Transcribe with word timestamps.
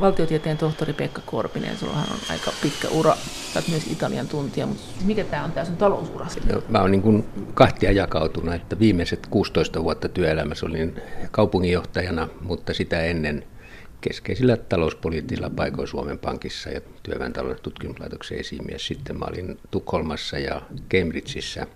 valtiotieteen 0.00 0.58
tohtori 0.58 0.92
Pekka 0.92 1.22
Korpinen, 1.26 1.78
sullahan 1.78 2.06
on 2.10 2.18
aika 2.30 2.52
pitkä 2.62 2.88
ura, 2.88 3.16
oot 3.56 3.68
myös 3.68 3.86
Italian 3.86 4.28
tuntija, 4.28 4.66
mutta 4.66 4.82
mikä 5.04 5.24
tämä 5.24 5.44
on, 5.44 5.52
tämä 5.52 5.64
sun 5.64 5.76
talousura? 5.76 6.26
No, 6.52 6.62
mä 6.68 6.80
oon 6.80 6.90
niin 6.90 7.24
kahtia 7.54 7.92
jakautunut, 7.92 8.54
että 8.54 8.78
viimeiset 8.78 9.26
16 9.26 9.84
vuotta 9.84 10.08
työelämässä 10.08 10.66
olin 10.66 11.00
kaupunginjohtajana, 11.30 12.28
mutta 12.40 12.74
sitä 12.74 13.02
ennen 13.02 13.44
keskeisillä 14.00 14.56
talouspoliittisilla 14.56 15.50
paikoilla 15.50 15.90
Suomen 15.90 16.18
Pankissa 16.18 16.70
ja 16.70 16.80
työväen 17.02 17.32
talouden 17.32 17.62
tutkimuslaitoksen 17.62 18.38
esimies. 18.38 18.86
Sitten 18.86 19.18
mä 19.18 19.24
olin 19.30 19.58
Tukholmassa 19.70 20.38
ja 20.38 20.62
Cambridgeissa 20.94 21.66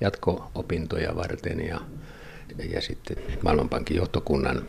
jatko-opintoja 0.00 1.16
varten 1.16 1.66
ja, 1.66 1.80
ja 2.70 2.80
sitten 2.80 3.16
Maailmanpankin 3.42 3.96
johtokunnan 3.96 4.62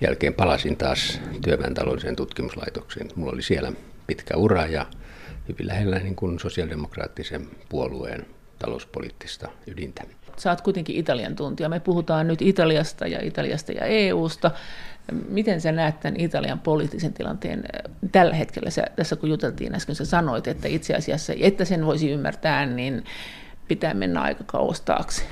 jälkeen 0.00 0.34
palasin 0.34 0.76
taas 0.76 1.20
työväen 1.44 1.74
taloudelliseen 1.74 2.16
tutkimuslaitokseen. 2.16 3.08
Mulla 3.14 3.32
oli 3.32 3.42
siellä 3.42 3.72
pitkä 4.06 4.36
ura 4.36 4.66
ja 4.66 4.86
hyvin 5.48 5.66
lähellä 5.66 5.98
niin 5.98 6.16
kuin 6.16 6.38
sosiaalidemokraattisen 6.38 7.48
puolueen 7.68 8.26
talouspoliittista 8.58 9.48
ydintä. 9.66 10.02
Sä 10.36 10.50
oot 10.50 10.60
kuitenkin 10.60 10.96
Italian 10.96 11.36
tuntija. 11.36 11.68
Me 11.68 11.80
puhutaan 11.80 12.28
nyt 12.28 12.42
Italiasta 12.42 13.06
ja 13.06 13.18
Italiasta 13.22 13.72
ja 13.72 13.84
EUsta. 13.84 14.50
Miten 15.28 15.60
sä 15.60 15.72
näet 15.72 16.00
tämän 16.00 16.20
Italian 16.20 16.60
poliittisen 16.60 17.12
tilanteen 17.12 17.64
tällä 18.12 18.34
hetkellä? 18.34 18.70
Sä, 18.70 18.84
tässä 18.96 19.16
kun 19.16 19.28
juteltiin 19.28 19.74
äsken, 19.74 19.94
sä 19.94 20.04
sanoit, 20.04 20.48
että 20.48 20.68
itse 20.68 20.94
asiassa, 20.94 21.32
että 21.40 21.64
sen 21.64 21.86
voisi 21.86 22.10
ymmärtää, 22.10 22.66
niin 22.66 23.04
pitää 23.68 23.94
mennä 23.94 24.20
aika 24.20 24.44
kauas 24.44 24.80
taakse. 24.80 25.22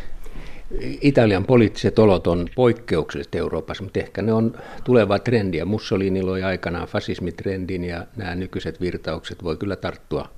Italian 1.00 1.44
poliittiset 1.44 1.98
olot 1.98 2.26
on 2.26 2.48
poikkeukselliset 2.54 3.34
Euroopassa, 3.34 3.84
mutta 3.84 4.00
ehkä 4.00 4.22
ne 4.22 4.32
on 4.32 4.54
tuleva 4.84 5.18
trendi. 5.18 5.56
Ja 5.56 5.66
Mussolini 5.66 6.22
loi 6.22 6.42
aikanaan 6.42 6.88
fasismitrendin 6.88 7.84
ja 7.84 8.06
nämä 8.16 8.34
nykyiset 8.34 8.80
virtaukset 8.80 9.44
voi 9.44 9.56
kyllä 9.56 9.76
tarttua 9.76 10.28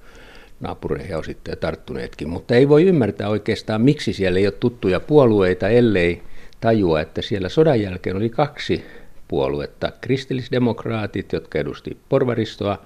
naapureihin 0.61 1.11
ja 1.11 1.19
osittain 1.19 1.59
tarttuneetkin. 1.59 2.29
Mutta 2.29 2.55
ei 2.55 2.69
voi 2.69 2.85
ymmärtää 2.85 3.29
oikeastaan, 3.29 3.83
miksi 3.83 4.13
siellä 4.13 4.39
ei 4.39 4.47
ole 4.47 4.53
tuttuja 4.53 5.01
puolueita, 5.01 5.69
ellei 5.69 6.23
tajua, 6.61 7.01
että 7.01 7.23
siellä 7.23 7.49
sodan 7.49 7.81
jälkeen 7.81 8.17
oli 8.17 8.31
kaksi 8.31 8.85
puoluetta. 9.29 9.93
Kristillisdemokraatit, 10.01 11.33
jotka 11.33 11.59
edusti 11.59 11.97
porvaristoa, 12.09 12.79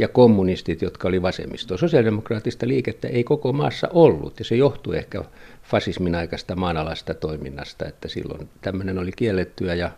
ja 0.00 0.08
kommunistit, 0.08 0.82
jotka 0.82 1.08
oli 1.08 1.22
vasemmistoa. 1.22 1.78
Sosiaalidemokraattista 1.78 2.68
liikettä 2.68 3.08
ei 3.08 3.24
koko 3.24 3.52
maassa 3.52 3.88
ollut, 3.92 4.38
ja 4.38 4.44
se 4.44 4.56
johtui 4.56 4.96
ehkä 4.96 5.24
fasismin 5.62 6.14
aikaista 6.14 6.56
maanalaista 6.56 7.14
toiminnasta, 7.14 7.86
että 7.86 8.08
silloin 8.08 8.48
tämmöinen 8.60 8.98
oli 8.98 9.12
kiellettyä 9.12 9.74
ja 9.74 9.90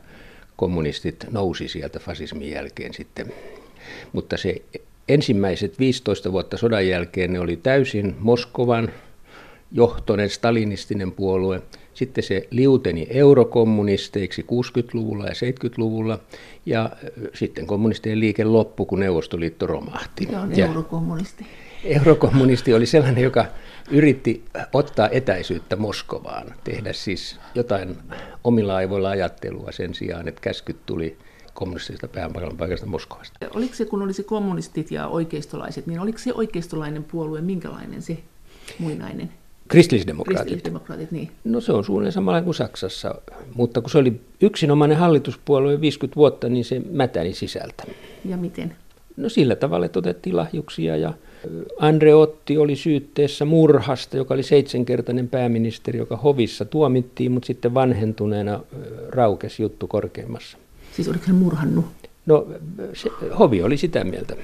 kommunistit 0.57 1.27
nousi 1.31 1.69
sieltä 1.69 1.99
fasismin 1.99 2.51
jälkeen 2.51 2.95
sitten. 2.95 3.33
Mutta 4.13 4.37
se 4.37 4.63
ensimmäiset 5.09 5.79
15 5.79 6.33
vuotta 6.33 6.57
sodan 6.57 6.89
jälkeen 6.89 7.33
ne 7.33 7.41
oli 7.41 7.57
täysin 7.57 8.17
Moskovan 8.19 8.89
johtoinen 9.73 10.31
stalinistinen 10.31 11.13
puolue. 11.13 11.63
Sitten 11.95 12.25
se 12.25 12.49
liuteni 12.51 13.07
eurokommunisteiksi 13.11 14.43
60-luvulla 14.43 15.27
ja 15.27 15.33
70-luvulla 15.33 16.19
ja 16.67 16.91
sitten 17.35 17.67
kommunistien 17.67 18.21
liike 18.21 18.45
loppui, 18.45 18.87
kun 18.87 19.01
Neuvostoliitto 19.01 19.67
romahti. 19.67 20.29
Se 20.31 20.37
on 20.37 20.53
eurokommunisti. 20.61 21.47
Eurokommunisti 21.85 22.75
oli 22.75 22.87
sellainen, 22.87 23.25
joka 23.25 23.47
yritti 23.91 24.45
ottaa 24.73 25.09
etäisyyttä 25.09 25.77
Moskovaan, 25.77 26.55
tehdä 26.65 26.93
siis 26.93 27.41
jotain 27.55 27.97
omilla 28.45 28.77
aivoilla 28.77 29.11
ajattelua 29.11 29.73
sen 29.73 29.95
sijaan, 29.95 30.29
että 30.29 30.41
käskyt 30.41 30.87
tuli 30.87 31.17
kommunistisesta 31.55 32.09
pääpaikasta 32.09 32.57
paikasta 32.57 32.87
Moskovasta. 32.87 33.39
Oliko 33.55 33.75
se, 33.75 33.85
kun 33.85 34.03
olisi 34.03 34.25
kommunistit 34.25 34.91
ja 34.91 35.07
oikeistolaiset, 35.07 35.87
niin 35.87 36.01
oliko 36.01 36.19
se 36.19 36.33
oikeistolainen 36.35 37.05
puolue, 37.05 37.41
minkälainen 37.41 38.03
se 38.03 38.19
muinainen? 38.79 39.33
Kristillisdemokraatit. 39.69 40.41
Kristillisdemokraatit, 40.41 41.11
niin. 41.11 41.31
No 41.45 41.61
se 41.61 41.73
on 41.73 41.85
suunnilleen 41.85 42.13
samalla 42.13 42.43
kuin 42.43 42.55
Saksassa, 42.55 43.15
mutta 43.55 43.81
kun 43.81 43.91
se 43.91 43.99
oli 43.99 44.21
yksinomainen 44.41 44.97
hallituspuolue 44.99 45.81
50 45.81 46.17
vuotta, 46.17 46.49
niin 46.49 46.65
se 46.65 46.83
mätäni 46.91 47.33
sisältä. 47.33 47.85
Ja 48.25 48.37
miten? 48.37 48.77
No 49.17 49.29
sillä 49.29 49.57
tavalla, 49.57 49.87
että 49.87 49.99
otettiin 49.99 50.37
lahjuksia 50.37 50.97
ja 50.97 51.15
Andreotti 51.79 52.59
oli 52.59 52.77
syytteessä 52.77 53.45
murhasta, 53.45 54.17
joka 54.17 54.35
oli 54.35 54.43
seitsemänkertainen 54.43 55.29
pääministeri, 55.29 55.99
joka 55.99 56.17
hovissa 56.17 56.65
tuomittiin, 56.65 57.33
mutta 57.33 57.47
sitten 57.47 57.75
vanhentuneena 57.75 58.61
raukesi 59.09 59.63
juttu 59.63 59.87
korkeimmassa. 59.87 60.59
Siis 60.93 61.09
oliko 61.09 61.25
hän 61.27 61.37
murhannut? 61.37 61.85
No 62.27 62.47
se, 62.93 63.11
hovi 63.39 63.63
oli 63.63 63.77
sitä 63.77 64.05
mieltä. 64.05 64.37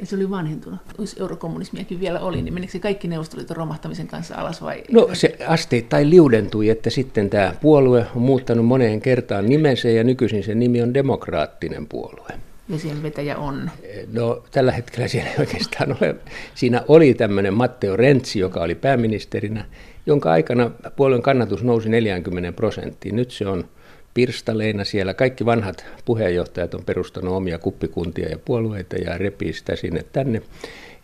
Ja 0.00 0.06
se 0.06 0.16
oli 0.16 0.30
vanhentunut. 0.30 0.80
Jos 0.98 1.16
eurokommunismiakin 1.20 2.00
vielä 2.00 2.20
oli, 2.20 2.42
niin 2.42 2.54
menikö 2.54 2.72
se 2.72 2.78
kaikki 2.78 3.08
neuvostoliiton 3.08 3.56
romahtamisen 3.56 4.06
kanssa 4.06 4.34
alas 4.34 4.62
vai? 4.62 4.84
No 4.92 5.08
se 5.12 5.36
asteittain 5.46 6.10
liudentui, 6.10 6.68
että 6.68 6.90
sitten 6.90 7.30
tämä 7.30 7.54
puolue 7.62 8.06
on 8.16 8.22
muuttanut 8.22 8.66
moneen 8.66 9.00
kertaan 9.00 9.46
nimensä 9.46 9.88
ja 9.88 10.04
nykyisin 10.04 10.44
se 10.44 10.54
nimi 10.54 10.82
on 10.82 10.94
demokraattinen 10.94 11.86
puolue. 11.86 12.28
Ja 12.68 12.78
siellä 12.78 13.02
vetäjä 13.02 13.36
on? 13.36 13.70
No 14.12 14.44
tällä 14.50 14.72
hetkellä 14.72 15.08
siellä 15.08 15.30
ei 15.30 15.36
oikeastaan 15.38 15.96
ole. 16.00 16.16
Siinä 16.54 16.82
oli 16.88 17.14
tämmöinen 17.14 17.54
Matteo 17.54 17.96
Renzi, 17.96 18.38
joka 18.38 18.60
oli 18.60 18.74
pääministerinä, 18.74 19.64
jonka 20.06 20.32
aikana 20.32 20.70
puolueen 20.96 21.22
kannatus 21.22 21.62
nousi 21.62 21.88
40 21.88 22.52
prosenttiin. 22.52 23.16
Nyt 23.16 23.30
se 23.30 23.46
on 23.46 23.64
pirstaleina 24.14 24.84
siellä. 24.84 25.14
Kaikki 25.14 25.46
vanhat 25.46 25.84
puheenjohtajat 26.04 26.74
on 26.74 26.84
perustanut 26.84 27.34
omia 27.34 27.58
kuppikuntia 27.58 28.28
ja 28.28 28.38
puolueita 28.38 28.96
ja 28.96 29.18
repii 29.18 29.52
sitä 29.52 29.76
sinne 29.76 30.04
tänne. 30.12 30.42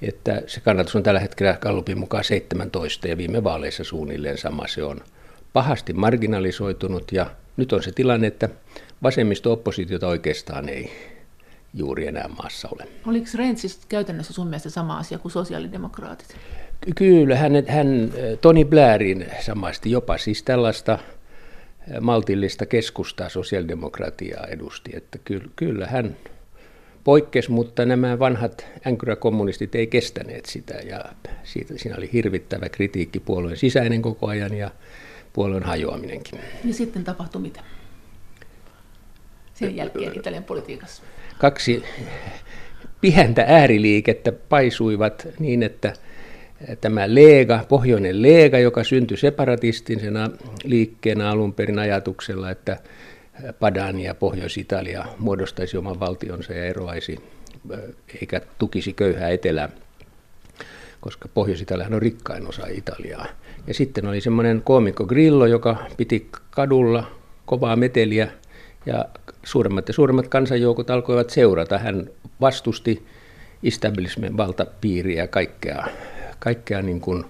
Että 0.03 0.43
se 0.47 0.61
kannatus 0.61 0.97
on 0.97 1.03
tällä 1.03 1.21
hetkellä 1.21 1.59
Gallupin 1.61 1.99
mukaan 1.99 2.25
17 2.25 3.09
ja 3.09 3.17
viime 3.17 3.45
vaaleissa 3.45 3.85
suunnilleen 3.85 4.39
sama 4.39 4.67
se 4.67 4.83
on 4.83 5.01
pahasti 5.53 5.93
marginalisoitunut 5.93 7.13
ja 7.13 7.27
nyt 7.57 7.73
on 7.73 7.83
se 7.83 7.93
tilanne, 7.93 8.27
että 8.27 8.49
vasemmisto-oppositiota 9.03 10.09
oikeastaan 10.09 10.69
ei 10.69 10.91
juuri 11.75 12.07
enää 12.07 12.29
maassa 12.29 12.69
ole. 12.73 12.89
Oliko 13.07 13.27
Rensis 13.35 13.81
käytännössä 13.89 14.33
sun 14.33 14.47
mielestä 14.47 14.71
sama 14.71 14.99
asia 14.99 15.19
kuin 15.19 15.33
sosiaalidemokraatit? 15.33 16.37
Kyllä, 16.97 17.37
hän, 17.37 17.53
hän 17.67 18.13
Tony 18.41 18.65
Blairin 18.65 19.27
samasti 19.41 19.91
jopa 19.91 20.19
siis 20.19 20.43
tällaista 20.43 20.99
maltillista 22.01 22.67
keskustaa 22.67 23.29
sosiaalidemokratiaa 23.29 24.47
edusti. 24.47 24.91
Että 24.95 25.19
kyllä, 25.25 25.45
kyllä 25.57 25.87
hän 25.87 26.17
poikkesi, 27.05 27.51
mutta 27.51 27.85
nämä 27.85 28.19
vanhat 28.19 28.67
änkyräkommunistit 28.87 29.75
ei 29.75 29.87
kestäneet 29.87 30.47
sitä 30.47 30.75
ja 30.75 31.05
siitä, 31.45 31.75
siinä 31.77 31.97
oli 31.97 32.11
hirvittävä 32.13 32.69
kritiikki 32.69 33.21
puolueen 33.21 33.57
sisäinen 33.57 34.03
koko 34.03 34.27
ajan 34.27 34.55
ja 34.55 34.71
puolueen 35.33 35.63
hajoaminenkin. 35.63 36.41
Ja 36.65 36.75
sitten 36.75 37.05
tapahtui 37.05 37.43
mitä? 37.43 37.61
Sen 39.55 39.77
jälkeen 39.77 40.17
Italian 40.17 40.45
politiikassa 40.45 41.03
kaksi 41.39 41.83
pientä 43.01 43.45
ääriliikettä 43.49 44.33
paisuivat 44.33 45.29
niin, 45.39 45.63
että 45.63 45.93
tämä 46.81 47.15
Lega, 47.15 47.65
pohjoinen 47.69 48.23
Lega, 48.23 48.59
joka 48.59 48.85
syntyi 48.85 49.17
separatistisena 49.17 50.31
liikkeenä 50.65 51.31
alun 51.31 51.55
perin 51.55 51.79
ajatuksella, 51.79 52.51
että 52.51 52.77
Padania 53.61 54.07
ja 54.07 54.15
Pohjois-Italia 54.15 55.05
muodostaisi 55.19 55.77
oman 55.77 56.01
valtionsa 56.01 56.53
ja 56.53 56.65
eroaisi, 56.65 57.19
eikä 58.21 58.41
tukisi 58.59 58.93
köyhää 58.93 59.29
etelää, 59.29 59.69
koska 61.01 61.29
pohjois 61.35 61.65
on 61.95 62.03
rikkain 62.03 62.49
osa 62.49 62.67
Italiaa. 62.67 63.27
Ja 63.67 63.75
sitten 63.75 64.07
oli 64.07 64.21
semmoinen 64.21 64.63
koomikko 64.65 65.07
Grillo, 65.07 65.47
joka 65.47 65.77
piti 65.97 66.29
kadulla 66.51 67.11
kovaa 67.47 67.77
meteliä 67.77 68.29
ja 68.87 69.05
suuremmat 69.45 69.89
ja 69.89 69.95
suuremmat 69.95 70.29
kansanjoukot 70.29 70.91
alkoivat 70.91 71.31
seurata. 71.31 71.79
Hän 71.79 72.07
vastusti 72.41 73.07
establishment 73.63 74.37
valtapiiriä, 74.37 75.27
kaikkea, 75.27 75.87
kaikkea 76.41 76.83
niin 76.83 77.01
kuin, 77.01 77.25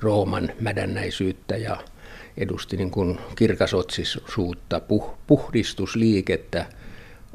Rooman 0.00 0.50
mädännäisyyttä 0.60 1.56
ja 1.56 1.76
edusti 2.36 2.76
niin 2.76 2.90
kuin 2.90 3.18
kirkasotsisuutta, 3.36 4.80
puh, 4.80 5.14
puhdistusliikettä, 5.26 6.66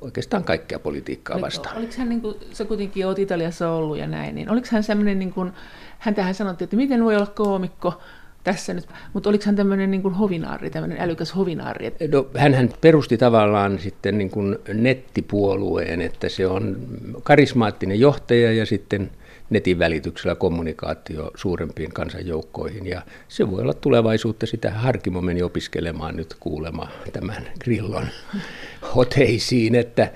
oikeastaan 0.01 0.43
kaikkea 0.43 0.79
politiikkaa 0.79 1.41
vastaan. 1.41 1.77
Oliko 1.77 1.93
hän, 1.97 2.09
niin 2.09 2.21
kuin, 2.21 2.35
sä 2.51 2.65
kuitenkin 2.65 3.07
olet 3.07 3.19
Italiassa 3.19 3.71
ollut 3.71 3.97
ja 3.97 4.07
näin, 4.07 4.35
niin 4.35 4.51
oliko 4.51 4.67
hän 4.71 4.83
semmoinen, 4.83 5.19
niin 5.19 5.33
kuin, 5.33 5.51
hän 5.99 6.15
tähän 6.15 6.33
sanottiin, 6.33 6.65
että 6.65 6.75
miten 6.75 7.03
voi 7.03 7.15
olla 7.15 7.27
koomikko, 7.27 8.01
tässä 8.43 8.73
nyt. 8.73 8.87
Mutta 9.13 9.29
oliko 9.29 9.43
hän 9.45 9.55
tämmöinen 9.55 9.91
niin 9.91 10.13
hovinaari, 10.13 10.69
tämmöinen 10.69 11.01
älykäs 11.01 11.35
hovinaari? 11.35 11.93
No, 12.11 12.27
hän 12.37 12.69
perusti 12.81 13.17
tavallaan 13.17 13.79
sitten 13.79 14.17
niin 14.17 14.29
kuin 14.29 14.57
nettipuolueen, 14.73 16.01
että 16.01 16.29
se 16.29 16.47
on 16.47 16.77
karismaattinen 17.23 17.99
johtaja 17.99 18.53
ja 18.53 18.65
sitten 18.65 19.11
netin 19.49 19.79
välityksellä 19.79 20.35
kommunikaatio 20.35 21.31
suurempiin 21.35 21.93
kansanjoukkoihin. 21.93 22.87
Ja 22.87 23.01
se 23.27 23.51
voi 23.51 23.61
olla 23.61 23.73
tulevaisuutta, 23.73 24.45
sitä 24.45 24.71
Harkimo 24.71 25.21
meni 25.21 25.43
opiskelemaan 25.43 26.15
nyt 26.15 26.35
kuulema 26.39 26.87
tämän 27.13 27.47
grillon 27.63 28.07
hoteisiin, 28.95 29.75
että 29.75 30.11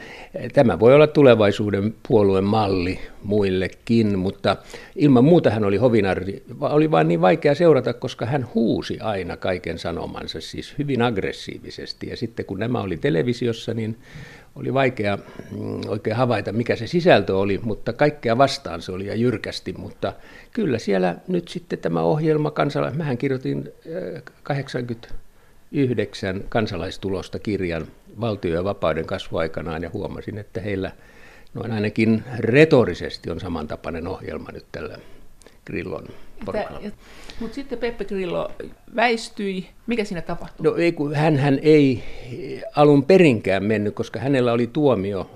tämä 0.54 0.80
voi 0.80 0.94
olla 0.94 1.08
tulevaisuuden 1.08 1.94
puolueen 2.08 2.44
malli 2.44 3.00
muillekin, 3.24 4.20
mutta 4.20 4.58
ilman 4.96 5.24
muuta 5.24 5.50
hän 5.50 5.64
oli 5.64 5.78
hovinarri, 5.78 6.44
oli 6.60 6.92
vain 6.92 7.08
niin 7.08 7.22
vaikea 7.22 7.56
seurata, 7.56 7.94
koska 7.94 8.26
hän 8.26 8.48
huusi 8.56 9.00
aina 9.00 9.38
kaiken 9.38 9.80
sanomansa, 9.80 10.42
siis 10.42 10.76
hyvin 10.78 11.02
aggressiivisesti. 11.02 12.08
Ja 12.08 12.18
sitten 12.18 12.46
kun 12.46 12.60
nämä 12.60 12.82
oli 12.82 12.98
televisiossa, 12.98 13.74
niin 13.74 13.98
oli 14.56 14.74
vaikea 14.74 15.18
mm, 15.18 15.82
oikein 15.88 16.16
havaita, 16.16 16.52
mikä 16.52 16.76
se 16.76 16.88
sisältö 16.88 17.38
oli, 17.38 17.60
mutta 17.64 17.94
kaikkea 17.94 18.38
vastaan 18.38 18.82
se 18.82 18.92
oli 18.92 19.06
ja 19.06 19.16
jyrkästi. 19.16 19.74
Mutta 19.78 20.14
kyllä 20.54 20.80
siellä 20.80 21.16
nyt 21.28 21.48
sitten 21.48 21.80
tämä 21.80 22.02
ohjelma, 22.02 22.52
kansala- 22.52 22.92
mähän 22.92 23.18
kirjoitin 23.18 23.70
89 24.44 26.36
äh, 26.36 26.42
kansalaistulosta 26.50 27.40
kirjan 27.40 27.88
valtio- 28.22 28.54
ja 28.54 28.64
vapauden 28.64 29.06
kasvuaikanaan 29.06 29.84
ja 29.84 29.90
huomasin, 29.94 30.38
että 30.38 30.62
heillä 30.62 30.92
noin 31.54 31.72
ainakin 31.72 32.24
retorisesti 32.38 33.32
on 33.32 33.40
samantapainen 33.40 34.08
ohjelma 34.08 34.52
nyt 34.52 34.66
tällä 34.72 34.98
Grillon. 35.66 36.08
Mutta 37.40 37.56
sitten 37.56 37.78
Peppe 37.78 38.06
Grillo 38.06 38.52
väistyi. 38.96 39.70
Mikä 39.88 40.04
siinä 40.04 40.22
tapahtui? 40.22 40.64
No 40.64 40.76
ei, 40.76 40.92
kun 40.92 41.16
hän, 41.16 41.38
hän 41.38 41.60
ei 41.62 42.04
alun 42.76 43.06
perinkään 43.06 43.64
mennyt, 43.64 43.96
koska 43.96 44.20
hänellä 44.20 44.54
oli 44.54 44.68
tuomio. 44.68 45.30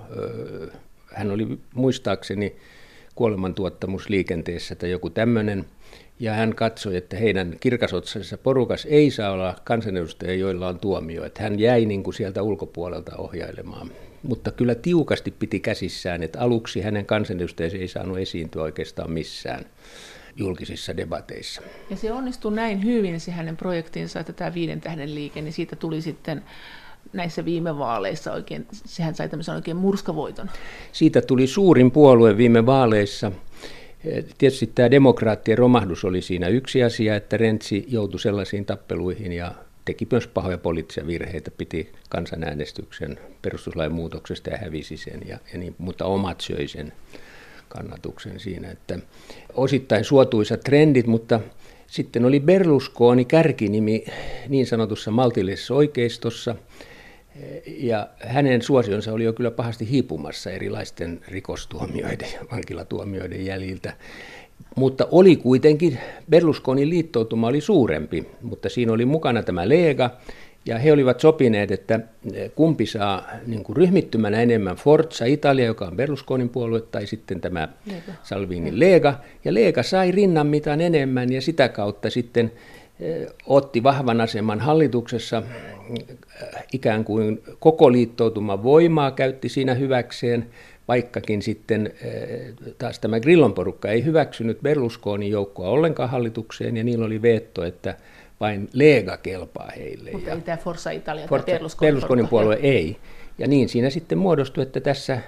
Hän 1.13 1.31
oli 1.31 1.59
muistaakseni 1.73 2.55
kuolemantuottamusliikenteessä 3.15 4.75
tai 4.75 4.91
joku 4.91 5.09
tämmöinen. 5.09 5.65
Ja 6.19 6.33
hän 6.33 6.55
katsoi, 6.55 6.97
että 6.97 7.17
heidän 7.17 7.55
kirkasotsaisessa 7.59 8.37
porukas 8.37 8.87
ei 8.89 9.11
saa 9.11 9.31
olla 9.31 9.55
kansanedustajia, 9.63 10.35
joilla 10.35 10.67
on 10.67 10.79
tuomio. 10.79 11.23
Että 11.23 11.43
hän 11.43 11.59
jäi 11.59 11.85
niin 11.85 12.03
kuin 12.03 12.13
sieltä 12.13 12.41
ulkopuolelta 12.41 13.15
ohjailemaan. 13.17 13.91
Mutta 14.23 14.51
kyllä 14.51 14.75
tiukasti 14.75 15.31
piti 15.31 15.59
käsissään, 15.59 16.23
että 16.23 16.39
aluksi 16.39 16.81
hänen 16.81 17.05
kansanedustajansa 17.05 17.77
ei 17.77 17.87
saanut 17.87 18.17
esiintyä 18.17 18.61
oikeastaan 18.61 19.11
missään 19.11 19.65
julkisissa 20.35 20.97
debateissa. 20.97 21.61
Ja 21.89 21.95
se 21.95 22.11
onnistui 22.11 22.55
näin 22.55 22.83
hyvin 22.83 23.19
se 23.19 23.31
hänen 23.31 23.57
projektinsa, 23.57 24.19
että 24.19 24.33
tämä 24.33 24.53
viiden 24.53 24.81
tähden 24.81 25.15
liike, 25.15 25.41
niin 25.41 25.53
siitä 25.53 25.75
tuli 25.75 26.01
sitten 26.01 26.43
näissä 27.13 27.45
viime 27.45 27.77
vaaleissa 27.77 28.33
oikein, 28.33 28.67
sehän 28.71 29.15
sai 29.15 29.29
tämmöisen 29.29 29.55
oikein 29.55 29.77
murskavoiton. 29.77 30.49
Siitä 30.91 31.21
tuli 31.21 31.47
suurin 31.47 31.91
puolue 31.91 32.37
viime 32.37 32.65
vaaleissa. 32.65 33.31
Tietysti 34.37 34.71
tämä 34.75 34.91
demokraattien 34.91 35.57
romahdus 35.57 36.05
oli 36.05 36.21
siinä 36.21 36.47
yksi 36.47 36.83
asia, 36.83 37.15
että 37.15 37.37
Rentsi 37.37 37.85
joutui 37.87 38.19
sellaisiin 38.19 38.65
tappeluihin 38.65 39.31
ja 39.31 39.51
teki 39.85 40.07
myös 40.11 40.27
pahoja 40.27 40.57
poliittisia 40.57 41.07
virheitä, 41.07 41.51
piti 41.51 41.91
kansanäänestyksen 42.09 43.19
perustuslain 43.41 43.91
muutoksesta 43.91 44.49
ja 44.49 44.57
hävisi 44.57 44.97
sen, 44.97 45.21
ja, 45.27 45.39
ja 45.53 45.59
niin, 45.59 45.75
mutta 45.77 46.05
omat 46.05 46.41
söi 46.41 46.67
sen 46.67 46.93
kannatuksen 47.69 48.39
siinä. 48.39 48.71
Että 48.71 48.99
osittain 49.53 50.03
suotuisat 50.03 50.61
trendit, 50.61 51.07
mutta 51.07 51.39
sitten 51.87 52.25
oli 52.25 52.39
Berlusconi 52.39 53.25
kärkinimi 53.25 54.05
niin 54.49 54.67
sanotussa 54.67 55.11
maltillisessa 55.11 55.73
oikeistossa, 55.73 56.55
ja 57.67 58.07
hänen 58.19 58.61
suosionsa 58.61 59.13
oli 59.13 59.23
jo 59.23 59.33
kyllä 59.33 59.51
pahasti 59.51 59.89
hiipumassa 59.89 60.51
erilaisten 60.51 61.21
rikostuomioiden 61.27 62.27
ja 62.33 62.45
vankilatuomioiden 62.51 63.45
jäljiltä. 63.45 63.93
Mutta 64.75 65.07
oli 65.11 65.35
kuitenkin, 65.35 65.99
Berlusconin 66.29 66.89
liittoutuma 66.89 67.47
oli 67.47 67.61
suurempi, 67.61 68.27
mutta 68.41 68.69
siinä 68.69 68.93
oli 68.93 69.05
mukana 69.05 69.43
tämä 69.43 69.69
Lega, 69.69 70.09
ja 70.65 70.77
he 70.77 70.91
olivat 70.91 71.19
sopineet, 71.19 71.71
että 71.71 71.99
kumpi 72.55 72.85
saa 72.85 73.27
niin 73.47 73.63
kuin 73.63 73.77
ryhmittymänä 73.77 74.41
enemmän 74.41 74.75
Forza 74.75 75.25
Italia, 75.25 75.65
joka 75.65 75.85
on 75.85 75.95
Berlusconin 75.95 76.49
puolue, 76.49 76.81
tai 76.81 77.07
sitten 77.07 77.41
tämä 77.41 77.67
Lega. 77.85 78.11
Salvinin 78.23 78.79
Lega. 78.79 79.19
Ja 79.45 79.53
Lega 79.53 79.83
sai 79.83 80.11
rinnan 80.11 80.47
mitään 80.47 80.81
enemmän 80.81 81.33
ja 81.33 81.41
sitä 81.41 81.69
kautta 81.69 82.09
sitten 82.09 82.51
eh, 82.99 83.27
otti 83.45 83.83
vahvan 83.83 84.21
aseman 84.21 84.59
hallituksessa, 84.59 85.43
eh, 85.95 86.63
ikään 86.73 87.03
kuin 87.03 87.43
koko 87.59 87.91
liittoutuman 87.91 88.63
voimaa 88.63 89.11
käytti 89.11 89.49
siinä 89.49 89.73
hyväkseen, 89.73 90.45
vaikkakin 90.87 91.41
sitten 91.41 91.93
eh, 92.01 92.53
taas 92.77 92.99
tämä 92.99 93.19
Grillon 93.19 93.53
porukka 93.53 93.89
ei 93.89 94.05
hyväksynyt 94.05 94.61
Berlusconin 94.61 95.31
joukkoa 95.31 95.69
ollenkaan 95.69 96.09
hallitukseen, 96.09 96.77
ja 96.77 96.83
niillä 96.83 97.05
oli 97.05 97.21
veetto, 97.21 97.63
että 97.63 97.95
vain 98.39 98.69
Lega 98.73 99.17
kelpaa 99.17 99.71
heille. 99.77 100.11
Mutta 100.11 100.29
ja 100.29 100.35
ei 100.35 100.41
tämä 100.41 100.57
Forza 100.57 100.91
Italia 100.91 101.27
Forza, 101.27 101.45
Berlusconin, 101.45 101.93
Berlusconin 101.93 102.27
puolue 102.27 102.59
ei. 102.61 102.97
Ja 103.37 103.47
niin 103.47 103.69
siinä 103.69 103.89
sitten 103.89 104.17
muodostui, 104.17 104.63
että 104.63 104.79
tässä 104.79 105.19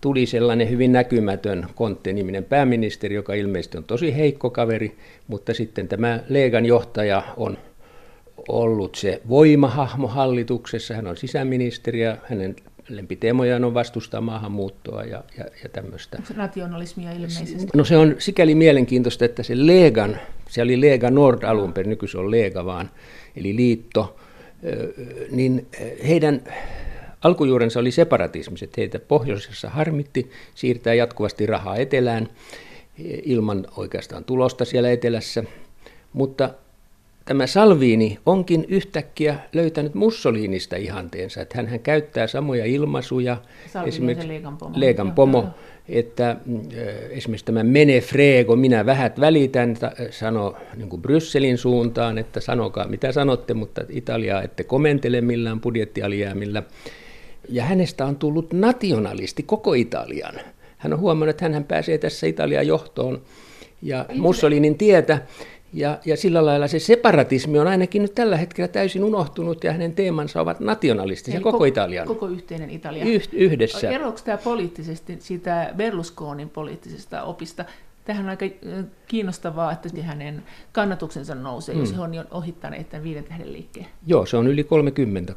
tuli 0.00 0.26
sellainen 0.26 0.70
hyvin 0.70 0.92
näkymätön 0.92 1.66
Kontte-niminen 1.74 2.44
pääministeri, 2.44 3.14
joka 3.14 3.34
ilmeisesti 3.34 3.78
on 3.78 3.84
tosi 3.84 4.16
heikko 4.16 4.50
kaveri, 4.50 4.96
mutta 5.28 5.54
sitten 5.54 5.88
tämä 5.88 6.20
Legan 6.28 6.66
johtaja 6.66 7.22
on 7.36 7.58
ollut 8.48 8.94
se 8.94 9.20
voimahahmo 9.28 10.08
hallituksessa, 10.08 10.94
hän 10.94 11.06
on 11.06 11.16
sisäministeri 11.16 12.02
ja 12.02 12.16
hänen 12.24 12.56
lempiteemojaan 12.88 13.64
on 13.64 13.74
vastustaa 13.74 14.20
maahanmuuttoa 14.20 15.04
ja, 15.04 15.24
ja, 15.38 15.44
ja 15.62 15.68
tämmöistä. 15.68 16.18
Onko 16.20 16.42
nationalismia 16.42 17.12
ilmeisesti? 17.12 17.66
No 17.74 17.84
se 17.84 17.96
on 17.96 18.14
sikäli 18.18 18.54
mielenkiintoista, 18.54 19.24
että 19.24 19.42
se 19.42 19.66
Legan, 19.66 20.16
se 20.48 20.62
oli 20.62 20.80
Lega 20.80 21.10
Nord 21.10 21.42
alun 21.42 21.72
perin, 21.72 21.90
nyky 21.90 22.06
se 22.08 22.18
on 22.18 22.30
Lega 22.30 22.64
vaan, 22.64 22.90
eli 23.36 23.56
liitto, 23.56 24.16
niin 25.30 25.66
heidän 26.08 26.42
alkujuurensa 27.22 27.80
oli 27.80 27.90
separatismiset. 27.90 28.76
Heitä 28.76 28.98
pohjoisessa 28.98 29.70
harmitti 29.70 30.30
siirtää 30.54 30.94
jatkuvasti 30.94 31.46
rahaa 31.46 31.76
etelään 31.76 32.28
ilman 33.22 33.66
oikeastaan 33.76 34.24
tulosta 34.24 34.64
siellä 34.64 34.90
etelässä, 34.90 35.44
mutta 36.12 36.54
tämä 37.26 37.46
Salviini 37.46 38.18
onkin 38.26 38.64
yhtäkkiä 38.68 39.38
löytänyt 39.52 39.94
Mussolinista 39.94 40.76
ihanteensa, 40.76 41.40
että 41.40 41.62
hän 41.62 41.80
käyttää 41.80 42.26
samoja 42.26 42.64
ilmaisuja, 42.64 43.36
Salvini 43.72 43.88
esimerkiksi 43.88 44.28
Leegan 44.74 45.12
pomo, 45.12 45.44
että 45.88 46.36
mm, 46.46 46.60
esimerkiksi 47.10 47.44
tämä 47.44 47.62
mene 47.62 48.00
frego, 48.00 48.56
minä 48.56 48.86
vähät 48.86 49.20
välitän, 49.20 49.76
sano 50.10 50.56
niin 50.76 50.88
kuin 50.88 51.02
Brysselin 51.02 51.58
suuntaan, 51.58 52.18
että 52.18 52.40
sanokaa 52.40 52.88
mitä 52.88 53.12
sanotte, 53.12 53.54
mutta 53.54 53.80
Italiaa 53.88 54.42
ette 54.42 54.64
komentele 54.64 55.20
millään 55.20 55.60
budjettialijäämillä. 55.60 56.62
Ja 57.48 57.64
hänestä 57.64 58.06
on 58.06 58.16
tullut 58.16 58.52
nationalisti 58.52 59.42
koko 59.42 59.74
Italian. 59.74 60.34
Hän 60.76 60.92
on 60.92 60.98
huomannut, 60.98 61.30
että 61.30 61.48
hän 61.48 61.64
pääsee 61.64 61.98
tässä 61.98 62.26
Italian 62.26 62.66
johtoon 62.66 63.22
ja 63.82 64.06
Mussolinin 64.14 64.78
tietä. 64.78 65.20
Ja, 65.76 65.98
ja 66.04 66.16
sillä 66.16 66.46
lailla 66.46 66.68
se 66.68 66.78
separatismi 66.78 67.58
on 67.58 67.66
ainakin 67.66 68.02
nyt 68.02 68.14
tällä 68.14 68.36
hetkellä 68.36 68.68
täysin 68.68 69.04
unohtunut 69.04 69.64
ja 69.64 69.72
hänen 69.72 69.94
teemansa 69.94 70.40
ovat 70.40 70.60
nationalistisia 70.60 71.40
koko, 71.40 71.52
koko 71.52 71.64
Italian. 71.64 72.06
Koko 72.06 72.26
yhteinen 72.26 72.70
Italia. 72.70 73.04
Yh, 73.04 73.28
yhdessä. 73.32 73.90
Eroako 73.90 74.18
tämä 74.24 74.38
poliittisesti 74.38 75.16
siitä 75.20 75.72
Berlusconin 75.76 76.48
poliittisesta 76.48 77.22
opista? 77.22 77.64
Tähän 78.04 78.24
on 78.24 78.30
aika 78.30 78.46
kiinnostavaa, 79.08 79.72
että 79.72 80.02
hänen 80.02 80.42
kannatuksensa 80.72 81.34
nousee, 81.34 81.74
hmm. 81.74 81.82
jos 81.82 81.96
he 81.96 82.00
on 82.00 82.14
jo 82.14 82.24
ohittaneet 82.30 82.90
tämän 82.90 83.04
viiden 83.04 83.24
tähden 83.24 83.52
liikkeen. 83.52 83.86
Joo, 84.06 84.26
se 84.26 84.36
on 84.36 84.46
yli 84.46 84.64
30. 84.64 85.32
33-31 85.32 85.36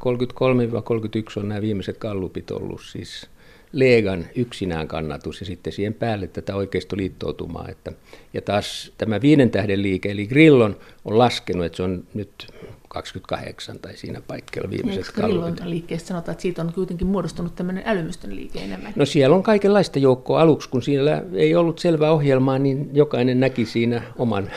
on 1.38 1.50
nämä 1.50 1.62
viimeiset 1.62 1.98
kallupit 1.98 2.51
ollut 2.51 2.81
siis 2.81 3.29
Leegan 3.72 4.26
yksinään 4.36 4.88
kannatus 4.88 5.40
ja 5.40 5.46
sitten 5.46 5.74
siihen 5.74 5.94
päälle 5.94 6.28
tätä 6.28 6.56
oikeistoliittoutumaa. 6.56 7.68
Että, 7.70 7.92
ja 8.34 8.42
taas 8.42 8.92
tämä 8.98 9.22
viiden 9.22 9.50
tähden 9.50 9.82
liike, 9.82 10.12
eli 10.12 10.28
Grillon, 10.28 10.78
on 11.06 11.18
laskenut, 11.18 11.66
että 11.66 11.78
se 11.78 11.84
on 11.84 12.04
nyt 12.14 12.48
28 12.88 13.80
tai 13.80 13.98
siinä 13.98 14.22
paikkeilla 14.28 14.70
viimeiset 14.70 15.16
Grillon 15.16 15.56
liikkeestä 15.64 16.08
sanotaan, 16.08 16.34
että 16.34 16.42
siitä 16.42 16.62
on 16.62 16.74
kuitenkin 16.74 17.08
muodostunut 17.08 17.56
tämmöinen 17.56 17.84
älymystön 17.86 18.36
liike 18.36 18.60
enemmän. 18.60 18.94
No 18.96 19.06
siellä 19.06 19.36
on 19.36 19.44
kaikenlaista 19.44 20.00
joukkoa 20.00 20.42
aluksi, 20.42 20.70
kun 20.70 20.82
siellä 20.82 21.24
ei 21.34 21.56
ollut 21.56 21.80
selvää 21.80 22.12
ohjelmaa, 22.12 22.60
niin 22.60 22.90
jokainen 22.94 23.40
näki 23.40 23.66
siinä 23.66 24.02
oman 24.18 24.52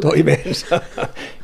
toiveensa. 0.00 0.80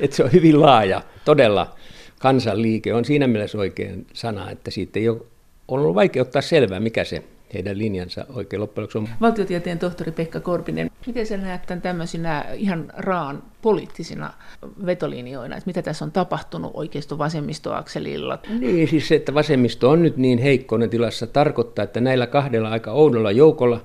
että 0.01 0.17
se 0.17 0.25
on 0.25 0.33
hyvin 0.33 0.61
laaja, 0.61 1.03
todella 1.25 1.75
kansanliike 2.19 2.95
on 2.95 3.05
siinä 3.05 3.27
mielessä 3.27 3.59
oikein 3.59 4.07
sana, 4.13 4.51
että 4.51 4.71
siitä 4.71 4.99
ei 4.99 5.09
ole 5.09 5.21
on 5.69 5.81
ollut 5.81 5.95
vaikea 5.95 6.23
ottaa 6.23 6.43
selvää, 6.43 6.81
mikä 6.81 7.05
se 7.05 7.23
heidän 7.55 7.79
linjansa 7.79 8.27
oikein 8.35 8.61
loppujen 8.61 8.89
on. 8.95 9.09
Valtiotieteen 9.21 9.79
tohtori 9.79 10.13
Pekka 10.13 10.41
Korpinen, 10.41 10.91
miten 11.07 11.27
sä 11.27 11.37
näet 11.37 11.63
tämän 11.67 11.83
tämmöisinä 11.83 12.45
ihan 12.55 12.93
raan 12.97 13.43
poliittisina 13.63 14.33
vetolinjoina, 14.87 15.57
että 15.57 15.67
mitä 15.67 15.83
tässä 15.83 16.05
on 16.05 16.13
tapahtunut 16.13 16.71
oikeisto 16.75 17.19
vasemmistoakselilla? 17.19 18.39
Niin, 18.59 18.89
siis 18.89 19.09
se, 19.09 19.15
että 19.15 19.35
vasemmisto 19.35 19.91
on 19.91 20.03
nyt 20.03 20.17
niin 20.17 20.39
heikkoinen 20.39 20.91
tilassa, 20.91 21.27
tarkoittaa, 21.27 21.83
että 21.83 22.01
näillä 22.01 22.27
kahdella 22.27 22.71
aika 22.71 22.93
oudolla 22.93 23.31
joukolla 23.31 23.81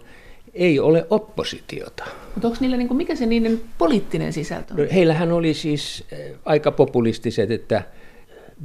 ei 0.53 0.79
ole 0.79 1.07
oppositiota. 1.09 2.03
Mutta 2.35 2.47
onko 2.47 2.57
niillä, 2.61 2.77
niin 2.77 2.87
kuin, 2.87 2.97
mikä 2.97 3.15
se 3.15 3.25
niiden 3.25 3.61
poliittinen 3.77 4.33
sisältö 4.33 4.73
on? 4.73 4.79
No, 4.79 4.85
heillähän 4.93 5.31
oli 5.31 5.53
siis 5.53 6.03
eh, 6.11 6.31
aika 6.45 6.71
populistiset, 6.71 7.51
että 7.51 7.83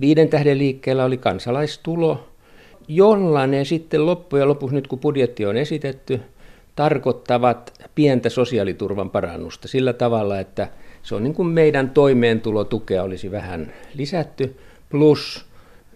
viiden 0.00 0.28
tähden 0.28 0.58
liikkeellä 0.58 1.04
oli 1.04 1.16
kansalaistulo, 1.16 2.31
jolla 2.88 3.46
ne 3.46 3.64
sitten 3.64 4.06
loppujen 4.06 4.48
lopuksi, 4.48 4.74
nyt 4.74 4.86
kun 4.86 4.98
budjetti 4.98 5.46
on 5.46 5.56
esitetty, 5.56 6.20
tarkoittavat 6.76 7.72
pientä 7.94 8.28
sosiaaliturvan 8.28 9.10
parannusta 9.10 9.68
sillä 9.68 9.92
tavalla, 9.92 10.40
että 10.40 10.68
se 11.02 11.14
on 11.14 11.22
niin 11.22 11.34
kuin 11.34 11.48
meidän 11.48 11.90
toimeentulotukea 11.90 13.02
olisi 13.02 13.30
vähän 13.30 13.72
lisätty, 13.94 14.56
plus 14.90 15.46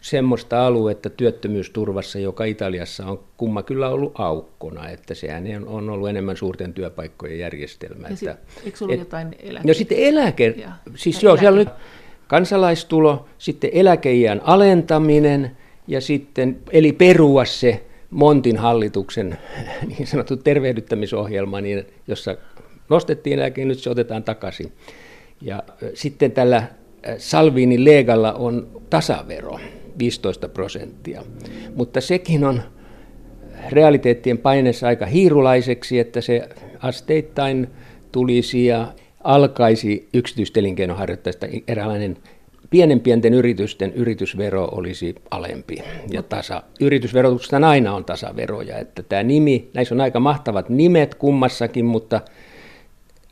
semmoista 0.00 0.66
aluetta 0.66 1.10
työttömyysturvassa, 1.10 2.18
joka 2.18 2.44
Italiassa 2.44 3.06
on 3.06 3.20
kumma 3.36 3.62
kyllä 3.62 3.88
ollut 3.88 4.12
aukkona, 4.14 4.88
että 4.88 5.14
sehän 5.14 5.44
on 5.66 5.90
ollut 5.90 6.08
enemmän 6.08 6.36
suurten 6.36 6.74
työpaikkojen 6.74 7.38
järjestelmä. 7.38 8.08
Ja 8.08 8.16
sit, 8.16 8.28
että, 8.28 8.42
eikö 8.64 8.78
ollut 8.80 8.94
et, 8.94 9.00
jotain 9.00 9.34
eläke? 9.42 9.68
No 9.68 9.74
sitten 9.74 9.98
eläke, 9.98 10.54
ja, 10.56 10.72
siis 10.94 11.22
joo, 11.22 11.32
eläke. 11.32 11.40
siellä 11.40 11.56
oli 11.56 11.66
kansalaistulo, 12.26 13.26
sitten 13.38 13.70
eläkeijän 13.72 14.40
alentaminen 14.44 15.56
ja 15.86 16.00
sitten, 16.00 16.58
eli 16.70 16.92
perua 16.92 17.44
se 17.44 17.84
Montin 18.10 18.56
hallituksen 18.56 19.38
niin 19.88 20.06
sanottu 20.06 20.36
tervehdyttämisohjelma, 20.36 21.60
niin, 21.60 21.86
jossa 22.08 22.36
nostettiin 22.88 23.38
eläke, 23.38 23.64
nyt 23.64 23.78
se 23.78 23.90
otetaan 23.90 24.24
takaisin. 24.24 24.72
Ja 25.40 25.62
sitten 25.94 26.32
tällä 26.32 26.62
Salvini 27.18 27.84
Legalla 27.84 28.32
on 28.32 28.82
tasavero, 28.90 29.60
15 29.98 30.48
prosenttia. 30.48 31.22
Mutta 31.74 32.00
sekin 32.00 32.44
on 32.44 32.62
realiteettien 33.70 34.38
paineessa 34.38 34.86
aika 34.86 35.06
hiirulaiseksi, 35.06 35.98
että 35.98 36.20
se 36.20 36.48
asteittain 36.78 37.68
tulisi 38.12 38.66
ja 38.66 38.92
alkaisi 39.24 40.08
yksityistä 40.14 40.60
elinkeinoharjoittajista 40.60 41.46
eräänlainen 41.68 42.16
pienen 42.70 43.00
pienten 43.00 43.34
yritysten 43.34 43.92
yritysvero 43.92 44.64
olisi 44.64 45.14
alempi 45.30 45.76
ja 46.10 46.22
tasa. 46.22 46.62
Yritysverotuksesta 46.80 47.56
aina 47.56 47.94
on 47.94 48.04
tasaveroja, 48.04 48.78
että 48.78 49.02
tämä 49.02 49.22
nimi, 49.22 49.70
näissä 49.74 49.94
on 49.94 50.00
aika 50.00 50.20
mahtavat 50.20 50.68
nimet 50.68 51.14
kummassakin, 51.14 51.84
mutta 51.84 52.20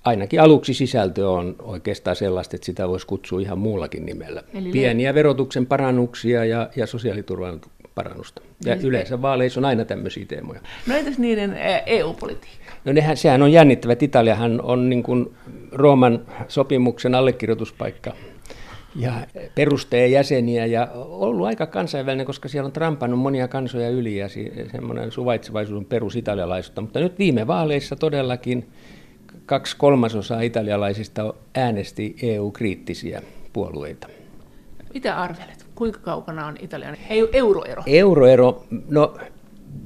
ainakin 0.05 0.41
aluksi 0.41 0.75
sisältö 0.75 1.31
on 1.31 1.57
oikeastaan 1.63 2.17
sellaista, 2.17 2.57
että 2.57 2.67
sitä 2.67 2.89
voisi 2.89 3.07
kutsua 3.07 3.41
ihan 3.41 3.59
muullakin 3.59 4.07
nimellä. 4.07 4.43
Eli 4.55 4.71
Pieniä 4.71 5.15
verotuksen 5.15 5.67
parannuksia 5.67 6.45
ja, 6.45 6.71
ja 6.77 6.87
sosiaaliturvan 6.87 7.61
parannusta. 7.95 8.43
Ja 8.65 8.75
niin 8.75 8.87
yleensä 8.87 9.23
vaaleissa 9.23 9.61
on 9.61 9.65
aina 9.65 9.85
tämmöisiä 9.85 10.25
teemoja. 10.25 10.61
No 10.87 10.97
entäs 10.97 11.19
niiden 11.19 11.59
EU-politiikka? 11.87 12.73
No 12.85 12.93
nehän, 12.93 13.17
sehän 13.17 13.43
on 13.43 13.53
jännittävä. 13.53 13.97
Italiahan 14.01 14.61
on 14.61 14.91
niin 14.91 15.03
kuin 15.03 15.35
Rooman 15.73 16.27
sopimuksen 16.49 17.15
allekirjoituspaikka 17.15 18.13
ja 18.97 19.13
perusteen 19.55 20.13
jäseniä 20.13 20.67
ja 20.67 20.89
ollut 20.95 21.47
aika 21.47 21.67
kansainvälinen, 21.67 22.27
koska 22.27 22.49
siellä 22.49 22.67
on 22.67 22.73
trampannut 22.73 23.21
monia 23.21 23.49
kansoja 23.49 23.91
yli 23.91 24.17
ja 24.17 24.29
semmoinen 24.73 25.13
suvaitsevaisuus 25.13 25.79
on 25.79 25.85
perusitalialaisuutta. 25.85 26.81
Mutta 26.81 27.01
nyt 27.01 27.19
viime 27.19 27.47
vaaleissa 27.47 27.97
todellakin 27.97 28.69
kaksi 29.47 29.77
kolmasosaa 29.77 30.41
italialaisista 30.41 31.35
äänesti 31.55 32.17
EU-kriittisiä 32.23 33.23
puolueita. 33.53 34.09
Mitä 34.95 35.17
arvelet? 35.17 35.67
Kuinka 35.75 35.99
kaukana 35.99 36.47
on 36.47 36.57
Italian 36.61 36.97
euroero? 37.33 37.83
Euroero, 37.87 38.65
no 38.89 39.17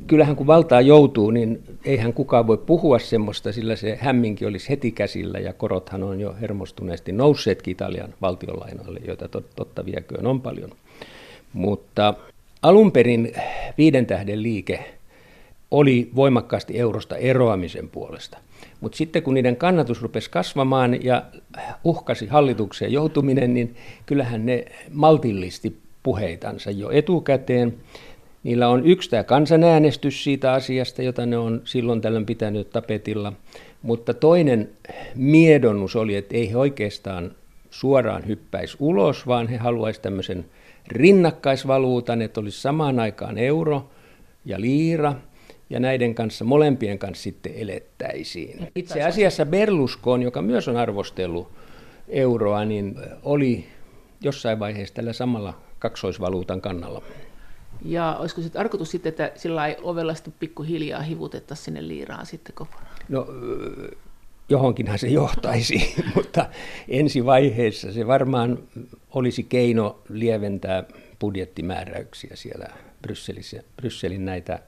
kyllähän 0.06 0.36
kun 0.36 0.46
valtaa 0.46 0.80
joutuu, 0.80 1.30
niin 1.30 1.62
eihän 1.84 2.12
kukaan 2.12 2.46
voi 2.46 2.58
puhua 2.58 2.98
semmoista, 2.98 3.52
sillä 3.52 3.76
se 3.76 3.98
hämminki 4.00 4.46
olisi 4.46 4.68
heti 4.68 4.92
käsillä 4.92 5.38
ja 5.38 5.52
korothan 5.52 6.02
on 6.02 6.20
jo 6.20 6.34
hermostuneesti 6.40 7.12
nousseet 7.12 7.68
Italian 7.68 8.14
valtionlainoille, 8.22 9.00
joita 9.06 9.28
totta 9.56 9.84
vieköön 9.84 10.26
on 10.26 10.40
paljon. 10.40 10.70
Mutta 11.52 12.14
alun 12.62 12.92
perin 12.92 13.32
viiden 13.78 14.06
tähden 14.06 14.42
liike 14.42 14.84
oli 15.70 16.10
voimakkaasti 16.14 16.78
eurosta 16.78 17.16
eroamisen 17.16 17.88
puolesta. 17.88 18.38
Mutta 18.80 18.98
sitten 18.98 19.22
kun 19.22 19.34
niiden 19.34 19.56
kannatus 19.56 20.02
rupesi 20.02 20.30
kasvamaan 20.30 21.04
ja 21.04 21.22
uhkasi 21.84 22.26
hallitukseen 22.26 22.92
joutuminen, 22.92 23.54
niin 23.54 23.76
kyllähän 24.06 24.46
ne 24.46 24.64
maltillisti 24.92 25.76
puheitansa 26.02 26.70
jo 26.70 26.90
etukäteen. 26.90 27.74
Niillä 28.48 28.68
on 28.68 28.86
yksi 28.86 29.10
tämä 29.10 29.24
kansanäänestys 29.24 30.24
siitä 30.24 30.52
asiasta, 30.52 31.02
jota 31.02 31.26
ne 31.26 31.38
on 31.38 31.62
silloin 31.64 32.00
tällöin 32.00 32.26
pitänyt 32.26 32.70
tapetilla, 32.70 33.32
mutta 33.82 34.14
toinen 34.14 34.70
miedonnus 35.14 35.96
oli, 35.96 36.16
että 36.16 36.36
ei 36.36 36.50
he 36.50 36.56
oikeastaan 36.56 37.32
suoraan 37.70 38.26
hyppäisi 38.26 38.76
ulos, 38.80 39.26
vaan 39.26 39.48
he 39.48 39.56
haluaisivat 39.56 40.02
tämmöisen 40.02 40.44
rinnakkaisvaluutan, 40.88 42.22
että 42.22 42.40
olisi 42.40 42.60
samaan 42.60 43.00
aikaan 43.00 43.38
euro 43.38 43.90
ja 44.44 44.60
liira, 44.60 45.14
ja 45.70 45.80
näiden 45.80 46.14
kanssa, 46.14 46.44
molempien 46.44 46.98
kanssa 46.98 47.22
sitten 47.22 47.52
elettäisiin. 47.56 48.68
Itse 48.74 49.02
asiassa 49.02 49.46
Berlusconi, 49.46 50.24
joka 50.24 50.42
myös 50.42 50.68
on 50.68 50.76
arvostellut 50.76 51.48
euroa, 52.08 52.64
niin 52.64 52.94
oli 53.22 53.64
jossain 54.20 54.58
vaiheessa 54.58 54.94
tällä 54.94 55.12
samalla 55.12 55.54
kaksoisvaluutan 55.78 56.60
kannalla. 56.60 57.02
Ja 57.84 58.16
olisiko 58.18 58.40
se 58.42 58.50
tarkoitus 58.50 58.90
sitten, 58.90 59.10
että 59.10 59.32
sillä 59.36 59.66
ei 59.66 59.76
ovelasti 59.82 60.32
pikkuhiljaa 60.40 61.02
hivutettaisiin 61.02 61.64
sinne 61.64 61.88
liiraan 61.88 62.26
sitten 62.26 62.54
kokonaan? 62.54 62.96
No 63.08 63.26
johonkinhan 64.48 64.98
se 64.98 65.08
johtaisi, 65.08 65.94
mutta 66.14 66.46
ensi 66.88 67.24
vaiheessa 67.24 67.92
se 67.92 68.06
varmaan 68.06 68.58
olisi 69.10 69.42
keino 69.42 70.02
lieventää 70.08 70.84
budjettimääräyksiä 71.20 72.30
siellä 72.34 72.66
Brysselissä, 73.02 73.62
Brysselin 73.76 74.24
näitä 74.24 74.58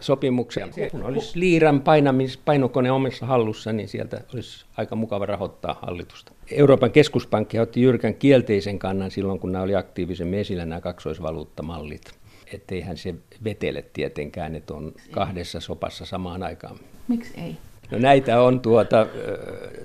sopimuksia. 0.00 0.68
Kun 0.90 1.02
olisi 1.02 1.40
liiran 1.40 1.80
painamis, 1.80 2.36
painokone 2.36 2.90
omassa 2.90 3.26
hallussa, 3.26 3.72
niin 3.72 3.88
sieltä 3.88 4.20
olisi 4.34 4.66
aika 4.76 4.96
mukava 4.96 5.26
rahoittaa 5.26 5.78
hallitusta. 5.82 6.32
Euroopan 6.50 6.90
keskuspankki 6.90 7.58
otti 7.58 7.82
jyrkän 7.82 8.14
kielteisen 8.14 8.78
kannan 8.78 9.10
silloin, 9.10 9.40
kun 9.40 9.52
nämä 9.52 9.64
oli 9.64 9.74
aktiivisemmin 9.74 10.38
esillä 10.38 10.64
nämä 10.64 10.80
kaksoisvaluuttamallit. 10.80 12.12
Että 12.52 12.74
eihän 12.74 12.96
se 12.96 13.14
vetele 13.44 13.84
tietenkään, 13.92 14.54
että 14.54 14.74
on 14.74 14.92
kahdessa 15.10 15.60
sopassa 15.60 16.06
samaan 16.06 16.42
aikaan. 16.42 16.76
Miksi 17.08 17.40
ei? 17.40 17.56
No 17.90 17.98
näitä 17.98 18.40
on 18.42 18.60
tuota, 18.60 19.06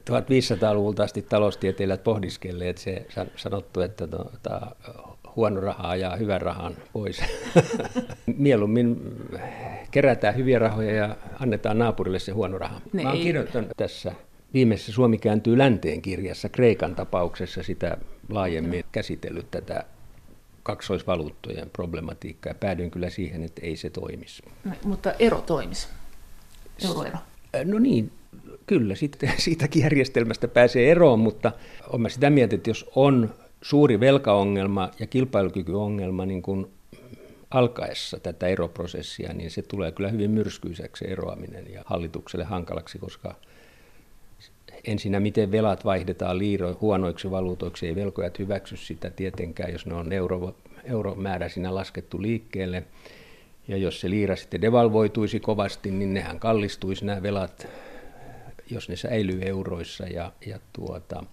1500-luvulta 0.09 1.03
asti 1.03 1.21
taloustieteilijät 1.21 2.03
pohdiskelleet 2.03 2.77
se 2.77 3.05
sanottu, 3.35 3.81
että 3.81 4.07
tuota, 4.07 4.75
huono 5.35 5.61
raha 5.61 5.89
ajaa 5.89 6.15
hyvän 6.15 6.41
rahan 6.41 6.73
pois. 6.93 7.21
Mieluummin 8.37 9.15
kerätään 9.91 10.35
hyviä 10.35 10.59
rahoja 10.59 10.95
ja 10.95 11.15
annetaan 11.39 11.77
naapurille 11.79 12.19
se 12.19 12.31
huono 12.31 12.57
raha. 12.57 12.81
Ne 12.93 13.03
Mä 13.03 13.09
oon 13.09 13.21
kirjoittanut 13.21 13.69
tässä 13.77 14.11
viimeisessä 14.53 14.91
Suomi 14.91 15.17
kääntyy 15.17 15.57
länteen 15.57 16.01
kirjassa 16.01 16.49
Kreikan 16.49 16.95
tapauksessa 16.95 17.63
sitä 17.63 17.97
laajemmin 18.29 18.85
käsitellyt 18.91 19.51
tätä 19.51 19.83
kaksoisvaluuttojen 20.63 21.69
problematiikkaa 21.69 22.49
ja 22.49 22.55
päädyin 22.55 22.91
kyllä 22.91 23.09
siihen, 23.09 23.43
että 23.43 23.61
ei 23.65 23.75
se 23.75 23.89
toimisi. 23.89 24.43
No, 24.63 24.71
mutta 24.83 25.13
ero 25.19 25.41
toimisi, 25.41 25.87
euroero. 26.85 27.17
No 27.65 27.79
niin, 27.79 28.11
kyllä 28.65 28.95
sitten 28.95 29.33
siitäkin 29.37 29.83
järjestelmästä 29.83 30.47
pääsee 30.47 30.91
eroon, 30.91 31.19
mutta 31.19 31.51
olen 31.87 32.11
sitä 32.11 32.29
mieltä, 32.29 32.55
että 32.55 32.69
jos 32.69 32.89
on 32.95 33.33
suuri 33.61 33.99
velkaongelma 33.99 34.91
ja 34.99 35.07
kilpailukykyongelma 35.07 36.25
niin 36.25 36.41
kuin 36.41 36.67
alkaessa 37.51 38.19
tätä 38.19 38.47
eroprosessia, 38.47 39.33
niin 39.33 39.51
se 39.51 39.61
tulee 39.61 39.91
kyllä 39.91 40.09
hyvin 40.09 40.31
myrskyiseksi 40.31 41.11
eroaminen 41.11 41.73
ja 41.73 41.81
hallitukselle 41.85 42.45
hankalaksi, 42.45 42.99
koska 42.99 43.35
ensinnä 44.87 45.19
miten 45.19 45.51
velat 45.51 45.85
vaihdetaan 45.85 46.37
liiro, 46.37 46.77
huonoiksi 46.81 47.31
valuutoiksi, 47.31 47.87
ei 47.87 47.95
velkojat 47.95 48.39
hyväksy 48.39 48.77
sitä 48.77 49.09
tietenkään, 49.09 49.71
jos 49.71 49.85
ne 49.85 49.93
on 49.93 50.13
euro, 50.13 50.55
euromääräisinä 50.83 51.75
laskettu 51.75 52.21
liikkeelle. 52.21 52.83
Ja 53.67 53.77
jos 53.77 54.01
se 54.01 54.09
liira 54.09 54.35
sitten 54.35 54.61
devalvoituisi 54.61 55.39
kovasti, 55.39 55.91
niin 55.91 56.13
nehän 56.13 56.39
kallistuisi 56.39 57.05
nämä 57.05 57.23
velat, 57.23 57.67
jos 58.69 58.89
ne 58.89 58.95
säilyy 58.95 59.41
euroissa. 59.41 60.07
Ja, 60.07 60.31
ja 60.45 60.59
tuota, 60.73 61.23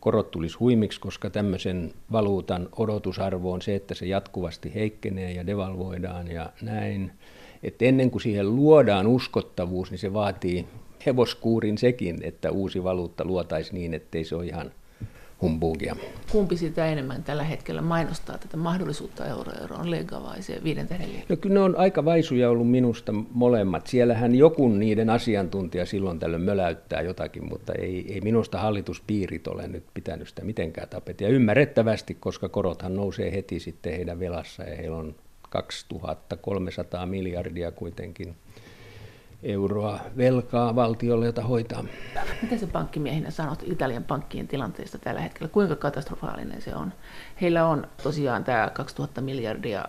korot 0.00 0.30
tulisi 0.30 0.58
huimiksi, 0.58 1.00
koska 1.00 1.30
tämmöisen 1.30 1.92
valuutan 2.12 2.68
odotusarvo 2.76 3.52
on 3.52 3.62
se, 3.62 3.74
että 3.74 3.94
se 3.94 4.06
jatkuvasti 4.06 4.74
heikkenee 4.74 5.32
ja 5.32 5.46
devalvoidaan 5.46 6.30
ja 6.30 6.52
näin. 6.62 7.12
Että 7.62 7.84
ennen 7.84 8.10
kuin 8.10 8.22
siihen 8.22 8.56
luodaan 8.56 9.06
uskottavuus, 9.06 9.90
niin 9.90 9.98
se 9.98 10.12
vaatii 10.12 10.66
hevoskuurin 11.06 11.78
sekin, 11.78 12.18
että 12.22 12.50
uusi 12.50 12.84
valuutta 12.84 13.24
luotaisi 13.24 13.74
niin, 13.74 13.94
ettei 13.94 14.24
se 14.24 14.36
ole 14.36 14.46
ihan 14.46 14.70
humbugia. 15.42 15.96
Kumpi 16.32 16.56
sitä 16.56 16.86
enemmän 16.86 17.22
tällä 17.22 17.44
hetkellä 17.44 17.82
mainostaa 17.82 18.38
tätä 18.38 18.56
mahdollisuutta 18.56 19.26
euroeroon, 19.26 19.90
Lega 19.90 20.22
vai 20.22 20.42
se 20.42 20.60
viiden 20.64 20.88
tähden 20.88 21.08
No 21.28 21.36
kyllä 21.36 21.54
ne 21.54 21.60
on 21.60 21.76
aika 21.76 22.04
vaisuja 22.04 22.50
ollut 22.50 22.70
minusta 22.70 23.12
molemmat. 23.30 23.86
Siellähän 23.86 24.34
joku 24.34 24.68
niiden 24.68 25.10
asiantuntija 25.10 25.86
silloin 25.86 26.18
tällöin 26.18 26.42
möläyttää 26.42 27.02
jotakin, 27.02 27.48
mutta 27.48 27.72
ei, 27.72 28.12
ei 28.12 28.20
minusta 28.20 28.58
hallituspiirit 28.58 29.46
ole 29.46 29.68
nyt 29.68 29.84
pitänyt 29.94 30.28
sitä 30.28 30.44
mitenkään 30.44 30.88
tapetia. 30.88 31.28
Ymmärrettävästi, 31.28 32.14
koska 32.14 32.48
korothan 32.48 32.96
nousee 32.96 33.32
heti 33.32 33.60
sitten 33.60 33.92
heidän 33.92 34.20
velassa 34.20 34.62
ja 34.62 34.76
heillä 34.76 34.96
on 34.96 35.14
2300 35.50 37.06
miljardia 37.06 37.72
kuitenkin 37.72 38.34
euroa 39.42 40.00
velkaa 40.16 40.74
valtiolle, 40.74 41.26
jota 41.26 41.42
hoitaa. 41.42 41.84
Mitä 42.42 42.56
se 42.56 42.66
pankkimiehinä 42.66 43.30
sanot 43.30 43.62
Italian 43.66 44.04
pankkien 44.04 44.48
tilanteesta 44.48 44.98
tällä 44.98 45.20
hetkellä? 45.20 45.48
Kuinka 45.48 45.76
katastrofaalinen 45.76 46.62
se 46.62 46.74
on? 46.74 46.92
Heillä 47.40 47.66
on 47.66 47.86
tosiaan 48.02 48.44
tämä 48.44 48.70
2000 48.74 49.20
miljardia 49.20 49.84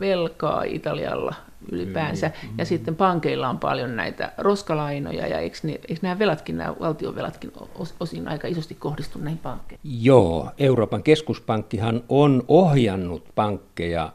velkaa 0.00 0.62
Italialla 0.62 1.34
ylipäänsä, 1.72 2.30
mm. 2.42 2.48
ja 2.58 2.64
sitten 2.64 2.96
pankeilla 2.96 3.48
on 3.48 3.58
paljon 3.58 3.96
näitä 3.96 4.32
roskalainoja, 4.38 5.26
ja 5.26 5.38
eikö, 5.38 5.58
ne, 5.62 5.72
eikö 5.72 6.00
nämä 6.02 6.18
velatkin, 6.18 6.58
nämä 6.58 6.74
valtion 6.80 7.14
velatkin 7.14 7.52
osin 8.00 8.28
aika 8.28 8.48
isosti 8.48 8.74
kohdistu 8.74 9.18
näihin 9.18 9.38
pankkeihin? 9.38 10.04
Joo, 10.04 10.50
Euroopan 10.58 11.02
keskuspankkihan 11.02 12.02
on 12.08 12.44
ohjannut 12.48 13.24
pankkeja 13.34 14.12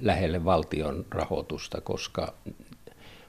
lähelle 0.00 0.44
valtion 0.44 1.04
rahoitusta, 1.10 1.80
koska 1.80 2.32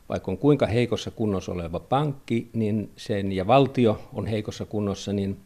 vaikka 0.10 0.32
on 0.32 0.38
kuinka 0.38 0.66
heikossa 0.66 1.12
kunnossa 1.12 1.52
oleva 1.52 1.80
pankki 1.80 2.50
niin 2.54 2.92
sen, 2.98 3.32
ja 3.32 3.48
valtio 3.48 4.02
on 4.14 4.28
heikossa 4.28 4.66
kunnossa, 4.66 5.14
niin, 5.14 5.38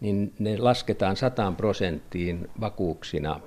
niin 0.00 0.32
ne 0.38 0.58
lasketaan 0.58 1.16
100 1.16 1.52
prosenttiin 1.56 2.48
vakuuksina. 2.60 3.40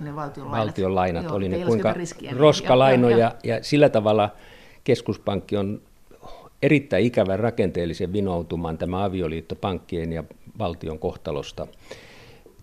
Ne 0.00 0.16
valtion 0.16 0.50
lainat, 0.50 0.66
valtion 0.66 0.94
lainat 0.94 1.24
Joo, 1.24 1.34
oli 1.34 1.48
ne 1.48 1.64
kuinka 1.64 1.92
riskiä, 1.92 2.32
roskalainoja, 2.36 3.18
ja, 3.18 3.34
ja, 3.44 3.54
ja 3.54 3.64
sillä 3.64 3.88
tavalla 3.88 4.30
keskuspankki 4.84 5.56
on 5.56 5.80
erittäin 6.62 7.04
ikävän 7.04 7.38
rakenteellisen 7.38 8.12
vinoutuman 8.12 8.78
tämä 8.78 9.04
avioliitto 9.04 9.54
pankkien 9.54 10.12
ja 10.12 10.24
valtion 10.58 10.98
kohtalosta 10.98 11.66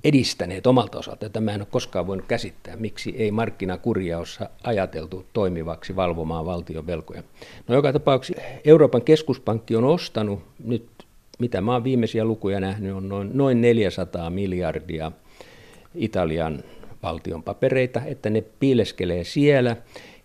edistäneet 0.04 0.68
omalta 0.68 1.00
osalta. 1.00 1.30
Tämä 1.30 1.52
en 1.52 1.62
ole 1.62 1.68
koskaan 1.72 2.08
voinut 2.08 2.26
käsittää, 2.26 2.76
miksi 2.76 3.16
ei 3.18 3.32
markkinakuria 3.32 4.20
ajateltu 4.64 5.26
toimivaksi 5.34 5.96
valvomaan 5.96 6.46
valtion 6.46 6.88
velkoja. 6.88 7.24
No 7.68 7.76
joka 7.76 7.94
tapauksessa 7.94 8.42
Euroopan 8.66 9.02
keskuspankki 9.02 9.76
on 9.76 9.84
ostanut 9.84 10.40
nyt, 10.64 10.86
mitä 11.40 11.62
mä 11.62 11.72
olen 11.72 11.84
viimeisiä 11.84 12.26
lukuja 12.26 12.60
nähnyt, 12.60 12.94
on 12.94 13.10
noin, 13.10 13.30
noin 13.34 13.62
400 13.62 14.30
miljardia 14.30 15.12
Italian 15.96 16.64
valtion 17.04 17.44
papereita, 17.44 18.02
että 18.06 18.30
ne 18.30 18.44
piileskelee 18.60 19.24
siellä. 19.24 19.78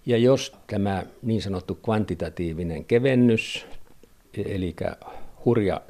Ja 0.07 0.17
jos 0.17 0.53
tämä 0.67 1.03
niin 1.23 1.43
sanottu 1.43 1.75
kvantitatiivinen 1.75 2.85
kevennys, 2.85 3.67
eli 4.45 4.77
hurja 5.45 5.81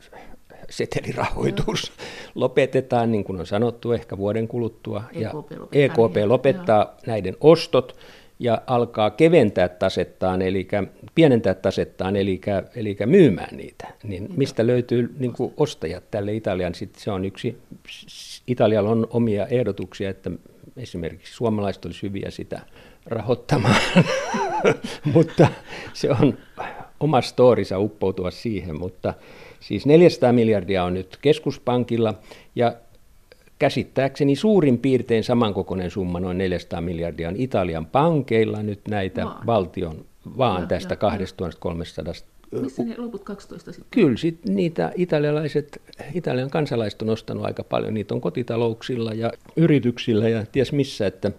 setelirahoitus 0.71 1.93
lopetetaan, 2.35 3.13
niin 3.13 3.25
kuin 3.25 3.41
on 3.41 3.47
sanottu, 3.47 3.93
ehkä 3.93 4.17
vuoden 4.17 4.49
kuluttua. 4.49 5.03
EKP 5.13 5.23
ja 5.23 5.31
lopettaa, 5.33 5.69
EKP 5.73 6.17
lopettaa 6.27 6.79
joo. 6.79 6.95
näiden 7.07 7.37
ostot 7.41 7.97
ja 8.39 8.63
alkaa 8.67 9.11
keventää 9.11 9.69
tasettaan, 9.69 10.43
eli 10.43 10.69
pienentää 11.15 11.55
tasettaan, 11.55 12.17
eli, 12.17 12.41
eli 12.75 12.97
myymään 13.07 13.57
niitä. 13.57 13.89
Niin 14.03 14.29
mistä 14.37 14.67
löytyy 14.67 15.15
niin 15.19 15.33
kuin 15.33 15.55
ostajat 15.57 16.11
tälle 16.11 16.35
Italian? 16.35 16.75
Sitten 16.75 17.03
se 17.03 17.11
on 17.11 17.25
yksi, 17.25 17.59
Italialla 18.47 18.91
on 18.91 19.07
omia 19.11 19.47
ehdotuksia, 19.47 20.11
että 20.11 20.31
esimerkiksi 20.77 21.35
suomalaiset 21.35 21.85
olisi 21.85 22.03
hyviä 22.03 22.31
sitä 22.31 22.61
rahoittamaan, 23.07 23.81
mutta 25.15 25.49
se 25.93 26.11
on 26.11 26.39
oma 27.01 27.21
storisa 27.21 27.79
uppoutua 27.79 28.31
siihen, 28.31 28.79
mutta 28.79 29.15
Siis 29.61 29.87
400 29.87 30.33
miljardia 30.33 30.85
on 30.85 30.95
nyt 30.95 31.19
keskuspankilla 31.23 32.15
ja 32.55 32.75
käsittääkseni 33.59 34.37
suurin 34.37 34.79
piirtein 34.79 35.25
samankokoinen 35.25 35.91
summa, 35.91 36.21
noin 36.21 36.39
400 36.39 36.81
miljardia, 36.81 37.29
on 37.29 37.37
Italian 37.37 37.87
pankeilla 37.87 38.63
nyt 38.63 38.81
näitä 38.89 39.25
vaan. 39.25 39.47
valtion, 39.47 40.05
vaan 40.39 40.61
ja, 40.61 40.67
tästä 40.67 40.93
ja, 40.93 40.97
2300 40.97 42.15
missä 42.61 42.83
ne 42.83 42.95
loput 42.99 43.25
12 43.25 43.73
sitten? 43.73 44.03
Kyllä, 44.03 44.17
sit 44.17 44.45
niitä 44.45 44.93
italialaiset, 44.97 45.83
Italian 46.15 46.51
kansalaiset 46.51 47.03
on 47.03 47.11
ostanut 47.11 47.45
aika 47.45 47.65
paljon. 47.65 47.95
Niitä 47.95 48.15
on 48.15 48.21
kotitalouksilla 48.21 49.13
ja 49.13 49.33
yrityksillä 49.57 50.29
ja 50.29 50.47
ties 50.53 50.73
missä. 50.73 51.07
Että, 51.07 51.33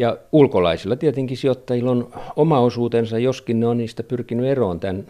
ja 0.00 0.16
ulkolaisilla 0.32 0.96
tietenkin 0.96 1.36
sijoittajilla 1.36 1.90
on 1.90 2.12
oma 2.36 2.60
osuutensa, 2.60 3.18
joskin 3.18 3.60
ne 3.60 3.66
on 3.66 3.78
niistä 3.78 4.02
pyrkinyt 4.02 4.46
eroon 4.46 4.80
tämän 4.80 5.06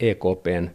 EKPn 0.00 0.68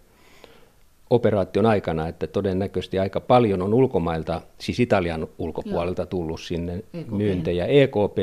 operaation 1.10 1.66
aikana, 1.66 2.08
että 2.08 2.28
todennäköisesti 2.28 3.00
aika 3.00 3.20
paljon 3.20 3.62
on 3.62 3.74
ulkomailta, 3.74 4.42
siis 4.58 4.80
Italian 4.80 5.28
ulkopuolelta 5.38 6.06
tullut 6.06 6.42
sinne 6.42 6.84
EKP. 6.94 7.12
myyntejä 7.12 7.66
EKP, 7.66 8.18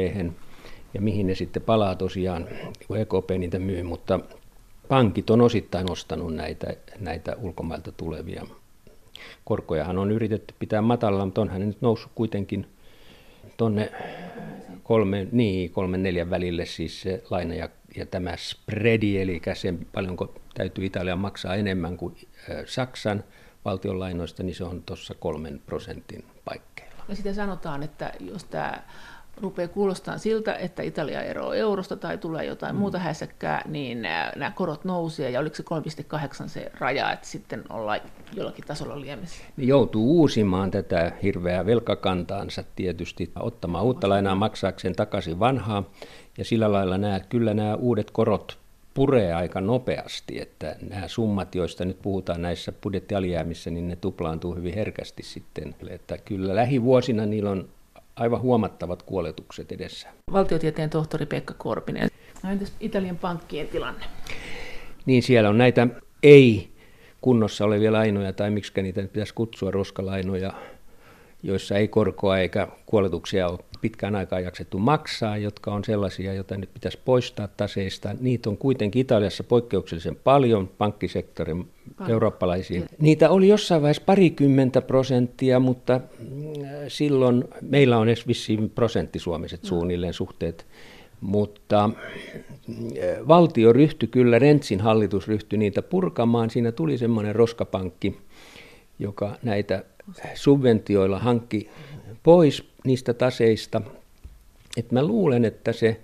ja 0.94 1.00
mihin 1.00 1.26
ne 1.26 1.34
sitten 1.34 1.62
palaa 1.62 1.94
tosiaan, 1.94 2.48
kun 2.86 2.98
EKP 2.98 3.30
niitä 3.38 3.58
myy, 3.58 3.82
mutta 3.82 4.20
pankit 4.88 5.30
on 5.30 5.40
osittain 5.40 5.90
ostanut 5.90 6.34
näitä, 6.34 6.76
näitä 7.00 7.36
ulkomailta 7.42 7.92
tulevia. 7.92 8.46
Korkojahan 9.44 9.98
on 9.98 10.10
yritetty 10.10 10.54
pitää 10.58 10.82
matalalla, 10.82 11.24
mutta 11.24 11.40
onhan 11.40 11.60
ne 11.60 11.66
nyt 11.66 11.80
noussut 11.80 12.12
kuitenkin 12.14 12.66
tuonne 13.56 13.92
kolme, 14.86 15.28
niin, 15.32 15.70
kolmen 15.70 16.02
neljän 16.02 16.30
välille 16.30 16.66
siis 16.66 17.00
se 17.00 17.22
laina 17.30 17.54
ja, 17.54 17.68
ja 17.96 18.06
tämä 18.06 18.36
spreadi, 18.36 19.18
eli 19.18 19.42
se 19.54 19.74
paljonko 19.92 20.34
täytyy 20.54 20.84
Italia 20.84 21.16
maksaa 21.16 21.54
enemmän 21.54 21.96
kuin 21.96 22.16
Saksan 22.66 23.24
valtionlainoista, 23.64 24.42
niin 24.42 24.54
se 24.54 24.64
on 24.64 24.82
tuossa 24.82 25.14
kolmen 25.14 25.60
prosentin 25.66 26.24
paikkeilla. 26.44 27.04
Ja 27.08 27.14
sitten 27.14 27.34
sanotaan, 27.34 27.82
että 27.82 28.12
jos 28.20 28.44
tämä 28.44 28.82
rupeaa 29.40 29.68
kuulostamaan 29.68 30.20
siltä, 30.20 30.54
että 30.54 30.82
Italia 30.82 31.22
eroaa 31.22 31.54
eurosta 31.54 31.96
tai 31.96 32.18
tulee 32.18 32.44
jotain 32.44 32.74
mm. 32.74 32.78
muuta 32.78 32.98
hässäkkää, 32.98 33.62
niin 33.68 34.02
nämä 34.36 34.50
korot 34.54 34.84
nousee 34.84 35.30
ja 35.30 35.40
oliko 35.40 35.56
se 35.56 35.64
3,8 36.42 36.48
se 36.48 36.70
raja, 36.78 37.12
että 37.12 37.26
sitten 37.26 37.64
ollaan 37.70 38.00
jollakin 38.34 38.64
tasolla 38.66 39.00
liemessä? 39.00 39.42
Niin 39.56 39.68
joutuu 39.68 40.18
uusimaan 40.18 40.70
tätä 40.70 41.12
hirveää 41.22 41.66
velkakantaansa 41.66 42.64
tietysti, 42.76 43.30
ottamaan 43.38 43.84
uutta 43.84 44.08
lainaa 44.08 44.34
maksaakseen 44.34 44.96
takaisin 44.96 45.38
vanhaa 45.38 45.90
ja 46.38 46.44
sillä 46.44 46.72
lailla 46.72 46.98
nämä, 46.98 47.20
kyllä 47.20 47.54
nämä 47.54 47.74
uudet 47.74 48.10
korot 48.10 48.58
puree 48.94 49.34
aika 49.34 49.60
nopeasti, 49.60 50.40
että 50.40 50.76
nämä 50.90 51.08
summat, 51.08 51.54
joista 51.54 51.84
nyt 51.84 52.02
puhutaan 52.02 52.42
näissä 52.42 52.72
budjettialijäämissä, 52.72 53.70
niin 53.70 53.88
ne 53.88 53.96
tuplaantuu 53.96 54.54
hyvin 54.54 54.74
herkästi 54.74 55.22
sitten. 55.22 55.74
Että 55.88 56.18
kyllä 56.18 56.54
lähivuosina 56.54 57.26
niillä 57.26 57.50
on 57.50 57.68
aivan 58.16 58.40
huomattavat 58.40 59.02
kuoletukset 59.02 59.72
edessä. 59.72 60.08
Valtiotieteen 60.32 60.90
tohtori 60.90 61.26
Pekka 61.26 61.54
Korpinen. 61.58 62.08
No 62.42 62.50
entäs 62.50 62.72
Italian 62.80 63.16
pankkien 63.16 63.68
tilanne? 63.68 64.04
Niin 65.06 65.22
siellä 65.22 65.48
on 65.48 65.58
näitä 65.58 65.86
ei 66.22 66.76
kunnossa 67.20 67.64
olevia 67.64 67.92
lainoja, 67.92 68.32
tai 68.32 68.50
miksi 68.50 68.82
niitä 68.82 69.02
pitäisi 69.02 69.34
kutsua 69.34 69.70
roskalainoja, 69.70 70.52
joissa 71.42 71.76
ei 71.76 71.88
korkoa 71.88 72.38
eikä 72.38 72.68
kuoletuksia 72.86 73.48
ole 73.48 73.58
pitkään 73.86 74.16
aikaan 74.16 74.44
jaksettu 74.44 74.78
maksaa, 74.78 75.36
jotka 75.36 75.74
on 75.74 75.84
sellaisia, 75.84 76.32
joita 76.32 76.56
nyt 76.56 76.74
pitäisi 76.74 76.98
poistaa 77.04 77.48
taseista. 77.48 78.14
Niitä 78.20 78.50
on 78.50 78.56
kuitenkin 78.56 79.00
Italiassa 79.00 79.44
poikkeuksellisen 79.44 80.16
paljon, 80.16 80.68
pankkisektorin 80.78 81.68
paljon. 81.96 82.12
eurooppalaisia. 82.12 82.82
Niitä 82.98 83.30
oli 83.30 83.48
jossain 83.48 83.82
vaiheessa 83.82 84.02
parikymmentä 84.06 84.82
prosenttia, 84.82 85.60
mutta 85.60 86.00
mm, 86.18 86.52
silloin 86.88 87.44
meillä 87.60 87.98
on 87.98 88.08
edes 88.08 88.26
vissiin 88.26 88.70
prosenttisuomiset 88.70 89.62
no. 89.62 89.68
suunnilleen 89.68 90.14
suhteet. 90.14 90.66
Mutta 91.20 91.90
mm, 92.68 92.74
valtio 93.28 93.72
ryhtyi 93.72 94.08
kyllä, 94.08 94.38
Rentsin 94.38 94.80
hallitus 94.80 95.28
ryhtyi 95.28 95.58
niitä 95.58 95.82
purkamaan. 95.82 96.50
Siinä 96.50 96.72
tuli 96.72 96.98
semmoinen 96.98 97.34
roskapankki, 97.34 98.16
joka 98.98 99.36
näitä 99.42 99.84
subventioilla 100.34 101.18
hankki 101.18 101.68
pois 102.22 102.75
niistä 102.86 103.14
taseista. 103.14 103.82
Et 104.76 104.92
mä 104.92 105.02
luulen, 105.02 105.44
että 105.44 105.72
se 105.72 106.00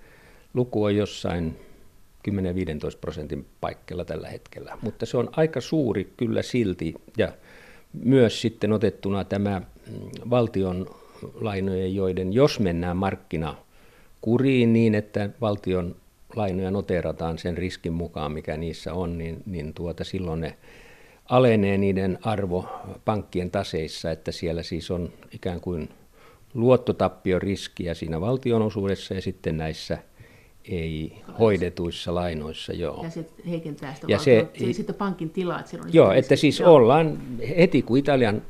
luku 0.55 0.85
on 0.85 0.97
jossain 0.97 1.57
10-15 2.31 2.33
prosentin 3.01 3.47
paikkeilla 3.61 4.05
tällä 4.05 4.29
hetkellä, 4.29 4.79
mutta 4.83 5.07
se 5.07 5.17
on 5.17 5.31
aika 5.33 5.61
suuri 5.61 6.13
kyllä 6.17 6.43
silti 6.43 6.95
ja 7.19 7.33
myös 7.93 8.41
sitten 8.41 8.73
otettuna 8.73 9.25
tämä 9.25 9.61
mm, 9.61 10.31
valtion 10.31 10.87
lainojen, 11.35 11.95
joiden 11.95 12.33
jos 12.33 12.61
mennään 12.61 12.97
markkina 12.97 13.57
kuriin 14.21 14.73
niin, 14.73 14.95
että 14.95 15.31
valtion 15.41 15.97
lainoja 16.37 16.71
noteerataan 16.71 17.39
sen 17.39 17.59
riskin 17.59 17.93
mukaan, 17.93 18.33
mikä 18.33 18.57
niissä 18.57 18.95
on, 18.95 19.19
niin, 19.19 19.43
niin 19.47 19.75
tuota, 19.75 20.05
silloin 20.05 20.41
ne 20.41 20.57
alenee 21.29 21.79
niiden 21.79 22.19
arvo 22.23 22.69
pankkien 23.05 23.51
taseissa, 23.51 24.11
että 24.11 24.33
siellä 24.33 24.63
siis 24.63 24.91
on 24.91 25.13
ikään 25.33 25.61
kuin 25.61 25.89
luottotappioriskiä 26.55 27.95
siinä 27.95 28.21
valtionosuudessa 28.21 29.15
ja 29.15 29.23
sitten 29.23 29.57
näissä 29.57 29.99
ei 30.65 31.23
hoidetuissa 31.39 32.15
lainoissa. 32.15 32.73
Joo. 32.73 33.03
Ja 33.03 33.11
se 33.11 33.27
heikentää 33.49 33.95
sitä 33.95 34.07
ja 34.09 34.19
se, 34.19 34.49
se, 34.59 34.73
sitten 34.73 34.95
pankin 34.95 35.31
tilaa. 35.31 35.61
Että 35.61 35.77
on 35.85 35.91
joo, 35.93 36.13
että 36.13 36.37
siis 36.37 36.61
joo. 36.61 36.75
ollaan 36.75 37.19
heti 37.57 37.83
kun 37.83 37.99
Italian 37.99 38.43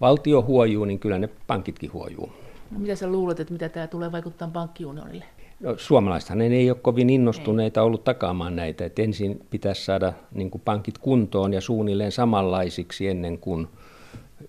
valtio 0.00 0.42
huojuu, 0.42 0.84
niin 0.84 0.98
kyllä 0.98 1.18
ne 1.18 1.28
pankitkin 1.46 1.92
huojuu. 1.92 2.32
No, 2.70 2.78
mitä 2.78 2.96
sä 2.96 3.08
luulet, 3.08 3.40
että 3.40 3.52
mitä 3.52 3.68
tämä 3.68 3.86
tulee 3.86 4.12
vaikuttaa 4.12 4.50
pankkiunionille? 4.52 5.24
No, 5.60 5.74
suomalaisethan 5.78 6.40
ei 6.40 6.70
ole 6.70 6.78
kovin 6.82 7.10
innostuneita 7.10 7.80
ei. 7.80 7.86
ollut 7.86 8.04
takaamaan 8.04 8.56
näitä. 8.56 8.84
että 8.84 9.02
ensin 9.02 9.40
pitäisi 9.50 9.84
saada 9.84 10.12
niin 10.34 10.50
pankit 10.64 10.98
kuntoon 10.98 11.52
ja 11.52 11.60
suunnilleen 11.60 12.12
samanlaisiksi 12.12 13.08
ennen 13.08 13.38
kuin 13.38 13.68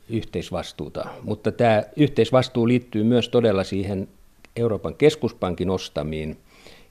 yhteisvastuuta. 0.10 1.06
Mutta 1.24 1.52
tämä 1.52 1.84
yhteisvastuu 1.96 2.68
liittyy 2.68 3.04
myös 3.04 3.30
todella 3.30 3.64
siihen 3.64 4.08
Euroopan 4.56 4.96
keskuspankin 4.96 5.70
ostamiin 5.70 6.38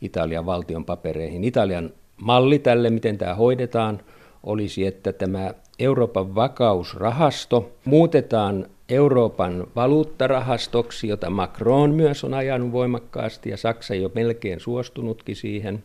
Italian 0.01 0.47
valtion 0.47 0.85
papereihin. 0.85 1.45
Italian 1.45 1.91
malli 2.17 2.59
tälle, 2.59 2.91
miten 2.91 3.19
tämä 3.19 3.35
hoidetaan, 3.35 4.01
olisi, 4.43 4.87
että 4.87 5.13
tämä 5.13 5.55
Euroopan 5.79 6.35
vakausrahasto 6.35 7.73
muutetaan 7.85 8.67
Euroopan 8.89 9.67
valuuttarahastoksi, 9.77 11.09
jota 11.09 11.31
Macron 11.31 11.95
myös 11.95 12.25
on 12.25 12.35
ajanut 12.35 12.73
voimakkaasti 12.73 13.51
ja 13.51 13.57
Saksa 13.57 13.95
jo 13.95 14.11
melkein 14.15 14.61
suostunutkin 14.61 15.37
siihen, 15.37 15.83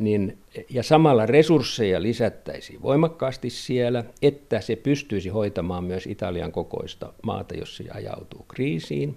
niin, 0.00 0.38
ja 0.70 0.82
samalla 0.82 1.26
resursseja 1.26 2.02
lisättäisiin 2.02 2.82
voimakkaasti 2.82 3.50
siellä, 3.50 4.04
että 4.22 4.60
se 4.60 4.76
pystyisi 4.76 5.28
hoitamaan 5.28 5.84
myös 5.84 6.06
Italian 6.06 6.52
kokoista 6.52 7.12
maata, 7.22 7.54
jos 7.54 7.76
se 7.76 7.84
ajautuu 7.94 8.44
kriisiin. 8.48 9.16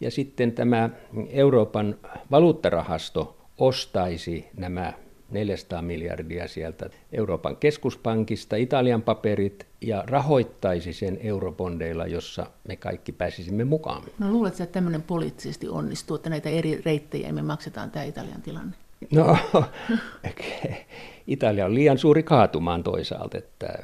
Ja 0.00 0.10
sitten 0.10 0.52
tämä 0.52 0.90
Euroopan 1.28 1.96
valuuttarahasto 2.30 3.36
ostaisi 3.58 4.48
nämä 4.56 4.92
400 5.30 5.82
miljardia 5.82 6.48
sieltä 6.48 6.90
Euroopan 7.12 7.56
keskuspankista, 7.56 8.56
Italian 8.56 9.02
paperit 9.02 9.66
ja 9.80 10.04
rahoittaisi 10.06 10.92
sen 10.92 11.18
eurobondeilla, 11.22 12.06
jossa 12.06 12.46
me 12.68 12.76
kaikki 12.76 13.12
pääsisimme 13.12 13.64
mukaan. 13.64 14.02
No 14.18 14.30
luuletko, 14.30 14.62
että 14.62 14.72
tämmöinen 14.72 15.02
poliittisesti 15.02 15.68
onnistuu, 15.68 16.16
että 16.16 16.30
näitä 16.30 16.48
eri 16.48 16.80
reittejä 16.84 17.32
me 17.32 17.42
maksetaan 17.42 17.90
tämä 17.90 18.04
Italian 18.04 18.42
tilanne? 18.42 18.76
No, 19.10 19.36
Italia 21.26 21.66
on 21.66 21.74
liian 21.74 21.98
suuri 21.98 22.22
kaatumaan 22.22 22.82
toisaalta, 22.82 23.38
että 23.38 23.78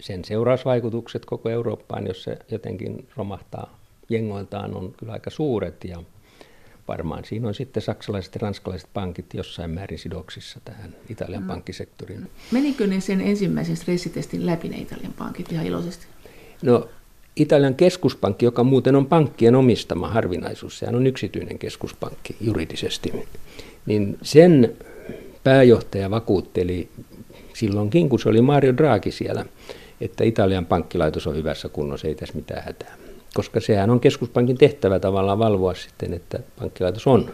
sen 0.00 0.24
seurausvaikutukset 0.24 1.24
koko 1.24 1.48
Eurooppaan, 1.50 2.06
jos 2.06 2.22
se 2.22 2.38
jotenkin 2.50 3.08
romahtaa 3.16 3.78
jengoiltaan, 4.08 4.74
on 4.74 4.94
kyllä 4.98 5.12
aika 5.12 5.30
suuret 5.30 5.84
ja 5.84 6.02
varmaan 6.88 7.24
siinä 7.24 7.48
on 7.48 7.54
sitten 7.54 7.82
saksalaiset 7.82 8.34
ja 8.34 8.38
ranskalaiset 8.42 8.88
pankit 8.94 9.34
jossain 9.34 9.70
määrin 9.70 9.98
sidoksissa 9.98 10.60
tähän 10.64 10.94
Italian 11.08 11.42
no. 11.42 11.48
pankkisektoriin. 11.48 12.30
Menikö 12.52 12.86
ne 12.86 13.00
sen 13.00 13.20
ensimmäisen 13.20 13.76
stressitestin 13.76 14.46
läpi 14.46 14.68
ne 14.68 14.76
Italian 14.76 15.12
pankit 15.12 15.52
ihan 15.52 15.66
iloisesti? 15.66 16.06
No 16.62 16.88
Italian 17.36 17.74
keskuspankki, 17.74 18.44
joka 18.44 18.64
muuten 18.64 18.96
on 18.96 19.06
pankkien 19.06 19.54
omistama 19.54 20.08
harvinaisuus, 20.08 20.78
sehän 20.78 20.94
on 20.94 21.06
yksityinen 21.06 21.58
keskuspankki 21.58 22.36
juridisesti, 22.40 23.12
niin 23.86 24.18
sen 24.22 24.76
pääjohtaja 25.44 26.10
vakuutteli 26.10 26.88
silloinkin, 27.54 28.08
kun 28.08 28.20
se 28.20 28.28
oli 28.28 28.40
Mario 28.40 28.76
Draghi 28.76 29.10
siellä, 29.10 29.44
että 30.00 30.24
Italian 30.24 30.66
pankkilaitos 30.66 31.26
on 31.26 31.36
hyvässä 31.36 31.68
kunnossa, 31.68 32.08
ei 32.08 32.14
tässä 32.14 32.34
mitään 32.34 32.64
hätää 32.64 32.96
koska 33.36 33.60
sehän 33.60 33.90
on 33.90 34.00
keskuspankin 34.00 34.58
tehtävä 34.58 34.98
tavallaan 34.98 35.38
valvoa 35.38 35.74
sitten, 35.74 36.14
että 36.14 36.38
pankkilaitos 36.58 37.06
on 37.06 37.30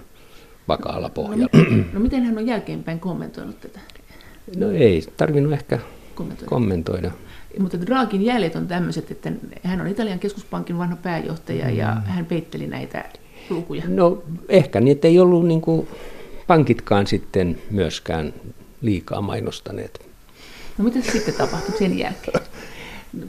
vakaalla 0.68 1.08
no 1.08 1.14
pohjalla. 1.14 1.48
No, 1.70 1.84
no 1.92 2.00
miten 2.00 2.22
hän 2.22 2.38
on 2.38 2.46
jälkeenpäin 2.46 3.00
kommentoinut 3.00 3.60
tätä? 3.60 3.80
No 4.56 4.70
ei 4.70 5.02
tarvinnut 5.16 5.52
ehkä 5.52 5.78
kommentoida. 6.14 6.48
kommentoida. 6.48 7.10
Mutta 7.58 7.80
Draghin 7.80 8.22
jäljet 8.22 8.56
on 8.56 8.66
tämmöiset, 8.66 9.10
että 9.10 9.32
hän 9.62 9.80
on 9.80 9.86
Italian 9.86 10.18
keskuspankin 10.18 10.78
vanha 10.78 10.96
pääjohtaja 10.96 11.68
mm. 11.68 11.76
ja 11.76 11.96
hän 12.04 12.26
peitteli 12.26 12.66
näitä 12.66 13.04
lukuja. 13.50 13.84
No 13.88 14.22
ehkä 14.48 14.80
niin, 14.80 14.92
että 14.92 15.08
ei 15.08 15.18
ollut 15.18 15.46
niin 15.46 15.60
kuin 15.60 15.88
pankitkaan 16.46 17.06
sitten 17.06 17.58
myöskään 17.70 18.34
liikaa 18.82 19.20
mainostaneet. 19.20 20.06
No 20.78 20.84
mitä 20.84 20.98
sitten 21.12 21.34
tapahtui 21.34 21.78
sen 21.78 21.98
jälkeen? 21.98 22.40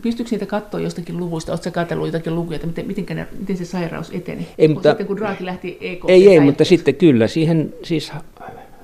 Pystyykö 0.02 0.32
niitä 0.32 0.46
katsoa 0.46 0.80
jostakin 0.80 1.18
luvuista? 1.18 1.52
Oletko 1.52 1.72
katsellut 1.72 2.06
jotakin 2.06 2.36
lukuja, 2.36 2.56
että 2.56 2.68
miten, 2.68 2.88
miten, 2.88 3.18
ne, 3.18 3.28
miten 3.40 3.58
se 3.58 3.66
sairaus 3.66 4.12
eteni? 4.14 4.48
Ei, 4.58 4.68
mutta, 4.68 4.90
sitten 4.90 5.08
kun 5.08 5.18
Draghi 5.18 5.46
lähti 5.46 5.78
EKP 5.82 6.10
Ei, 6.10 6.30
ei 6.30 6.40
mutta 6.40 6.66
sitten 6.66 6.96
kyllä. 6.96 7.28
Siihen 7.28 7.74
siis 7.84 8.12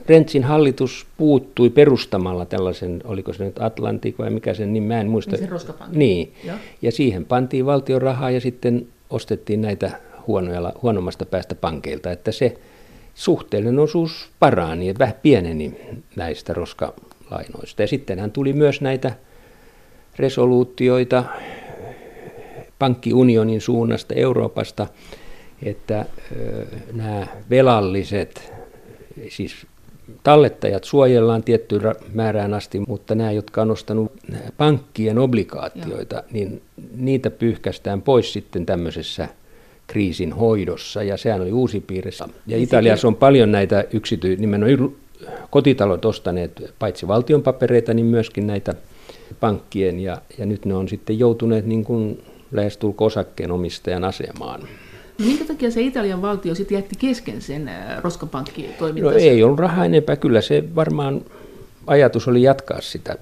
Rentsin 0.09 0.43
hallitus 0.43 1.05
puuttui 1.17 1.69
perustamalla 1.69 2.45
tällaisen, 2.45 3.01
oliko 3.03 3.33
se 3.33 3.43
nyt 3.43 3.61
Atlantik 3.61 4.19
vai 4.19 4.29
mikä 4.29 4.53
sen, 4.53 4.73
niin 4.73 4.83
mä 4.83 5.01
en 5.01 5.09
muista. 5.09 5.35
Niin 5.35 5.59
se 5.59 5.73
Niin, 5.91 6.33
ja. 6.43 6.53
ja 6.81 6.91
siihen 6.91 7.25
pantiin 7.25 7.65
valtion 7.65 8.01
rahaa 8.01 8.31
ja 8.31 8.41
sitten 8.41 8.87
ostettiin 9.09 9.61
näitä 9.61 9.91
huonoja, 10.27 10.73
huonommasta 10.81 11.25
päästä 11.25 11.55
pankeilta, 11.55 12.11
että 12.11 12.31
se 12.31 12.57
suhteellinen 13.13 13.79
osuus 13.79 14.29
parani, 14.39 14.89
että 14.89 14.99
vähän 14.99 15.15
pieneni 15.21 15.79
näistä 16.15 16.53
roskalainoista. 16.53 17.81
Ja 17.81 17.87
sittenhän 17.87 18.31
tuli 18.31 18.53
myös 18.53 18.81
näitä 18.81 19.11
resoluutioita 20.15 21.23
pankkiunionin 22.79 23.61
suunnasta 23.61 24.13
Euroopasta, 24.13 24.87
että 25.63 26.05
nämä 26.93 27.27
velalliset, 27.49 28.53
siis 29.29 29.67
tallettajat 30.23 30.83
suojellaan 30.83 31.43
tiettyyn 31.43 31.81
määrään 32.13 32.53
asti, 32.53 32.79
mutta 32.87 33.15
nämä, 33.15 33.31
jotka 33.31 33.61
on 33.61 33.71
ostanut 33.71 34.11
pankkien 34.57 35.17
obligaatioita, 35.17 36.15
Joo. 36.15 36.25
niin 36.31 36.61
niitä 36.95 37.31
pyyhkästään 37.31 38.01
pois 38.01 38.33
sitten 38.33 38.65
tämmöisessä 38.65 39.27
kriisin 39.89 40.33
hoidossa, 40.33 41.03
ja 41.03 41.17
sehän 41.17 41.41
oli 41.41 41.51
uusi 41.51 41.79
piirissä. 41.79 42.25
Ja 42.47 42.57
niin 42.57 42.63
Italiassa 42.63 43.07
on 43.07 43.15
paljon 43.15 43.51
näitä 43.51 43.85
yksity, 43.93 44.35
nimenomaan 44.35 44.91
kotitalot 45.49 46.05
ostaneet 46.05 46.73
paitsi 46.79 47.07
valtionpapereita, 47.07 47.93
niin 47.93 48.05
myöskin 48.05 48.47
näitä 48.47 48.73
pankkien 49.39 49.99
ja, 49.99 50.21
ja 50.37 50.45
nyt 50.45 50.65
ne 50.65 50.73
on 50.73 50.89
sitten 50.89 51.19
joutuneet 51.19 51.65
niin 51.65 51.83
kuin 51.83 52.23
lähestulko 52.51 53.05
osakkeenomistajan 53.05 54.03
asemaan. 54.03 54.61
No 55.19 55.25
minkä 55.25 55.45
takia 55.45 55.71
se 55.71 55.81
Italian 55.81 56.21
valtio 56.21 56.55
sitten 56.55 56.75
jätti 56.75 56.95
kesken 56.99 57.41
sen 57.41 57.67
äh, 57.67 58.03
roskapankkitoimintansa? 58.03 59.19
No 59.19 59.25
ei 59.25 59.43
ollut 59.43 59.59
rahaa 59.59 59.85
enempää, 59.85 60.15
kyllä 60.15 60.41
se 60.41 60.63
varmaan 60.75 61.21
ajatus 61.87 62.27
oli 62.27 62.41
jatkaa 62.41 62.81
sitä. 62.81 63.17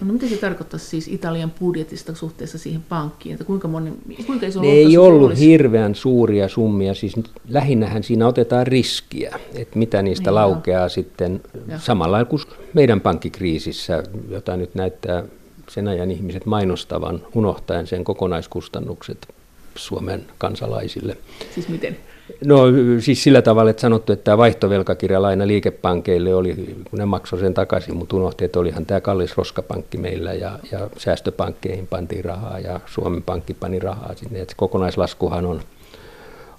No 0.00 0.12
mitä 0.12 0.26
se 0.28 0.36
tarkoittaa 0.36 0.78
siis 0.78 1.08
Italian 1.08 1.52
budjetista 1.60 2.14
suhteessa 2.14 2.58
siihen 2.58 2.82
pankkiin? 2.88 3.32
Että 3.32 3.44
kuinka, 3.44 3.68
moni, 3.68 3.92
kuinka 4.26 4.46
iso 4.46 4.60
ne 4.60 4.68
ei 4.68 4.98
ollut 4.98 5.28
olisi? 5.28 5.46
hirveän 5.46 5.94
suuria 5.94 6.48
summia, 6.48 6.94
siis 6.94 7.14
lähinnähän 7.48 8.02
siinä 8.02 8.26
otetaan 8.26 8.66
riskiä, 8.66 9.38
että 9.54 9.78
mitä 9.78 10.02
niistä 10.02 10.30
niin, 10.30 10.34
laukeaa 10.34 10.82
jo. 10.82 10.88
sitten 10.88 11.40
jo. 11.68 11.78
samalla 11.78 12.24
kuin 12.24 12.42
meidän 12.74 13.00
pankkikriisissä, 13.00 14.02
jota 14.28 14.56
nyt 14.56 14.74
näyttää 14.74 15.24
sen 15.68 15.88
ajan 15.88 16.10
ihmiset 16.10 16.46
mainostavan, 16.46 17.22
unohtaen 17.34 17.86
sen 17.86 18.04
kokonaiskustannukset 18.04 19.28
Suomen 19.74 20.26
kansalaisille. 20.38 21.16
Siis 21.54 21.68
miten? 21.68 21.96
No 22.44 22.62
siis 23.00 23.22
sillä 23.22 23.42
tavalla, 23.42 23.70
että 23.70 23.80
sanottu, 23.80 24.12
että 24.12 24.24
tämä 24.24 24.38
vaihtovelkakirjalaina 24.38 25.46
liikepankeille 25.46 26.34
oli, 26.34 26.54
kun 26.90 26.98
ne 26.98 27.04
maksoi 27.04 27.38
sen 27.38 27.54
takaisin, 27.54 27.96
mutta 27.96 28.16
unohti, 28.16 28.44
että 28.44 28.60
olihan 28.60 28.86
tämä 28.86 29.00
kallis 29.00 29.36
roskapankki 29.36 29.98
meillä 29.98 30.32
ja, 30.32 30.58
ja 30.72 30.90
säästöpankkeihin 30.96 31.86
pantiin 31.86 32.24
rahaa 32.24 32.58
ja 32.58 32.80
Suomen 32.86 33.22
Pankki 33.22 33.54
pani 33.54 33.78
rahaa 33.78 34.14
sinne. 34.14 34.40
Että 34.40 34.54
kokonaislaskuhan 34.56 35.46
on 35.46 35.60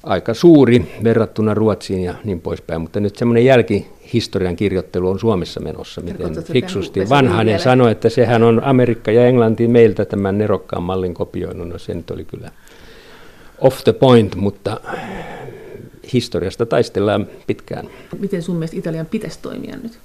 aika 0.03 0.33
suuri 0.33 0.91
verrattuna 1.03 1.53
Ruotsiin 1.53 2.03
ja 2.03 2.13
niin 2.23 2.41
poispäin, 2.41 2.81
mutta 2.81 2.99
nyt 2.99 3.15
semmoinen 3.15 3.45
jälkihistorian 3.45 4.55
kirjoittelu 4.55 5.09
on 5.09 5.19
Suomessa 5.19 5.59
menossa, 5.59 6.01
miten 6.01 6.43
fiksusti. 6.43 7.09
Vanhanen 7.09 7.59
sanoi, 7.59 7.91
että 7.91 8.09
sehän 8.09 8.43
on 8.43 8.63
Amerikka 8.63 9.11
ja 9.11 9.27
Englanti 9.27 9.67
meiltä 9.67 10.05
tämän 10.05 10.37
nerokkaan 10.37 10.83
mallin 10.83 11.13
kopioinut, 11.13 11.67
no 11.67 11.77
se 11.77 11.93
nyt 11.93 12.11
oli 12.11 12.25
kyllä 12.25 12.51
off 13.61 13.83
the 13.83 13.93
point, 13.93 14.35
mutta 14.35 14.81
historiasta 16.13 16.65
taistellaan 16.65 17.27
pitkään. 17.47 17.89
Miten 18.19 18.41
sun 18.41 18.55
mielestä 18.55 18.77
Italian 18.77 19.05
pitäisi 19.05 19.39
toimia 19.41 19.77
nyt? 19.83 19.99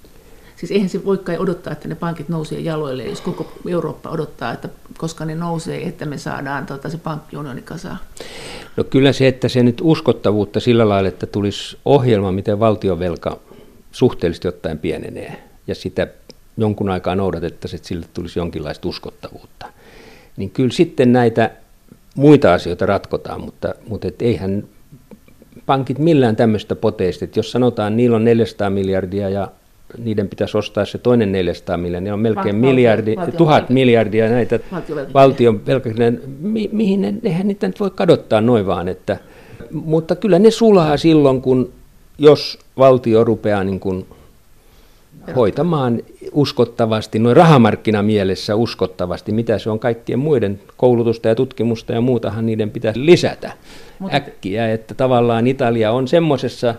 Siis 0.57 0.71
eihän 0.71 0.89
se 0.89 1.05
voi 1.05 1.19
kai 1.19 1.39
odottaa, 1.39 1.73
että 1.73 1.89
ne 1.89 1.95
pankit 1.95 2.29
nousee 2.29 2.61
jaloille, 2.61 3.05
jos 3.05 3.21
koko 3.21 3.53
Eurooppa 3.69 4.11
odottaa, 4.11 4.53
että 4.53 4.69
koska 4.99 5.25
ne 5.25 5.35
nousee, 5.35 5.83
että 5.83 6.07
me 6.07 6.19
saadaan 6.19 6.67
tota, 6.67 6.91
se 6.91 6.99
pankkiunioni 6.99 7.63
kasaan. 7.63 7.99
No 8.77 8.85
kyllä 8.85 9.13
se, 9.13 9.29
että 9.29 9.49
se 9.49 9.63
nyt 9.63 9.81
uskottavuutta 9.83 10.61
sillä 10.61 10.89
lailla, 10.89 11.09
että 11.09 11.27
tulisi 11.27 11.77
ohjelma, 11.85 12.33
miten 12.33 12.61
valtionvelka 12.61 13.39
suhteellisesti 13.93 14.49
ottaen 14.49 14.79
pienenee, 14.79 15.43
ja 15.67 15.75
sitä 15.75 16.07
jonkun 16.57 16.89
aikaa 16.89 17.15
noudatettaisiin, 17.15 17.79
että 17.79 17.89
sille 17.89 18.07
tulisi 18.15 18.39
jonkinlaista 18.39 18.89
uskottavuutta. 18.89 19.67
Niin 20.37 20.51
kyllä 20.51 20.73
sitten 20.73 21.13
näitä 21.13 21.51
muita 22.17 22.55
asioita 22.55 22.87
ratkotaan, 22.87 23.41
mutta, 23.41 23.75
mutta 23.89 24.09
et 24.09 24.23
eihän 24.23 24.65
pankit 25.67 25.99
millään 25.99 26.37
tämmöistä 26.37 26.77
poteista, 26.77 27.25
että 27.25 27.39
jos 27.39 27.53
sanotaan, 27.53 27.93
että 27.93 27.97
niillä 27.97 28.17
on 28.17 28.25
400 28.25 28.71
miljardia 28.71 29.29
ja 29.29 29.49
niiden 29.99 30.29
pitäisi 30.29 30.59
ostaa 30.59 30.85
se 30.85 30.99
toinen 30.99 31.33
400 31.33 31.77
miljardia, 31.77 32.15
on 32.15 32.21
melkein 32.21 32.55
Val- 32.55 32.61
miljardi, 32.61 33.17
valtio, 33.17 33.39
tuhat 33.39 33.63
valtio, 33.63 33.75
miljardia 33.75 34.29
näitä 34.29 34.61
valtion 35.15 35.67
velkakirjoja, 35.67 36.13
mi, 36.41 36.69
mihin 36.73 37.01
ne, 37.01 37.15
eihän 37.23 37.49
niitä 37.49 37.67
nyt 37.67 37.81
voi 37.81 37.91
kadottaa 37.91 38.41
noin 38.41 38.67
vaan, 38.67 38.89
että, 38.89 39.19
mutta 39.71 40.17
kyllä 40.17 40.39
ne 40.39 40.51
sulaa 40.51 40.97
silloin, 40.97 41.43
kun 41.43 41.73
jos 42.19 42.59
valtio 42.79 43.25
rupeaa 43.25 43.65
niin 43.65 43.81
kuin 43.81 44.07
hoitamaan 45.37 46.03
uskottavasti, 46.33 47.19
noin 47.19 47.37
rahamarkkinamielessä 47.37 48.55
uskottavasti, 48.55 49.33
mitä 49.33 49.59
se 49.59 49.71
on 49.71 49.79
kaikkien 49.79 50.19
muiden 50.19 50.61
koulutusta 50.77 51.29
ja 51.29 51.35
tutkimusta 51.35 51.93
ja 51.93 52.01
muutahan 52.01 52.47
niiden 52.47 52.71
pitäisi 52.71 53.07
lisätä 53.07 53.53
Mutta... 53.99 54.17
äkkiä, 54.17 54.73
että 54.73 54.95
tavallaan 54.95 55.47
Italia 55.47 55.93
on 55.93 56.09
semmoisessa 56.09 56.75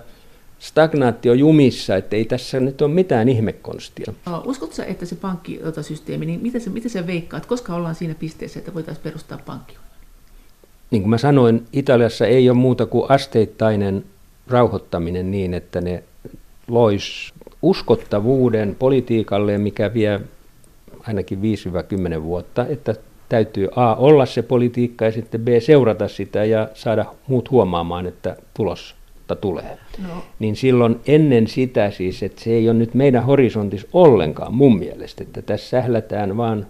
stagnaatiojumissa, 0.60 1.95
että 1.95 2.15
ei 2.15 2.25
tässä 2.25 2.60
nyt 2.60 2.81
ole 2.81 2.93
mitään 2.93 3.29
ihmekonstia. 3.29 4.13
Uskotko 4.45 4.84
että 4.88 5.05
se 5.05 5.15
pankkisysteemi, 5.15 6.25
niin 6.25 6.41
miten 6.41 6.62
se, 6.62 6.69
miten 6.69 6.91
se 6.91 7.08
veikkaat, 7.08 7.45
koska 7.45 7.75
ollaan 7.75 7.95
siinä 7.95 8.15
pisteessä, 8.15 8.60
että 8.60 8.73
voitaisiin 8.73 9.03
perustaa 9.03 9.39
pankki? 9.45 9.75
Niin 10.91 11.01
kuin 11.01 11.10
mä 11.10 11.17
sanoin, 11.17 11.65
Italiassa 11.73 12.25
ei 12.25 12.49
ole 12.49 12.58
muuta 12.58 12.86
kuin 12.86 13.12
asteittainen 13.12 14.05
rauhoittaminen 14.47 15.31
niin, 15.31 15.53
että 15.53 15.81
ne 15.81 16.03
lois 16.67 17.34
uskottavuuden 17.65 18.75
politiikalle, 18.80 19.58
mikä 19.58 19.93
vie 19.93 20.21
ainakin 21.08 21.39
5-10 22.19 22.23
vuotta, 22.23 22.65
että 22.69 22.95
täytyy 23.30 23.69
A 23.75 23.95
olla 23.95 24.25
se 24.25 24.41
politiikka 24.41 25.06
ja 25.06 25.12
sitten 25.12 25.41
B 25.41 25.47
seurata 25.60 26.08
sitä 26.08 26.45
ja 26.45 26.67
saada 26.73 27.06
muut 27.28 27.51
huomaamaan, 27.51 28.06
että 28.06 28.38
tulosta 28.54 29.36
tulee. 29.41 29.78
No. 30.08 30.23
Niin 30.39 30.56
silloin 30.56 30.99
ennen 31.08 31.47
sitä 31.47 31.91
siis, 31.91 32.23
että 32.23 32.41
se 32.41 32.51
ei 32.51 32.69
ole 32.69 32.78
nyt 32.78 32.93
meidän 32.93 33.23
horisontis 33.23 33.88
ollenkaan 33.93 34.54
mun 34.54 34.80
mielestä, 34.80 35.23
että 35.23 35.41
tässä 35.41 35.69
sählätään 35.69 36.38
vaan 36.38 36.67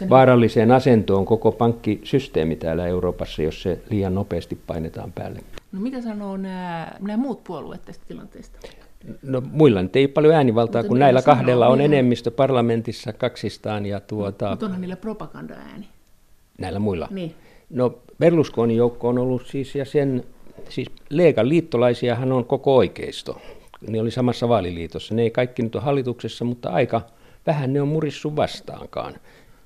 niin? 0.00 0.10
vaaralliseen 0.10 0.70
asentoon 0.70 1.24
koko 1.26 1.52
pankkisysteemi 1.52 2.56
täällä 2.56 2.86
Euroopassa, 2.86 3.42
jos 3.42 3.62
se 3.62 3.78
liian 3.90 4.14
nopeasti 4.14 4.58
painetaan 4.66 5.12
päälle. 5.12 5.40
No 5.72 5.80
mitä 5.80 6.00
sanoo 6.02 6.36
nämä, 6.36 6.88
nämä 7.00 7.16
muut 7.16 7.44
puolueet 7.44 7.84
tästä 7.84 8.04
tilanteesta? 8.08 8.58
No 9.22 9.42
muilla 9.52 9.82
nyt 9.82 9.96
ei 9.96 10.08
paljon 10.08 10.34
äänivaltaa, 10.34 10.82
Mutta 10.82 10.88
kun 10.88 10.98
näillä 10.98 11.22
kahdella 11.22 11.68
on 11.68 11.78
niin 11.78 11.92
enemmistö 11.92 12.30
parlamentissa 12.30 13.12
kaksistaan. 13.12 13.86
Ja 13.86 14.00
tuota, 14.00 14.50
Mutta 14.50 14.66
onhan 14.66 14.80
niillä 14.80 14.96
propaganda-ääni. 14.96 15.86
Näillä 16.58 16.78
muilla? 16.78 17.08
Niin. 17.10 17.34
No 17.70 17.98
Berlusconin 18.18 18.76
joukko 18.76 19.08
on 19.08 19.18
ollut 19.18 19.46
siis, 19.46 19.74
ja 19.74 19.84
sen, 19.84 20.24
siis 20.68 20.88
Leekan 21.10 21.48
liittolaisiahan 21.48 22.32
on 22.32 22.44
koko 22.44 22.76
oikeisto. 22.76 23.40
Ne 23.88 24.00
oli 24.00 24.10
samassa 24.10 24.48
vaaliliitossa. 24.48 25.14
Ne 25.14 25.22
ei 25.22 25.30
kaikki 25.30 25.62
nyt 25.62 25.74
ole 25.74 25.84
hallituksessa, 25.84 26.44
mutta 26.44 26.70
aika 26.70 27.02
vähän 27.46 27.72
ne 27.72 27.82
on 27.82 27.88
murissu 27.88 28.36
vastaankaan. 28.36 29.14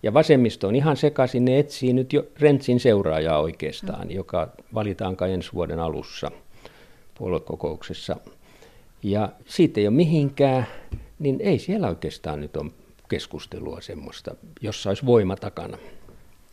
Ja 0.03 0.15
vasemmisto 0.15 0.69
on 0.69 0.77
ihan 0.77 0.97
sekaisin, 0.97 1.45
ne 1.45 1.59
etsii 1.59 1.93
nyt 1.93 2.13
jo 2.13 2.27
Rentsin 2.41 2.81
seuraajaa 2.81 3.41
oikeastaan, 3.41 4.07
mm. 4.07 4.15
joka 4.15 4.49
valitaankaan 4.75 5.31
ensi 5.31 5.51
vuoden 5.55 5.79
alussa 5.81 6.31
puoluekokouksessa. 7.19 8.17
Ja 9.05 9.29
siitä 9.47 9.81
ei 9.81 9.87
ole 9.87 9.97
mihinkään, 9.97 10.67
niin 11.19 11.41
ei 11.41 11.59
siellä 11.59 11.89
oikeastaan 11.89 12.41
nyt 12.41 12.57
ole 12.57 12.71
keskustelua 13.09 13.81
semmoista, 13.81 14.35
jossa 14.61 14.91
olisi 14.91 15.07
voima 15.07 15.37
takana. 15.37 15.79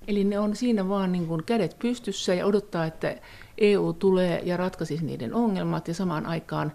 Eli 0.08 0.24
ne 0.24 0.40
on 0.40 0.56
siinä 0.56 0.90
vaan 0.90 1.12
niin 1.12 1.28
kuin 1.28 1.44
kädet 1.44 1.76
pystyssä 1.80 2.34
ja 2.34 2.46
odottaa, 2.46 2.86
että 2.86 3.16
EU 3.58 3.94
tulee 3.94 4.42
ja 4.44 4.58
ratkaisisi 4.58 5.06
niiden 5.06 5.34
ongelmat 5.34 5.88
ja 5.88 5.94
samaan 5.94 6.26
aikaan 6.26 6.72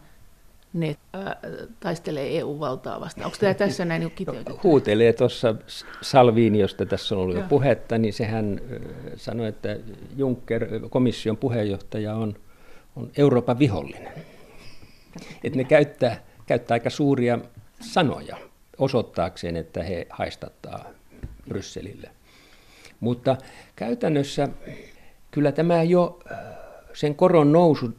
ne 0.73 0.97
äh, 1.15 1.23
taistelee 1.81 2.39
EU-valtaa 2.39 3.01
vastaan. 3.01 3.25
Onko 3.25 3.37
tämä 3.41 3.55
tässä 3.55 3.85
näin 3.85 4.01
niin 4.01 4.11
kiteytetty? 4.11 4.53
No, 4.53 4.59
huutelee 4.63 5.13
tuossa 5.13 5.55
Salviini, 6.01 6.59
josta 6.59 6.87
tässä 6.87 7.15
on 7.15 7.21
ollut 7.21 7.37
jo 7.37 7.43
puhetta, 7.49 7.99
niin 7.99 8.13
sehän 8.13 8.61
sanoi, 9.17 9.49
että 9.49 9.77
Juncker, 10.17 10.67
komission 10.91 11.37
puheenjohtaja, 11.37 12.15
on, 12.15 12.35
on 12.97 13.11
Euroopan 13.17 13.59
vihollinen. 13.59 14.36
Että 15.45 15.57
ne 15.57 15.65
käyttää, 15.65 16.23
käyttää 16.47 16.75
aika 16.75 16.91
suuria 16.91 17.39
sanoja 17.81 18.37
osoittaakseen, 18.79 19.57
että 19.57 19.83
he 19.83 20.07
haistattaa 20.11 20.85
Brysselille. 21.49 22.11
Mutta 23.01 23.37
käytännössä 23.77 24.49
kyllä 25.31 25.53
tämä 25.53 25.83
jo 25.83 26.21
sen 26.93 27.15
koron 27.15 27.53
nousu, 27.53 27.91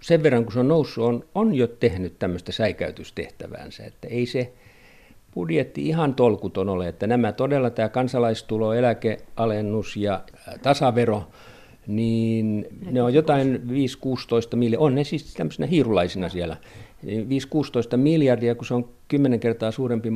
sen 0.00 0.22
verran 0.22 0.44
kun 0.44 0.52
se 0.52 0.60
on 0.60 0.68
noussut, 0.68 1.04
on, 1.04 1.24
on 1.34 1.54
jo 1.54 1.66
tehnyt 1.66 2.18
tämmöistä 2.18 2.52
säikäytystehtäväänsä, 2.52 3.84
että 3.84 4.08
ei 4.08 4.26
se 4.26 4.52
budjetti 5.34 5.88
ihan 5.88 6.14
tolkuton 6.14 6.68
ole, 6.68 6.88
että 6.88 7.06
nämä 7.06 7.32
todella 7.32 7.70
tämä 7.70 7.88
kansalaistulo, 7.88 8.72
eläkealennus 8.72 9.96
ja 9.96 10.22
tasavero, 10.62 11.22
niin 11.86 12.66
ne 12.90 13.02
on 13.02 13.14
jotain 13.14 13.54
5-16 13.54 14.56
miljardia, 14.56 14.86
on 14.86 14.94
ne 14.94 15.04
siis 15.04 15.34
tämmöisenä 15.34 15.66
hiirulaisina 15.66 16.28
siellä, 16.28 16.56
5-16 17.04 17.96
miljardia, 17.96 18.54
kun 18.54 18.66
se 18.66 18.74
on 18.74 18.88
10 19.08 19.40
kertaa 19.40 19.70
suurempi 19.70 20.12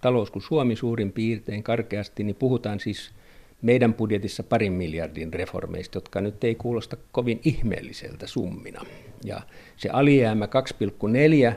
talous 0.00 0.30
kuin 0.30 0.42
Suomi 0.42 0.76
suurin 0.76 1.12
piirtein 1.12 1.62
karkeasti, 1.62 2.24
niin 2.24 2.36
puhutaan 2.36 2.80
siis 2.80 3.12
meidän 3.62 3.94
budjetissa 3.94 4.42
parin 4.42 4.72
miljardin 4.72 5.32
reformeista, 5.32 5.96
jotka 5.96 6.20
nyt 6.20 6.44
ei 6.44 6.54
kuulosta 6.54 6.96
kovin 7.12 7.40
ihmeelliseltä 7.44 8.26
summina. 8.26 8.80
Ja 9.24 9.40
se 9.76 9.88
alijäämä 9.88 10.48
2,4 11.46 11.52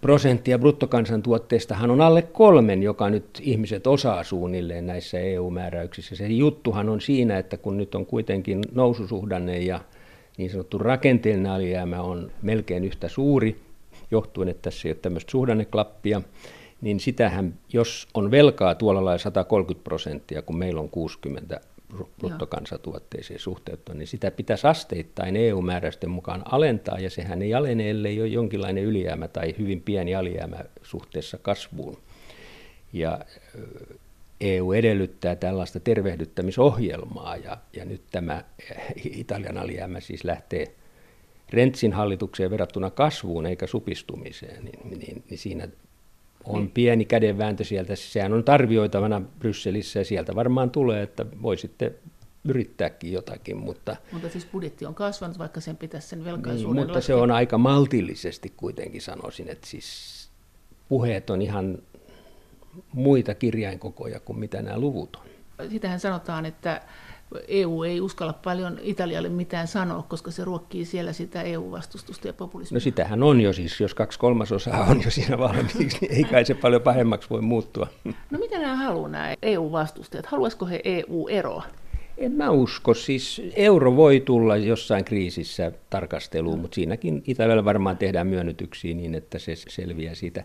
prosenttia 0.00 0.58
bruttokansantuotteestahan 0.58 1.90
on 1.90 2.00
alle 2.00 2.22
kolmen, 2.22 2.82
joka 2.82 3.10
nyt 3.10 3.26
ihmiset 3.42 3.86
osaa 3.86 4.24
suunnilleen 4.24 4.86
näissä 4.86 5.18
EU-määräyksissä. 5.18 6.16
Se 6.16 6.26
juttuhan 6.26 6.88
on 6.88 7.00
siinä, 7.00 7.38
että 7.38 7.56
kun 7.56 7.76
nyt 7.76 7.94
on 7.94 8.06
kuitenkin 8.06 8.60
noususuhdanne 8.72 9.58
ja 9.58 9.80
niin 10.38 10.50
sanottu 10.50 10.78
rakenteellinen 10.78 11.52
alijäämä 11.52 12.02
on 12.02 12.32
melkein 12.42 12.84
yhtä 12.84 13.08
suuri, 13.08 13.60
johtuen, 14.10 14.48
että 14.48 14.62
tässä 14.62 14.88
ei 14.88 14.92
ole 14.92 14.98
tämmöistä 15.02 15.30
suhdanneklappia, 15.30 16.22
niin 16.80 17.00
sitähän, 17.00 17.54
jos 17.72 18.08
on 18.14 18.30
velkaa 18.30 18.74
tuolla 18.74 19.04
lailla 19.04 19.18
130 19.18 19.84
prosenttia, 19.84 20.42
kun 20.42 20.58
meillä 20.58 20.80
on 20.80 20.88
60 20.88 21.60
bruttokansantuotteeseen 22.18 23.40
suhteutettua, 23.40 23.94
niin 23.94 24.06
sitä 24.06 24.30
pitäisi 24.30 24.66
asteittain 24.66 25.36
EU-määräysten 25.36 26.10
mukaan 26.10 26.42
alentaa, 26.44 26.98
ja 26.98 27.10
sehän 27.10 27.42
ei 27.42 27.54
alene, 27.54 27.90
ellei 27.90 28.20
ole 28.20 28.28
jonkinlainen 28.28 28.84
ylijäämä 28.84 29.28
tai 29.28 29.54
hyvin 29.58 29.80
pieni 29.80 30.14
alijäämä 30.14 30.58
suhteessa 30.82 31.38
kasvuun. 31.38 31.96
Ja 32.92 33.20
EU 34.40 34.72
edellyttää 34.72 35.36
tällaista 35.36 35.80
tervehdyttämisohjelmaa, 35.80 37.36
ja, 37.36 37.56
ja 37.72 37.84
nyt 37.84 38.02
tämä 38.10 38.44
Italian 39.04 39.58
alijäämä 39.58 40.00
siis 40.00 40.24
lähtee 40.24 40.74
Rentsin 41.50 41.92
hallitukseen 41.92 42.50
verrattuna 42.50 42.90
kasvuun 42.90 43.46
eikä 43.46 43.66
supistumiseen, 43.66 44.64
niin, 44.64 44.98
niin, 44.98 45.22
niin 45.30 45.38
siinä 45.38 45.68
on 46.44 46.60
niin. 46.60 46.70
pieni 46.70 47.04
kädenvääntö 47.04 47.64
sieltä. 47.64 47.96
Sehän 47.96 48.32
on 48.32 48.44
arvioitavana 48.46 49.22
Brysselissä 49.38 49.98
ja 49.98 50.04
sieltä 50.04 50.34
varmaan 50.34 50.70
tulee, 50.70 51.02
että 51.02 51.26
voi 51.42 51.56
sitten 51.56 51.94
yrittääkin 52.44 53.12
jotakin. 53.12 53.56
Mutta, 53.56 53.96
mutta 54.12 54.28
siis 54.28 54.46
budjetti 54.46 54.86
on 54.86 54.94
kasvanut, 54.94 55.38
vaikka 55.38 55.60
sen 55.60 55.76
pitäisi 55.76 56.08
sen 56.08 56.24
velkaisuuden 56.24 56.76
niin, 56.76 56.86
Mutta 56.86 56.94
laskea. 56.94 57.16
se 57.16 57.22
on 57.22 57.30
aika 57.30 57.58
maltillisesti 57.58 58.52
kuitenkin 58.56 59.02
sanoisin, 59.02 59.48
että 59.48 59.66
siis 59.66 60.30
puheet 60.88 61.30
on 61.30 61.42
ihan 61.42 61.78
muita 62.92 63.34
kirjainkokoja 63.34 64.20
kuin 64.20 64.38
mitä 64.38 64.62
nämä 64.62 64.78
luvut 64.78 65.16
on. 65.16 65.70
Sitähän 65.70 66.00
sanotaan, 66.00 66.46
että 66.46 66.82
EU 67.48 67.82
ei 67.82 68.00
uskalla 68.00 68.32
paljon 68.32 68.78
Italialle 68.82 69.28
mitään 69.28 69.68
sanoa, 69.68 70.02
koska 70.08 70.30
se 70.30 70.44
ruokkii 70.44 70.84
siellä 70.84 71.12
sitä 71.12 71.42
EU-vastustusta 71.42 72.26
ja 72.26 72.32
populismia. 72.32 72.76
No 72.76 72.80
sitähän 72.80 73.22
on 73.22 73.40
jo 73.40 73.52
siis, 73.52 73.80
jos 73.80 73.94
kaksi 73.94 74.18
kolmasosaa 74.18 74.86
on 74.90 75.02
jo 75.04 75.10
siinä 75.10 75.38
valmiiksi, 75.38 75.98
niin 76.00 76.12
ei 76.12 76.24
kai 76.24 76.44
se 76.44 76.54
paljon 76.54 76.82
pahemmaksi 76.82 77.30
voi 77.30 77.40
muuttua. 77.40 77.86
No 78.04 78.38
mitä 78.38 78.58
nämä 78.58 78.76
haluaa 78.76 79.08
nämä 79.08 79.34
EU-vastustajat? 79.42 80.26
Haluaisiko 80.26 80.66
he 80.66 80.80
EU-eroa? 80.84 81.64
En 82.18 82.32
mä 82.32 82.50
usko. 82.50 82.94
Siis 82.94 83.42
euro 83.56 83.96
voi 83.96 84.20
tulla 84.20 84.56
jossain 84.56 85.04
kriisissä 85.04 85.72
tarkasteluun, 85.90 86.58
mutta 86.58 86.74
siinäkin 86.74 87.22
Italialla 87.26 87.64
varmaan 87.64 87.96
tehdään 87.96 88.26
myönnytyksiä 88.26 88.94
niin, 88.94 89.14
että 89.14 89.38
se 89.38 89.56
selviää 89.56 90.14
siitä. 90.14 90.44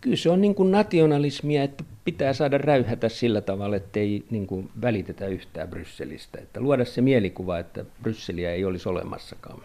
Kyllä 0.00 0.16
se 0.16 0.30
on 0.30 0.40
niin 0.40 0.54
kuin 0.54 0.70
nationalismia, 0.70 1.62
että 1.62 1.84
pitää 2.04 2.32
saada 2.32 2.58
räyhätä 2.58 3.08
sillä 3.08 3.40
tavalla, 3.40 3.76
että 3.76 4.00
ei 4.00 4.24
niin 4.30 4.46
kuin 4.46 4.70
välitetä 4.82 5.26
yhtään 5.26 5.68
Brysselistä. 5.68 6.38
Että 6.38 6.60
luoda 6.60 6.84
se 6.84 7.00
mielikuva, 7.00 7.58
että 7.58 7.84
Brysseliä 8.02 8.52
ei 8.52 8.64
olisi 8.64 8.88
olemassakaan. 8.88 9.60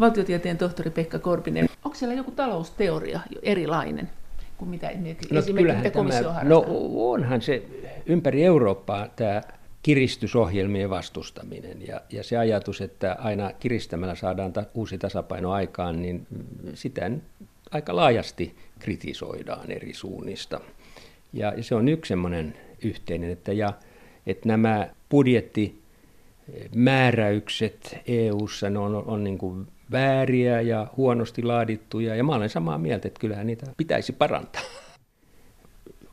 Valtiotieteen 0.00 0.58
tohtori 0.58 0.90
Pekka 0.90 1.18
Korpinen, 1.18 1.68
onko 1.84 1.94
siellä 1.94 2.14
joku 2.14 2.30
talousteoria 2.30 3.20
erilainen? 3.42 4.10
kuin 4.56 4.68
mitä 4.68 4.90
no, 5.30 5.38
esimerkiksi 5.38 5.90
komissio 5.90 6.32
tämä, 6.32 6.44
No 6.44 6.64
onhan 6.94 7.42
se 7.42 7.62
ympäri 8.06 8.44
Eurooppaa 8.44 9.08
tämä 9.16 9.42
kiristysohjelmien 9.82 10.90
vastustaminen 10.90 11.86
ja, 11.88 12.00
ja 12.10 12.24
se 12.24 12.36
ajatus, 12.36 12.80
että 12.80 13.16
aina 13.18 13.52
kiristämällä 13.60 14.14
saadaan 14.14 14.52
ta, 14.52 14.64
uusi 14.74 14.98
tasapaino 14.98 15.52
aikaan, 15.52 16.02
niin 16.02 16.26
sitä 16.74 17.10
aika 17.70 17.96
laajasti 17.96 18.56
kritisoidaan 18.86 19.70
eri 19.70 19.94
suunnista. 19.94 20.60
Ja, 21.32 21.52
se 21.60 21.74
on 21.74 21.88
yksi 21.88 22.08
semmoinen 22.08 22.54
yhteinen, 22.84 23.30
että, 23.30 23.52
ja, 23.52 23.72
että 24.26 24.48
nämä 24.48 24.88
budjettimääräykset 25.10 27.98
EU-ssa 28.06 28.70
ne 28.70 28.78
on, 28.78 28.94
on 28.94 29.24
niin 29.24 29.38
kuin 29.38 29.66
vääriä 29.92 30.60
ja 30.60 30.86
huonosti 30.96 31.42
laadittuja, 31.42 32.16
ja 32.16 32.24
mä 32.24 32.34
olen 32.34 32.50
samaa 32.50 32.78
mieltä, 32.78 33.08
että 33.08 33.20
kyllähän 33.20 33.46
niitä 33.46 33.66
pitäisi 33.76 34.12
parantaa. 34.12 34.62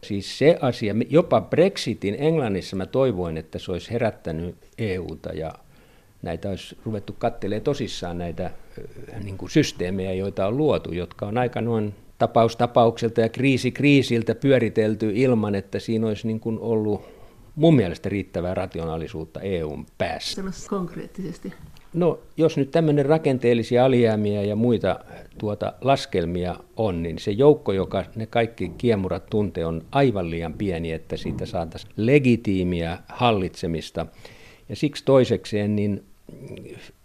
Siis 0.04 0.38
se 0.38 0.58
asia, 0.62 0.96
jopa 1.10 1.42
Brexitin 1.42 2.16
Englannissa 2.20 2.76
mä 2.76 2.86
toivoin, 2.86 3.38
että 3.38 3.60
se 3.60 3.72
olisi 3.72 3.92
herättänyt 3.92 4.56
EUta 4.78 5.30
ja 5.30 5.54
näitä 6.22 6.50
olisi 6.50 6.78
ruvettu 6.86 7.16
katselemaan 7.20 7.64
tosissaan 7.64 8.18
näitä 8.18 8.52
niin 9.24 9.38
kuin 9.38 9.50
systeemejä, 9.50 10.14
joita 10.14 10.48
on 10.48 10.58
luotu, 10.58 10.94
jotka 10.94 11.26
on 11.26 11.38
aika 11.38 11.62
noin 11.62 11.94
tapaus 12.28 12.56
tapaukselta 12.56 13.22
ja 13.22 13.30
kriisi 13.30 13.72
kriisiltä 13.72 14.36
pyöritelty 14.36 15.12
ilman, 15.16 15.56
että 15.56 15.80
siinä 15.80 16.08
olisi 16.08 16.28
niin 16.28 16.40
kuin 16.40 16.60
ollut 16.60 17.02
mun 17.56 17.76
mielestä 17.76 18.10
riittävää 18.10 18.54
rationaalisuutta 18.54 19.42
EUn 19.42 19.86
päässä. 19.98 20.44
Konkreettisesti. 20.70 21.54
No, 21.94 22.20
jos 22.38 22.58
nyt 22.58 22.72
tämmöinen 22.72 23.06
rakenteellisia 23.06 23.86
alijäämiä 23.86 24.42
ja 24.42 24.56
muita 24.56 25.00
tuota 25.38 25.74
laskelmia 25.82 26.56
on, 26.78 27.04
niin 27.04 27.20
se 27.20 27.32
joukko, 27.32 27.74
joka 27.74 28.06
ne 28.16 28.26
kaikki 28.26 28.72
kiemurat 28.78 29.26
tuntee, 29.30 29.66
on 29.66 29.82
aivan 29.92 30.30
liian 30.30 30.54
pieni, 30.54 30.92
että 30.92 31.18
siitä 31.18 31.46
saataisiin 31.46 31.94
legitiimiä 31.98 32.98
hallitsemista. 33.08 34.06
Ja 34.70 34.76
siksi 34.76 35.06
toisekseen, 35.06 35.76
niin 35.76 36.04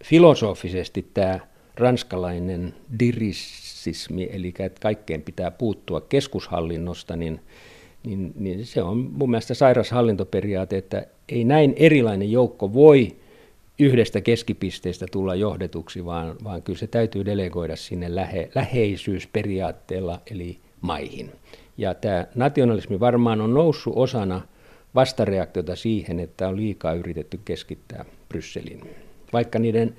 filosofisesti 0.05 1.11
tämä 1.15 1.41
ranskalainen 1.75 2.75
dirissismi, 3.89 4.29
eli 4.33 4.49
että 4.49 4.81
kaikkeen 4.81 5.23
pitää 5.23 5.51
puuttua 5.51 6.01
keskushallinnosta, 6.01 7.17
niin, 7.17 7.41
niin, 8.05 8.33
niin 8.37 8.67
se 8.67 8.83
on 8.83 8.97
mun 8.99 9.31
mielestä 9.31 9.55
sairas 9.55 9.91
hallintoperiaate, 9.91 10.77
että 10.77 11.07
ei 11.29 11.45
näin 11.45 11.75
erilainen 11.77 12.33
joukko 12.33 12.73
voi 12.73 13.17
yhdestä 13.79 14.21
keskipisteestä 14.21 15.07
tulla 15.13 15.35
johdetuksi, 15.35 16.05
vaan, 16.05 16.37
vaan 16.45 16.63
kyllä 16.63 16.79
se 16.79 16.87
täytyy 16.87 17.25
delegoida 17.25 17.77
sinne 17.77 18.15
lähe, 18.15 18.51
läheisyysperiaatteella, 18.55 20.21
eli 20.31 20.59
maihin. 20.81 21.33
Ja 21.79 21.95
tämä 21.95 22.27
nationalismi 22.35 23.01
varmaan 23.01 23.41
on 23.41 23.55
noussut 23.55 23.93
osana 23.97 24.41
vastareaktiota 24.95 25.77
siihen, 25.77 26.21
että 26.21 26.49
on 26.49 26.57
liikaa 26.57 26.93
yritetty 26.93 27.41
keskittää 27.45 28.05
Brysselin. 28.29 28.81
Vaikka 29.33 29.59
niiden 29.59 29.97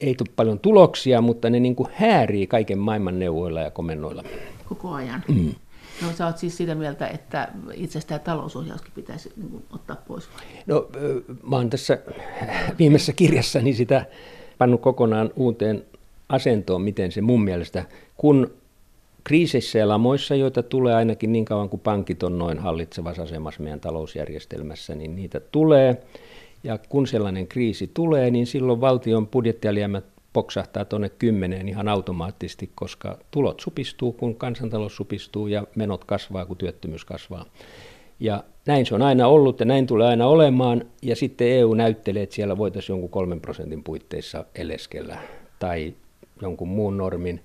ei 0.00 0.14
tule 0.14 0.28
paljon 0.36 0.58
tuloksia, 0.58 1.20
mutta 1.20 1.50
ne 1.50 1.60
niin 1.60 1.76
kuin 1.76 1.88
häärii 1.94 2.46
kaiken 2.46 2.78
maailman 2.78 3.18
neuvoilla 3.18 3.60
ja 3.60 3.70
komennoilla. 3.70 4.24
Koko 4.68 4.90
ajan. 4.92 5.24
Mm. 5.28 5.54
No 6.02 6.12
sä 6.12 6.26
oot 6.26 6.38
siis 6.38 6.56
sitä 6.56 6.74
mieltä, 6.74 7.06
että 7.06 7.48
itse 7.74 7.98
asiassa 7.98 8.08
tämä 8.08 8.18
talousohjauskin 8.18 8.92
pitäisi 8.94 9.32
niin 9.36 9.50
kuin, 9.50 9.64
ottaa 9.72 9.96
pois? 10.08 10.28
No 10.66 10.88
mä 11.42 11.56
oon 11.56 11.70
tässä 11.70 11.98
viimeisessä 12.78 13.12
kirjassani 13.12 13.72
sitä 13.72 14.06
pannut 14.58 14.80
kokonaan 14.80 15.30
uuteen 15.36 15.84
asentoon, 16.28 16.82
miten 16.82 17.12
se 17.12 17.20
mun 17.20 17.44
mielestä, 17.44 17.84
kun 18.16 18.54
kriiseissä 19.24 19.78
ja 19.78 19.88
lamoissa, 19.88 20.34
joita 20.34 20.62
tulee 20.62 20.94
ainakin 20.94 21.32
niin 21.32 21.44
kauan 21.44 21.68
kuin 21.68 21.80
pankit 21.80 22.22
on 22.22 22.38
noin 22.38 22.58
hallitsevassa 22.58 23.22
asemassa 23.22 23.62
meidän 23.62 23.80
talousjärjestelmässä, 23.80 24.94
niin 24.94 25.16
niitä 25.16 25.40
tulee. 25.40 26.02
Ja 26.64 26.78
kun 26.78 27.06
sellainen 27.06 27.46
kriisi 27.46 27.90
tulee, 27.94 28.30
niin 28.30 28.46
silloin 28.46 28.80
valtion 28.80 29.28
budjettialijäämät 29.28 30.04
poksahtaa 30.32 30.84
tuonne 30.84 31.08
kymmeneen 31.08 31.68
ihan 31.68 31.88
automaattisesti, 31.88 32.70
koska 32.74 33.18
tulot 33.30 33.60
supistuu, 33.60 34.12
kun 34.12 34.36
kansantalous 34.36 34.96
supistuu 34.96 35.46
ja 35.46 35.66
menot 35.74 36.04
kasvaa, 36.04 36.46
kun 36.46 36.56
työttömyys 36.56 37.04
kasvaa. 37.04 37.44
Ja 38.20 38.44
näin 38.66 38.86
se 38.86 38.94
on 38.94 39.02
aina 39.02 39.26
ollut 39.28 39.60
ja 39.60 39.66
näin 39.66 39.86
tulee 39.86 40.08
aina 40.08 40.26
olemaan. 40.26 40.84
Ja 41.02 41.16
sitten 41.16 41.48
EU 41.48 41.74
näyttelee, 41.74 42.22
että 42.22 42.34
siellä 42.34 42.58
voitaisiin 42.58 42.94
jonkun 42.94 43.10
kolmen 43.10 43.40
prosentin 43.40 43.84
puitteissa 43.84 44.44
eleskellä 44.54 45.18
tai 45.58 45.94
jonkun 46.42 46.68
muun 46.68 46.96
normin, 46.96 47.40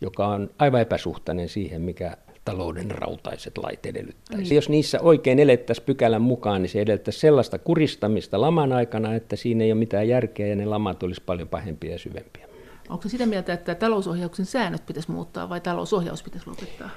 joka 0.00 0.26
on 0.26 0.50
aivan 0.58 0.80
epäsuhtainen 0.80 1.48
siihen, 1.48 1.82
mikä 1.82 2.16
talouden 2.46 2.90
rautaiset 2.90 3.58
lait 3.58 3.86
edellyttäisi. 3.86 4.50
Mm. 4.50 4.56
Jos 4.56 4.68
niissä 4.68 5.00
oikein 5.00 5.38
elettäisiin 5.38 5.86
pykälän 5.86 6.22
mukaan, 6.22 6.62
niin 6.62 6.70
se 6.70 6.80
edellyttäisi 6.80 7.20
sellaista 7.20 7.58
kuristamista 7.58 8.40
laman 8.40 8.72
aikana, 8.72 9.14
että 9.14 9.36
siinä 9.36 9.64
ei 9.64 9.72
ole 9.72 9.78
mitään 9.78 10.08
järkeä 10.08 10.46
ja 10.46 10.56
ne 10.56 10.64
lamat 10.64 11.02
olisi 11.02 11.22
paljon 11.26 11.48
pahempia 11.48 11.92
ja 11.92 11.98
syvempiä. 11.98 12.46
Onko 12.88 13.02
se 13.02 13.08
sitä 13.08 13.26
mieltä, 13.26 13.52
että 13.52 13.74
talousohjauksen 13.74 14.46
säännöt 14.46 14.86
pitäisi 14.86 15.10
muuttaa 15.10 15.48
vai 15.48 15.60
talousohjaus 15.60 16.22
pitäisi 16.22 16.46
lopettaa? 16.46 16.90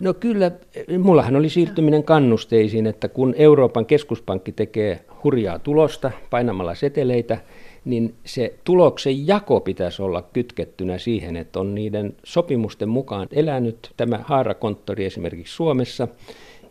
No 0.00 0.14
kyllä, 0.14 0.50
mullahan 0.98 1.36
oli 1.36 1.48
siirtyminen 1.48 2.04
kannusteisiin, 2.04 2.86
että 2.86 3.08
kun 3.08 3.34
Euroopan 3.36 3.86
keskuspankki 3.86 4.52
tekee 4.52 5.04
hurjaa 5.24 5.58
tulosta 5.58 6.10
painamalla 6.30 6.74
seteleitä, 6.74 7.38
niin 7.86 8.14
se 8.24 8.54
tuloksen 8.64 9.26
jako 9.26 9.60
pitäisi 9.60 10.02
olla 10.02 10.22
kytkettynä 10.22 10.98
siihen, 10.98 11.36
että 11.36 11.60
on 11.60 11.74
niiden 11.74 12.14
sopimusten 12.24 12.88
mukaan 12.88 13.28
elänyt 13.32 13.90
tämä 13.96 14.20
haarakonttori 14.24 15.04
esimerkiksi 15.04 15.54
Suomessa. 15.54 16.08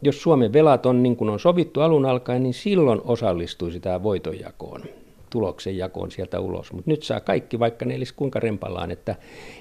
Jos 0.01 0.21
Suomen 0.21 0.53
velat 0.53 0.85
on 0.85 1.03
niin 1.03 1.15
kuin 1.15 1.29
on 1.29 1.39
sovittu 1.39 1.81
alun 1.81 2.05
alkaen, 2.05 2.43
niin 2.43 2.53
silloin 2.53 3.01
osallistuisi 3.03 3.79
tämä 3.79 4.03
voitonjakoon 4.03 4.81
tuloksen 5.29 5.77
jakoon 5.77 6.11
sieltä 6.11 6.39
ulos. 6.39 6.73
Mutta 6.73 6.91
nyt 6.91 7.03
saa 7.03 7.19
kaikki, 7.19 7.59
vaikka 7.59 7.85
ne 7.85 7.95
olisi 7.95 8.13
kuinka 8.13 8.39
rempallaan, 8.39 8.91
että, 8.91 9.15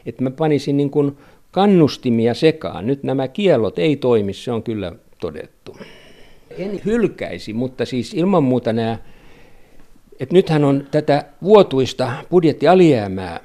että 0.07 0.23
mä 0.23 0.31
panisin 0.31 0.77
niin 0.77 0.91
kuin 0.91 1.17
kannustimia 1.51 2.35
sekaan. 2.35 2.87
Nyt 2.87 3.03
nämä 3.03 3.29
kiellot 3.29 3.79
ei 3.79 3.97
toimi, 3.97 4.33
se 4.33 4.53
on 4.53 4.63
kyllä 4.63 4.93
todettu. 5.21 5.77
En 6.59 6.81
hylkäisi, 6.85 7.53
mutta 7.53 7.85
siis 7.85 8.15
ilman 8.15 8.45
muuta 8.45 8.73
nämä 8.73 8.99
et 10.21 10.33
nythän 10.33 10.65
on 10.65 10.87
tätä 10.91 11.25
vuotuista 11.43 12.13
budjettialijäämää 12.31 13.41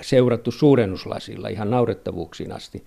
seurattu 0.00 0.50
suurennuslasilla 0.50 1.48
ihan 1.48 1.70
naurettavuuksiin 1.70 2.52
asti. 2.52 2.84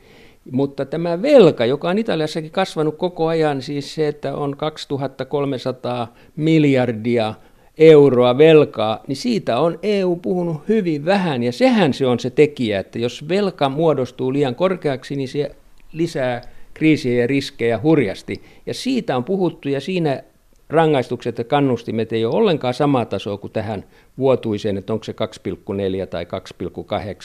Mutta 0.52 0.86
tämä 0.86 1.22
velka, 1.22 1.66
joka 1.66 1.90
on 1.90 1.98
Italiassakin 1.98 2.52
kasvanut 2.52 2.98
koko 2.98 3.28
ajan, 3.28 3.62
siis 3.62 3.96
se, 3.96 4.08
että 4.08 4.36
on 4.36 4.58
2300 4.58 6.14
miljardia 6.36 7.34
euroa 7.78 8.38
velkaa, 8.38 9.04
niin 9.08 9.16
siitä 9.16 9.60
on 9.60 9.80
EU 9.84 10.16
puhunut 10.16 10.58
hyvin 10.68 11.06
vähän. 11.06 11.44
Ja 11.44 11.52
sehän 11.52 11.94
se 11.94 12.08
on 12.08 12.20
se 12.20 12.30
tekijä, 12.30 12.80
että 12.80 13.00
jos 13.00 13.28
velka 13.30 13.70
muodostuu 13.70 14.34
liian 14.34 14.56
korkeaksi, 14.56 15.16
niin 15.16 15.28
se 15.28 15.52
lisää 15.92 16.42
kriisiä 16.74 17.22
ja 17.22 17.28
riskejä 17.28 17.80
hurjasti. 17.84 18.42
Ja 18.66 18.74
siitä 18.74 19.18
on 19.18 19.24
puhuttu 19.24 19.70
ja 19.70 19.82
siinä 19.82 20.24
rangaistukset 20.70 21.38
ja 21.38 21.44
kannustimet 21.44 22.14
ei 22.14 22.26
ole 22.26 22.36
ollenkaan 22.36 22.74
sama 22.74 23.06
taso 23.06 23.38
kuin 23.38 23.54
tähän 23.54 23.84
vuotuiseen, 24.18 24.78
että 24.78 24.94
onko 24.94 25.04
se 25.04 25.12
2,4 25.12 26.08
tai 26.10 26.28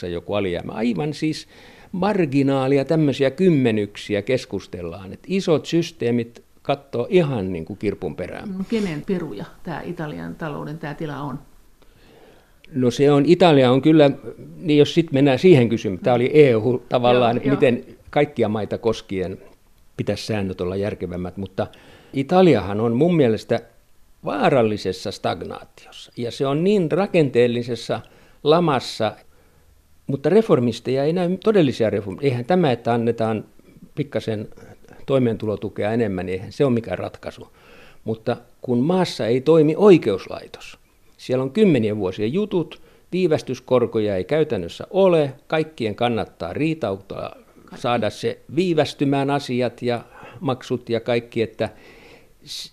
2,8 0.05 0.07
joku 0.07 0.35
alijäämä. 0.35 0.73
Aivan 0.73 1.15
siis 1.15 1.49
marginaalia 1.93 2.85
tämmöisiä 2.85 3.31
kymmenyksiä 3.31 4.23
keskustellaan, 4.23 5.13
että 5.13 5.27
isot 5.29 5.67
systeemit 5.67 6.43
katsoo 6.63 7.07
ihan 7.11 7.53
niin 7.53 7.65
kuin 7.65 7.79
kirpun 7.79 8.17
perään. 8.17 8.59
No, 8.59 8.65
kenen 8.69 9.03
peruja 9.07 9.45
tämä 9.63 9.81
Italian 9.85 10.35
talouden 10.35 10.79
tämä 10.79 10.95
tila 10.95 11.21
on? 11.21 11.39
No 12.75 12.91
se 12.91 13.13
on, 13.13 13.25
Italia 13.27 13.71
on 13.71 13.83
kyllä, 13.83 14.11
niin 14.57 14.79
jos 14.79 14.95
sitten 14.95 15.15
mennään 15.15 15.39
siihen 15.39 15.69
kysymykseen, 15.69 16.05
tämä 16.05 16.15
oli 16.15 16.31
EU 16.35 16.83
tavallaan, 16.89 17.41
joo, 17.45 17.55
miten 17.55 17.85
jo. 17.89 17.95
kaikkia 18.11 18.49
maita 18.49 18.79
koskien 18.79 19.39
pitäisi 19.97 20.27
säännöt 20.27 20.61
olla 20.61 20.77
järkevämmät, 20.77 21.37
mutta 21.37 21.67
Italiahan 22.13 22.81
on 22.81 22.97
mun 22.97 23.17
mielestä 23.17 23.61
vaarallisessa 24.25 25.11
stagnaatiossa 25.13 26.13
ja 26.17 26.31
se 26.31 26.47
on 26.47 26.65
niin 26.65 26.93
rakenteellisessa 26.93 28.01
lamassa, 28.43 29.13
mutta 30.07 30.29
reformisteja 30.29 31.05
ei 31.05 31.13
näy 31.13 31.37
todellisia 31.45 31.91
reformisteja. 31.91 32.31
Eihän 32.31 32.45
tämä, 32.45 32.73
että 32.73 32.95
annetaan 32.95 33.45
pikkasen 33.95 34.49
toimeentulotukea 35.07 35.93
enemmän, 35.93 36.27
niin 36.27 36.35
eihän 36.35 36.53
se 36.53 36.65
ole 36.65 36.75
mikään 36.75 36.99
ratkaisu. 36.99 37.49
Mutta 38.05 38.37
kun 38.61 38.79
maassa 38.79 39.27
ei 39.27 39.41
toimi 39.41 39.75
oikeuslaitos, 39.77 40.79
siellä 41.17 41.43
on 41.43 41.51
kymmenien 41.51 41.97
vuosien 41.97 42.33
jutut, 42.33 42.83
viivästyskorkoja 43.13 44.17
ei 44.17 44.25
käytännössä 44.25 44.87
ole, 44.91 45.33
kaikkien 45.47 45.95
kannattaa 45.95 46.53
riitauttaa, 46.53 47.37
saada 47.75 48.11
se 48.11 48.39
viivästymään 48.57 49.31
asiat 49.31 49.83
ja 49.83 50.05
maksut 50.41 50.89
ja 50.89 51.01
kaikki, 51.01 51.43
että 51.43 51.69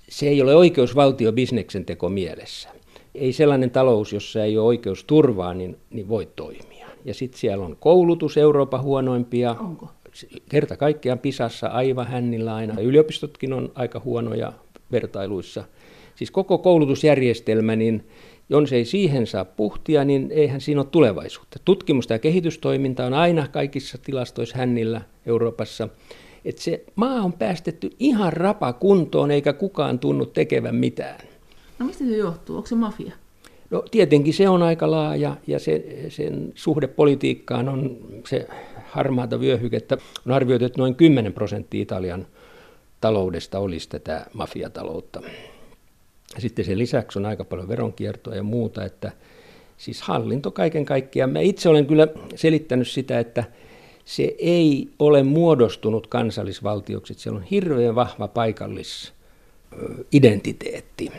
se 0.10 0.28
ei 0.28 0.42
ole 0.42 0.56
oikeusvaltio 0.56 1.32
bisneksen 1.32 1.86
teko 1.86 2.10
mielessä. 2.10 2.70
Ei 3.16 3.34
sellainen 3.34 3.72
talous, 3.72 4.14
jossa 4.14 4.44
ei 4.44 4.58
ole 4.58 4.68
oikeusturvaa, 4.68 5.54
niin, 5.54 5.78
niin 5.90 6.08
voi 6.08 6.28
toimia. 6.36 6.88
Ja 7.06 7.14
sitten 7.14 7.40
siellä 7.40 7.66
on 7.66 7.78
koulutus 7.80 8.38
Euroopan 8.38 8.82
huonoimpia. 8.82 9.56
Onko? 9.60 9.90
kerta 10.50 10.78
kaikkiaan 10.78 11.20
Pisassa 11.20 11.68
aivan 11.68 12.08
hännillä 12.08 12.56
aina. 12.56 12.82
Yliopistotkin 12.82 13.54
on 13.54 13.72
aika 13.76 14.02
huonoja 14.06 14.54
vertailuissa. 14.92 15.64
Siis 16.16 16.32
koko 16.32 16.58
koulutusjärjestelmä, 16.58 17.76
niin 17.76 18.08
jos 18.50 18.74
ei 18.74 18.86
siihen 18.86 19.28
saa 19.28 19.46
puhtia, 19.46 20.06
niin 20.06 20.32
eihän 20.32 20.62
siinä 20.62 20.82
ole 20.82 20.88
tulevaisuutta. 20.92 21.60
Tutkimusta 21.66 22.14
ja 22.14 22.20
kehitystoiminta 22.20 23.06
on 23.06 23.14
aina 23.14 23.48
kaikissa 23.48 23.98
tilastoissa 23.98 24.58
hännillä 24.58 25.02
Euroopassa. 25.26 25.90
Että 26.46 26.62
se 26.62 26.84
maa 26.96 27.22
on 27.22 27.34
päästetty 27.34 27.92
ihan 28.00 28.34
rapakuntoon, 28.34 29.32
eikä 29.32 29.54
kukaan 29.54 30.00
tunnu 30.00 30.26
tekevän 30.26 30.76
mitään. 30.76 31.20
No 31.80 31.86
mistä 31.86 32.04
se 32.06 32.18
johtuu? 32.18 32.56
Onko 32.56 32.68
se 32.68 32.76
mafia? 32.76 33.14
No 33.70 33.84
tietenkin 33.92 34.34
se 34.34 34.50
on 34.50 34.64
aika 34.64 34.92
laaja 34.92 35.36
ja 35.48 35.60
se, 35.60 36.06
sen 36.10 36.52
suhde 36.56 36.88
politiikkaan 36.88 37.70
on 37.70 37.98
se 38.28 38.48
harmaata 38.86 39.40
vyöhykettä. 39.40 39.98
On 40.26 40.32
arvioitu, 40.32 40.66
että 40.66 40.82
noin 40.82 40.96
10 40.96 41.34
prosenttia 41.34 41.82
Italian 41.82 42.28
taloudesta 43.02 43.60
olisi 43.60 43.90
tätä 43.90 44.26
mafiataloutta. 44.34 45.22
Sitten 46.38 46.66
sen 46.66 46.78
lisäksi 46.78 47.20
on 47.20 47.26
aika 47.26 47.44
paljon 47.44 47.68
veronkiertoa 47.68 48.36
ja 48.36 48.44
muuta, 48.44 48.86
että 48.86 49.12
siis 49.78 50.02
hallinto 50.02 50.52
kaiken 50.52 50.86
kaikkiaan. 50.86 51.30
Mä 51.30 51.40
itse 51.40 51.70
olen 51.70 51.86
kyllä 51.86 52.08
selittänyt 52.36 52.88
sitä, 52.88 53.20
että 53.20 53.44
se 54.10 54.36
ei 54.38 54.90
ole 55.00 55.24
muodostunut 55.24 56.08
kansallisvaltioksi. 56.08 57.14
Siellä 57.14 57.38
on 57.38 57.44
hirveän 57.44 57.96
vahva 57.96 58.28
paikallisidentiteetti. 58.28 61.12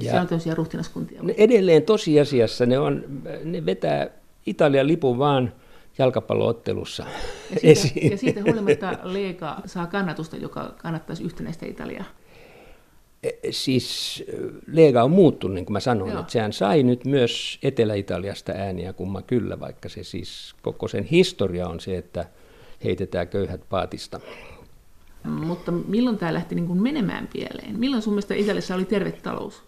Ja 0.00 0.12
se 0.12 0.20
on 0.20 0.26
tosiaan 0.26 0.56
ruhtinaskuntia. 0.56 1.22
Edelleen 1.36 1.82
tosiasiassa 1.82 2.66
ne, 2.66 2.78
on, 2.78 3.04
ne 3.44 3.66
vetää 3.66 4.10
Italian 4.46 4.86
lipun 4.86 5.18
vaan 5.18 5.52
jalkapalloottelussa 5.98 7.04
ja 7.50 7.60
siitä, 7.60 7.70
esiin. 7.70 8.10
Ja 8.10 8.18
siitä 8.18 8.42
huolimatta 8.42 8.98
Lega 9.02 9.56
saa 9.66 9.86
kannatusta, 9.86 10.36
joka 10.36 10.74
kannattaisi 10.82 11.22
yhtenäistä 11.22 11.66
Italiaa. 11.66 12.04
E, 13.22 13.30
siis 13.50 14.24
Lega 14.66 15.02
on 15.02 15.10
muuttunut, 15.10 15.54
niin 15.54 15.66
kuin 15.66 15.72
mä 15.72 15.80
sanoin, 15.80 16.10
Joo. 16.10 16.20
että 16.20 16.32
sehän 16.32 16.52
sai 16.52 16.82
nyt 16.82 17.04
myös 17.04 17.58
Etelä-Italiasta 17.62 18.52
ääniä 18.52 18.92
kumma 18.92 19.22
kyllä, 19.22 19.60
vaikka 19.60 19.88
se 19.88 20.04
siis 20.04 20.54
koko 20.62 20.88
sen 20.88 21.04
historia 21.04 21.68
on 21.68 21.80
se, 21.80 21.96
että 21.96 22.26
heitetään 22.84 23.28
köyhät 23.28 23.60
paatista. 23.68 24.20
Mutta 25.24 25.72
milloin 25.72 26.18
tämä 26.18 26.34
lähti 26.34 26.54
niin 26.54 26.66
kuin 26.66 26.82
menemään 26.82 27.28
pieleen? 27.32 27.78
Milloin 27.78 28.02
sun 28.02 28.12
mielestä 28.12 28.34
Italiassa 28.34 28.74
oli 28.74 28.84
terve 28.84 29.12
talous? 29.12 29.62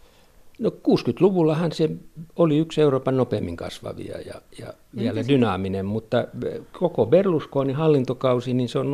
No 0.62 0.70
60-luvullahan 0.70 1.72
se 1.72 1.90
oli 2.36 2.58
yksi 2.58 2.80
Euroopan 2.80 3.16
nopeammin 3.16 3.56
kasvavia 3.56 4.18
ja, 4.20 4.34
ja, 4.58 4.74
vielä 4.98 5.28
dynaaminen, 5.28 5.86
mutta 5.86 6.26
koko 6.72 7.06
Berlusconin 7.06 7.76
hallintokausi, 7.76 8.54
niin 8.54 8.68
se 8.68 8.78
on 8.78 8.92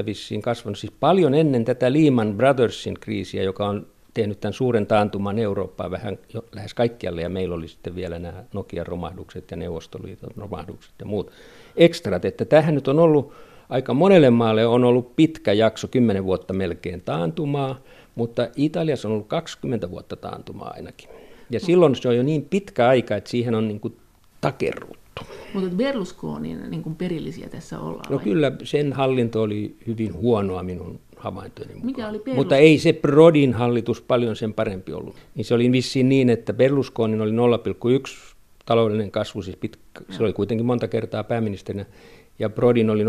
0,1 0.00 0.06
vissiin 0.06 0.42
kasvanut. 0.42 0.78
Siis 0.78 0.92
paljon 1.00 1.34
ennen 1.34 1.64
tätä 1.64 1.92
Lehman 1.92 2.36
Brothersin 2.36 2.94
kriisiä, 3.00 3.42
joka 3.42 3.68
on 3.68 3.86
tehnyt 4.14 4.40
tämän 4.40 4.52
suuren 4.52 4.86
taantuman 4.86 5.38
Eurooppaan 5.38 5.90
vähän 5.90 6.18
jo, 6.34 6.44
lähes 6.54 6.74
kaikkialle, 6.74 7.22
ja 7.22 7.28
meillä 7.28 7.54
oli 7.54 7.68
sitten 7.68 7.94
vielä 7.94 8.18
nämä 8.18 8.44
Nokian 8.52 8.86
romahdukset 8.86 9.50
ja 9.50 9.56
Neuvostoliiton 9.56 10.30
romahdukset 10.36 10.92
ja 10.98 11.06
muut 11.06 11.30
ekstrat, 11.76 12.24
että 12.24 12.44
tähän 12.44 12.74
nyt 12.74 12.88
on 12.88 12.98
ollut 12.98 13.32
aika 13.68 13.94
monelle 13.94 14.30
maalle 14.30 14.66
on 14.66 14.84
ollut 14.84 15.16
pitkä 15.16 15.52
jakso, 15.52 15.88
10 15.88 16.24
vuotta 16.24 16.54
melkein 16.54 17.02
taantumaa, 17.02 17.80
mutta 18.18 18.48
Italiassa 18.56 19.08
on 19.08 19.12
ollut 19.12 19.28
20 19.28 19.90
vuotta 19.90 20.16
taantumaa 20.16 20.70
ainakin. 20.76 21.08
Ja 21.50 21.60
silloin 21.60 21.96
se 21.96 22.08
on 22.08 22.16
jo 22.16 22.22
niin 22.22 22.46
pitkä 22.50 22.88
aika, 22.88 23.16
että 23.16 23.30
siihen 23.30 23.54
on 23.54 23.68
niin 23.68 23.80
kuin 23.80 23.96
takerruttu. 24.40 25.22
Mutta 25.54 25.76
Berlusconin 25.76 26.70
niin 26.70 26.82
kuin 26.82 26.94
perillisiä 26.94 27.48
tässä 27.48 27.80
ollaan? 27.80 28.10
No 28.10 28.16
vai? 28.16 28.24
kyllä, 28.24 28.52
sen 28.64 28.92
hallinto 28.92 29.42
oli 29.42 29.76
hyvin 29.86 30.14
huonoa 30.14 30.62
minun 30.62 31.00
havaintojeni 31.16 31.74
mukaan. 31.74 31.86
Mikä 31.86 32.08
oli 32.08 32.34
Mutta 32.34 32.56
ei 32.56 32.78
se 32.78 32.92
Prodin 32.92 33.54
hallitus 33.54 34.00
paljon 34.02 34.36
sen 34.36 34.54
parempi 34.54 34.92
ollut. 34.92 35.16
Niin 35.34 35.44
se 35.44 35.54
oli 35.54 35.72
vissiin 35.72 36.08
niin, 36.08 36.30
että 36.30 36.52
Berlusconin 36.52 37.20
oli 37.20 37.30
0,1 37.30 38.34
taloudellinen 38.66 39.10
kasvu, 39.10 39.42
siis 39.42 39.56
pitkä, 39.56 39.82
se 40.10 40.22
oli 40.22 40.32
kuitenkin 40.32 40.66
monta 40.66 40.88
kertaa 40.88 41.24
pääministerinä, 41.24 41.86
ja 42.38 42.50
Prodin 42.50 42.90
oli 42.90 43.04
0,7. 43.04 43.08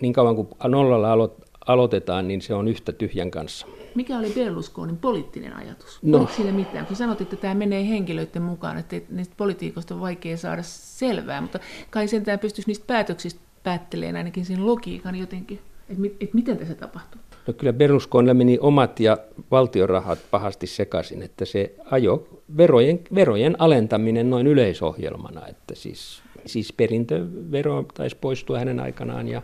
Niin 0.00 0.12
kauan 0.12 0.36
kuin 0.36 0.48
nollalla 0.68 1.30
aloitetaan, 1.66 2.28
niin 2.28 2.42
se 2.42 2.54
on 2.54 2.68
yhtä 2.68 2.92
tyhjän 2.92 3.30
kanssa. 3.30 3.66
Mikä 3.94 4.18
oli 4.18 4.32
Berlusconin 4.34 4.96
poliittinen 4.96 5.56
ajatus? 5.56 5.98
No. 6.02 6.18
Oliko 6.18 6.32
siinä 6.32 6.52
mitään? 6.52 6.86
Kun 6.86 6.96
sanot, 6.96 7.20
että 7.20 7.36
tämä 7.36 7.54
menee 7.54 7.88
henkilöiden 7.88 8.42
mukaan, 8.42 8.78
että 8.78 8.96
niistä 9.10 9.34
politiikoista 9.36 9.94
on 9.94 10.00
vaikea 10.00 10.36
saada 10.36 10.62
selvää, 10.62 11.40
mutta 11.40 11.58
kai 11.90 12.08
sentään 12.08 12.38
pystyisi 12.38 12.70
niistä 12.70 12.84
päätöksistä 12.86 13.40
päättelemään 13.62 14.16
ainakin 14.16 14.44
sen 14.44 14.66
logiikan 14.66 15.14
jotenkin, 15.16 15.58
että, 15.88 16.02
että 16.20 16.34
miten 16.34 16.58
tässä 16.58 16.74
tapahtuu. 16.74 17.20
No 17.46 17.52
kyllä 17.52 17.72
Berlusconilla 17.72 18.34
meni 18.34 18.58
omat 18.60 19.00
ja 19.00 19.18
valtiorahat 19.50 20.18
pahasti 20.30 20.66
sekaisin, 20.66 21.22
että 21.22 21.44
se 21.44 21.74
ajo 21.90 22.28
verojen, 22.56 23.00
verojen 23.14 23.56
alentaminen 23.58 24.30
noin 24.30 24.46
yleisohjelmana, 24.46 25.46
että 25.46 25.74
siis, 25.74 26.22
siis 26.46 26.72
perintövero 26.72 27.84
taisi 27.94 28.16
poistua 28.20 28.58
hänen 28.58 28.80
aikanaan 28.80 29.28
ja 29.28 29.42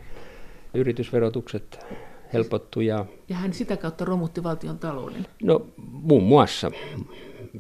yritysverotukset 0.75 1.87
helpottu. 2.33 2.81
Ja, 2.81 3.07
ja 3.29 3.37
hän 3.37 3.53
sitä 3.53 3.77
kautta 3.77 4.05
romutti 4.05 4.43
valtion 4.43 4.79
talouden? 4.79 5.27
No 5.43 5.67
muun 5.77 6.23
muassa. 6.23 6.71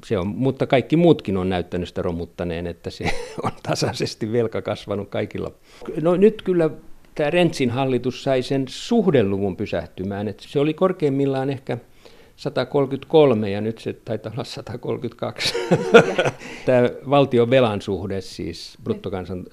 Se 0.07 0.19
on, 0.19 0.27
mutta 0.27 0.67
kaikki 0.67 0.97
muutkin 0.97 1.37
on 1.37 1.49
näyttänyt 1.49 1.89
sitä 1.89 2.03
romuttaneen, 2.03 2.67
että 2.67 2.91
se 2.91 3.05
on 3.43 3.51
tasaisesti 3.63 4.33
velka 4.33 4.63
kasvanut 4.63 5.09
kaikilla. 5.09 5.53
No 6.01 6.17
nyt 6.17 6.43
kyllä 6.43 6.71
tämä 7.15 7.31
Rentsin 7.31 7.71
hallitus 7.71 8.23
sai 8.23 8.43
sen 8.43 8.65
suhdeluvun 8.69 9.57
pysähtymään. 9.57 10.29
Että 10.29 10.45
se 10.47 10.61
oli 10.61 10.75
korkeimmillaan 10.75 11.51
ehkä 11.51 11.79
133 12.37 13.51
ja 13.51 13.61
nyt 13.61 13.79
se 13.79 13.93
taitaa 13.93 14.33
olla 14.33 14.45
132. 14.45 15.55
tämä 16.67 16.89
valtion 17.11 17.51
velan 17.51 17.83
suhde 17.83 18.21
siis 18.21 18.79
bruttokansan 18.85 19.45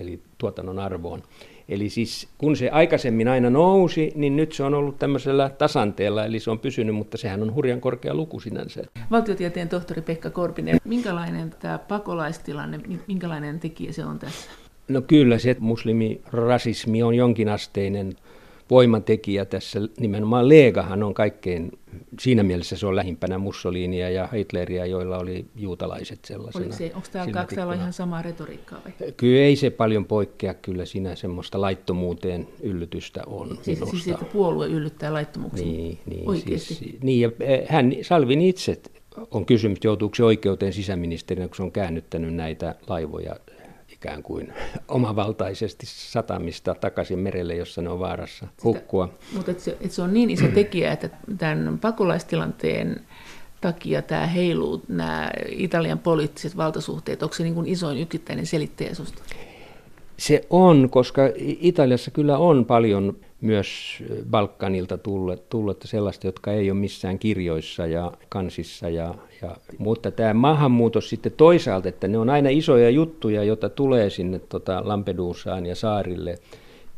eli 0.00 0.22
tuotannon 0.38 0.78
arvoon. 0.78 1.22
Eli 1.70 1.88
siis 1.88 2.28
kun 2.38 2.56
se 2.56 2.70
aikaisemmin 2.70 3.28
aina 3.28 3.50
nousi, 3.50 4.12
niin 4.14 4.36
nyt 4.36 4.52
se 4.52 4.62
on 4.62 4.74
ollut 4.74 4.98
tämmöisellä 4.98 5.50
tasanteella, 5.58 6.24
eli 6.24 6.40
se 6.40 6.50
on 6.50 6.58
pysynyt, 6.58 6.94
mutta 6.94 7.18
sehän 7.18 7.42
on 7.42 7.54
hurjan 7.54 7.80
korkea 7.80 8.14
luku 8.14 8.40
sinänsä. 8.40 8.82
Valtiotieteen 9.10 9.68
tohtori 9.68 10.02
Pekka 10.02 10.30
Korpinen, 10.30 10.78
minkälainen 10.84 11.54
tämä 11.60 11.78
pakolaistilanne, 11.78 12.80
minkälainen 13.06 13.60
tekijä 13.60 13.92
se 13.92 14.04
on 14.04 14.18
tässä? 14.18 14.50
No 14.88 15.02
kyllä 15.02 15.38
se 15.38 15.56
muslimirasismi 15.58 17.02
on 17.02 17.14
jonkinasteinen 17.14 18.16
voimatekijä 18.70 19.44
tässä. 19.44 19.80
Nimenomaan 20.00 20.48
Legahan 20.48 21.02
on 21.02 21.14
kaikkein, 21.14 21.72
siinä 22.20 22.42
mielessä 22.42 22.76
se 22.76 22.86
on 22.86 22.96
lähimpänä 22.96 23.38
Mussolinia 23.38 24.10
ja 24.10 24.28
Hitleria, 24.34 24.86
joilla 24.86 25.18
oli 25.18 25.46
juutalaiset 25.56 26.24
sellaisena. 26.24 26.64
Oliko 26.64 26.78
se, 26.78 26.92
onko 26.94 27.08
täällä 27.12 27.32
kaksi 27.32 27.56
täällä 27.56 27.74
ihan 27.74 27.92
samaa 27.92 28.22
retoriikkaa 28.22 28.80
vai? 28.84 29.12
Kyllä 29.16 29.40
ei 29.40 29.56
se 29.56 29.70
paljon 29.70 30.04
poikkea, 30.04 30.54
kyllä 30.54 30.84
siinä 30.84 31.14
semmoista 31.14 31.60
laittomuuteen 31.60 32.48
yllytystä 32.62 33.22
on. 33.26 33.58
Siis, 33.62 33.78
siis 33.90 34.08
että 34.08 34.24
puolue 34.24 34.66
yllyttää 34.66 35.12
laittomuuksiin 35.12 35.76
niin, 35.76 35.98
niin, 36.06 36.28
Oikeasti? 36.28 36.74
Siis, 36.74 37.02
niin 37.02 37.20
ja 37.20 37.30
eh, 37.40 37.68
hän, 37.68 37.92
Salvini 38.02 38.48
itse 38.48 38.80
on 39.30 39.46
kysymys, 39.46 39.78
joutuuko 39.84 40.14
se 40.14 40.24
oikeuteen 40.24 40.72
sisäministerinä, 40.72 41.48
kun 41.48 41.56
se 41.56 41.62
on 41.62 41.72
käännyttänyt 41.72 42.34
näitä 42.34 42.74
laivoja 42.88 43.36
ikään 44.00 44.22
kuin 44.22 44.52
omavaltaisesti 44.88 45.86
satamista 45.86 46.74
takaisin 46.74 47.18
merelle, 47.18 47.54
jossa 47.54 47.82
ne 47.82 47.90
on 47.90 47.98
vaarassa 47.98 48.46
hukkua. 48.64 49.06
Sitä, 49.06 49.36
mutta 49.36 49.50
et 49.50 49.60
se, 49.60 49.76
et 49.80 49.92
se 49.92 50.02
on 50.02 50.14
niin 50.14 50.30
iso 50.30 50.46
tekijä, 50.54 50.92
että 50.92 51.10
tämän 51.38 51.78
pakolaistilanteen 51.78 53.00
takia 53.60 54.02
tämä 54.02 54.26
heiluu, 54.26 54.82
nämä 54.88 55.30
Italian 55.48 55.98
poliittiset 55.98 56.56
valtasuhteet, 56.56 57.22
onko 57.22 57.34
se 57.34 57.42
niin 57.42 57.54
kuin 57.54 57.66
isoin 57.66 57.98
yksittäinen 57.98 58.46
selittäjä 58.46 58.94
susta? 58.94 59.22
Se 60.16 60.46
on, 60.50 60.90
koska 60.90 61.22
Italiassa 61.60 62.10
kyllä 62.10 62.38
on 62.38 62.64
paljon 62.64 63.16
myös 63.40 63.68
Balkanilta 64.30 64.98
tullut, 64.98 65.48
tullut 65.48 65.82
sellaista, 65.84 66.26
jotka 66.26 66.52
ei 66.52 66.70
ole 66.70 66.80
missään 66.80 67.18
kirjoissa 67.18 67.86
ja 67.86 68.12
kansissa. 68.28 68.88
Ja, 68.88 69.14
ja, 69.42 69.56
mutta 69.78 70.10
tämä 70.10 70.34
maahanmuutos 70.34 71.08
sitten 71.08 71.32
toisaalta, 71.32 71.88
että 71.88 72.08
ne 72.08 72.18
on 72.18 72.30
aina 72.30 72.48
isoja 72.48 72.90
juttuja, 72.90 73.44
joita 73.44 73.68
tulee 73.68 74.10
sinne 74.10 74.38
tota 74.38 74.82
Lampedusaan 74.84 75.66
ja 75.66 75.74
saarille 75.74 76.38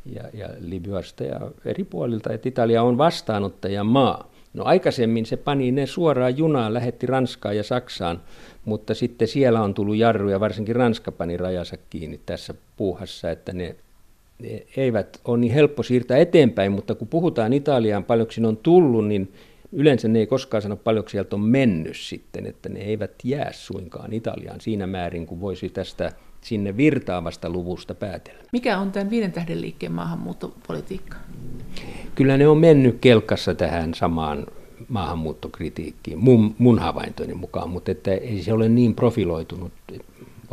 ja, 0.06 0.22
ja 0.34 0.48
Libyasta 0.60 1.24
ja 1.24 1.40
eri 1.64 1.84
puolilta, 1.84 2.32
että 2.32 2.48
Italia 2.48 2.82
on 2.82 2.98
vastaanottaja 2.98 3.84
maa. 3.84 4.32
No 4.54 4.64
aikaisemmin 4.64 5.26
se 5.26 5.36
pani 5.36 5.72
ne 5.72 5.86
suoraan 5.86 6.38
junaan, 6.38 6.74
lähetti 6.74 7.06
Ranskaan 7.06 7.56
ja 7.56 7.62
Saksaan, 7.62 8.20
mutta 8.64 8.94
sitten 8.94 9.28
siellä 9.28 9.62
on 9.62 9.74
tullut 9.74 9.96
jarruja, 9.96 10.40
varsinkin 10.40 10.76
Ranska 10.76 11.12
pani 11.12 11.36
rajansa 11.36 11.76
kiinni 11.90 12.20
tässä 12.26 12.54
puuhassa, 12.76 13.30
että 13.30 13.52
ne 13.52 13.76
ne 14.42 14.62
eivät 14.76 15.20
ole 15.24 15.38
niin 15.38 15.52
helppo 15.52 15.82
siirtää 15.82 16.18
eteenpäin, 16.18 16.72
mutta 16.72 16.94
kun 16.94 17.08
puhutaan 17.08 17.52
Italiaan 17.52 18.04
paljonko 18.04 18.32
on 18.48 18.56
tullut, 18.56 19.08
niin 19.08 19.32
yleensä 19.72 20.08
ne 20.08 20.18
ei 20.18 20.26
koskaan 20.26 20.62
sano 20.62 20.76
paljonko 20.76 21.08
sieltä 21.08 21.36
on 21.36 21.42
mennyt 21.42 21.96
sitten, 21.96 22.46
että 22.46 22.68
ne 22.68 22.80
eivät 22.80 23.12
jää 23.24 23.52
suinkaan 23.52 24.12
Italiaan 24.12 24.60
siinä 24.60 24.86
määrin, 24.86 25.26
kuin 25.26 25.40
voisi 25.40 25.68
tästä 25.68 26.12
sinne 26.40 26.76
virtaavasta 26.76 27.50
luvusta 27.50 27.94
päätellä. 27.94 28.42
Mikä 28.52 28.78
on 28.78 28.92
tämän 28.92 29.10
viiden 29.10 29.32
tähden 29.32 29.60
liikkeen 29.60 29.92
maahanmuuttopolitiikka? 29.92 31.16
Kyllä 32.14 32.36
ne 32.36 32.48
on 32.48 32.58
mennyt 32.58 32.98
kelkassa 33.00 33.54
tähän 33.54 33.94
samaan 33.94 34.46
maahanmuuttokritiikkiin, 34.88 36.18
mun, 36.18 36.54
mun 36.58 36.78
havaintoni 36.78 37.34
mukaan, 37.34 37.70
mutta 37.70 37.90
että 37.90 38.10
ei 38.10 38.42
se 38.42 38.52
ole 38.52 38.68
niin 38.68 38.94
profiloitunut 38.94 39.72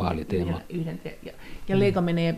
vaaliteema. 0.04 0.60
Yhden, 0.68 0.98
te- 0.98 1.18
ja, 1.22 1.32
ja 1.68 1.78
Leika 1.78 2.00
menee 2.00 2.34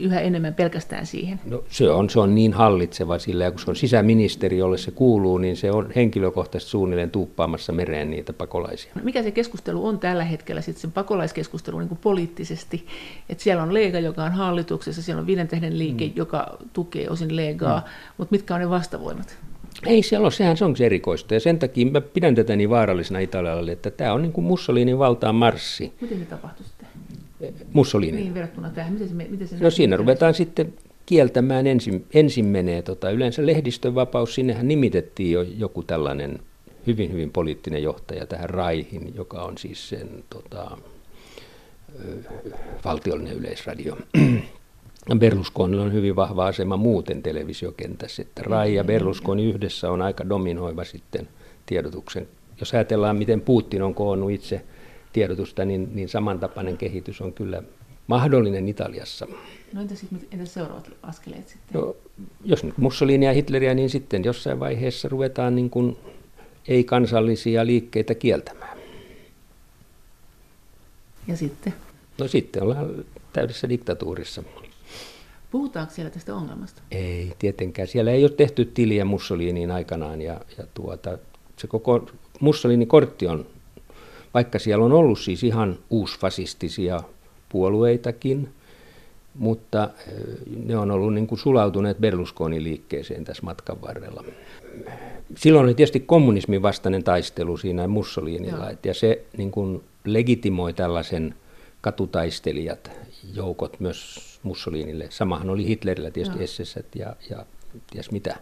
yhä 0.00 0.20
enemmän 0.20 0.54
pelkästään 0.54 1.06
siihen. 1.06 1.40
No, 1.44 1.64
se, 1.68 1.90
on, 1.90 2.10
se 2.10 2.20
on 2.20 2.34
niin 2.34 2.52
hallitseva 2.52 3.18
sillä, 3.18 3.44
ja 3.44 3.50
kun 3.50 3.60
se 3.60 3.70
on 3.70 3.76
sisäministeri, 3.76 4.58
jolle 4.58 4.78
se 4.78 4.90
kuuluu, 4.90 5.38
niin 5.38 5.56
se 5.56 5.70
on 5.70 5.92
henkilökohtaisesti 5.96 6.70
suunnilleen 6.70 7.10
tuuppaamassa 7.10 7.72
mereen 7.72 8.10
niitä 8.10 8.32
pakolaisia. 8.32 8.92
Mikä 9.02 9.22
se 9.22 9.30
keskustelu 9.30 9.86
on 9.86 9.98
tällä 9.98 10.24
hetkellä, 10.24 10.60
sitten 10.60 10.80
sen 10.80 10.92
pakolaiskeskustelu 10.92 11.78
niin 11.78 11.88
kuin 11.88 11.98
poliittisesti, 12.02 12.86
että 13.28 13.44
siellä 13.44 13.62
on 13.62 13.74
Leega, 13.74 13.98
joka 13.98 14.24
on 14.24 14.32
hallituksessa, 14.32 15.02
siellä 15.02 15.20
on 15.20 15.26
viiden 15.26 15.48
tähden 15.48 15.78
liike, 15.78 16.06
mm. 16.06 16.12
joka 16.16 16.58
tukee 16.72 17.08
osin 17.10 17.36
Leegaa, 17.36 17.78
mm. 17.78 17.84
mutta 18.18 18.32
mitkä 18.32 18.54
on 18.54 18.60
ne 18.60 18.70
vastavoimat? 18.70 19.36
Ei 19.86 20.02
siellä 20.02 20.24
ole, 20.24 20.32
sehän 20.32 20.56
se 20.56 20.64
on 20.64 20.76
se 20.76 20.86
erikoista. 20.86 21.34
Ja 21.34 21.40
sen 21.40 21.58
takia 21.58 21.86
mä 21.86 22.00
pidän 22.00 22.34
tätä 22.34 22.56
niin 22.56 22.70
vaarallisena 22.70 23.18
Italialle, 23.18 23.72
että 23.72 23.90
tämä 23.90 24.12
on 24.12 24.22
niin 24.22 24.32
kuin 24.32 24.44
Mussolinin 24.44 24.98
valtaan 24.98 25.34
marssi. 25.34 25.92
Miten 26.00 26.18
se 26.18 26.24
tapahtui 26.24 26.66
sitten? 26.66 26.81
Mussolini. 27.72 28.16
Niin, 28.16 28.34
verrattuna 28.34 28.70
tähän. 28.70 28.92
Miten 28.92 29.08
se, 29.08 29.14
miten 29.14 29.48
se 29.48 29.56
no 29.60 29.70
siinä 29.70 29.96
ruvetaan 29.96 30.34
sitten 30.34 30.74
kieltämään 31.06 31.66
ensin, 31.66 32.06
ensin 32.14 32.44
menee 32.44 32.82
tota, 32.82 33.10
yleensä 33.10 33.46
lehdistön 33.46 33.94
vapaus, 33.94 34.34
sinnehän 34.34 34.68
nimitettiin 34.68 35.32
jo 35.32 35.42
joku 35.42 35.82
tällainen 35.82 36.38
hyvin, 36.86 37.12
hyvin 37.12 37.30
poliittinen 37.30 37.82
johtaja 37.82 38.26
tähän 38.26 38.50
Raihin, 38.50 39.12
joka 39.14 39.42
on 39.42 39.58
siis 39.58 39.88
sen 39.88 40.24
tota, 40.30 40.76
valtiollinen 42.84 43.36
yleisradio. 43.36 43.96
Berlusconilla 45.18 45.82
on 45.82 45.92
hyvin 45.92 46.16
vahva 46.16 46.46
asema 46.46 46.76
muuten 46.76 47.22
televisiokentässä, 47.22 48.22
että 48.22 48.42
Rai 48.42 48.74
ja 48.74 48.84
Berlusconi 48.84 49.44
yhdessä 49.44 49.90
on 49.90 50.02
aika 50.02 50.28
dominoiva 50.28 50.84
sitten 50.84 51.28
tiedotuksen. 51.66 52.28
Jos 52.60 52.74
ajatellaan, 52.74 53.16
miten 53.16 53.40
Putin 53.40 53.82
on 53.82 53.94
koonnut 53.94 54.30
itse 54.30 54.64
tiedotusta, 55.12 55.64
niin, 55.64 55.90
niin 55.94 56.08
samantapainen 56.08 56.76
kehitys 56.76 57.20
on 57.20 57.32
kyllä 57.32 57.62
mahdollinen 58.06 58.68
Italiassa. 58.68 59.26
No 59.72 59.80
entä, 59.80 59.94
sitten, 59.94 60.20
entä 60.32 60.44
seuraavat 60.44 60.90
askeleet 61.02 61.48
sitten? 61.48 61.80
No, 61.80 61.96
jos 62.44 62.64
nyt 62.64 62.78
Mussolini 62.78 63.26
ja 63.26 63.32
Hitleriä, 63.32 63.74
niin 63.74 63.90
sitten 63.90 64.24
jossain 64.24 64.60
vaiheessa 64.60 65.08
ruvetaan 65.08 65.54
niin 65.54 65.70
kuin 65.70 65.96
ei-kansallisia 66.68 67.66
liikkeitä 67.66 68.14
kieltämään. 68.14 68.78
Ja 71.26 71.36
sitten? 71.36 71.74
No 72.18 72.28
sitten 72.28 72.62
ollaan 72.62 73.04
täydessä 73.32 73.68
diktatuurissa. 73.68 74.42
Puhutaanko 75.50 75.92
siellä 75.94 76.10
tästä 76.10 76.34
ongelmasta? 76.34 76.82
Ei, 76.90 77.32
tietenkään. 77.38 77.88
Siellä 77.88 78.10
ei 78.10 78.24
ole 78.24 78.30
tehty 78.30 78.64
tiliä 78.64 79.04
Mussoliniin 79.04 79.70
aikanaan 79.70 80.22
ja, 80.22 80.40
ja 80.58 80.64
tuota, 80.74 81.18
se 81.56 81.66
koko 81.66 82.06
Mussolinin 82.40 82.88
kortti 82.88 83.26
on, 83.26 83.46
vaikka 84.34 84.58
siellä 84.58 84.84
on 84.84 84.92
ollut 84.92 85.18
siis 85.18 85.44
ihan 85.44 85.78
uusfasistisia 85.90 87.00
puolueitakin, 87.48 88.48
mutta 89.34 89.90
ne 90.64 90.76
on 90.76 90.90
ollut 90.90 91.14
niin 91.14 91.26
kuin 91.26 91.38
sulautuneet 91.38 91.98
Berlusconin 91.98 92.64
liikkeeseen 92.64 93.24
tässä 93.24 93.42
matkan 93.42 93.82
varrella. 93.82 94.24
Silloin 95.36 95.64
oli 95.64 95.74
tietysti 95.74 96.00
kommunismin 96.00 96.62
vastainen 96.62 97.04
taistelu 97.04 97.56
siinä 97.56 97.88
Mussolinilla, 97.88 98.64
Joo. 98.64 98.78
ja 98.84 98.94
se 98.94 99.24
niin 99.36 99.50
kuin 99.50 99.84
legitimoi 100.04 100.72
tällaisen 100.72 101.34
katutaistelijat 101.80 102.90
joukot 103.34 103.80
myös 103.80 104.18
Mussolinille. 104.42 105.06
Samahan 105.10 105.50
oli 105.50 105.66
Hitlerillä 105.66 106.10
tietysti 106.10 106.46
SS 106.46 106.78
ja, 106.94 107.16
ja 107.30 107.46
ties 107.92 108.10
mitä. 108.10 108.36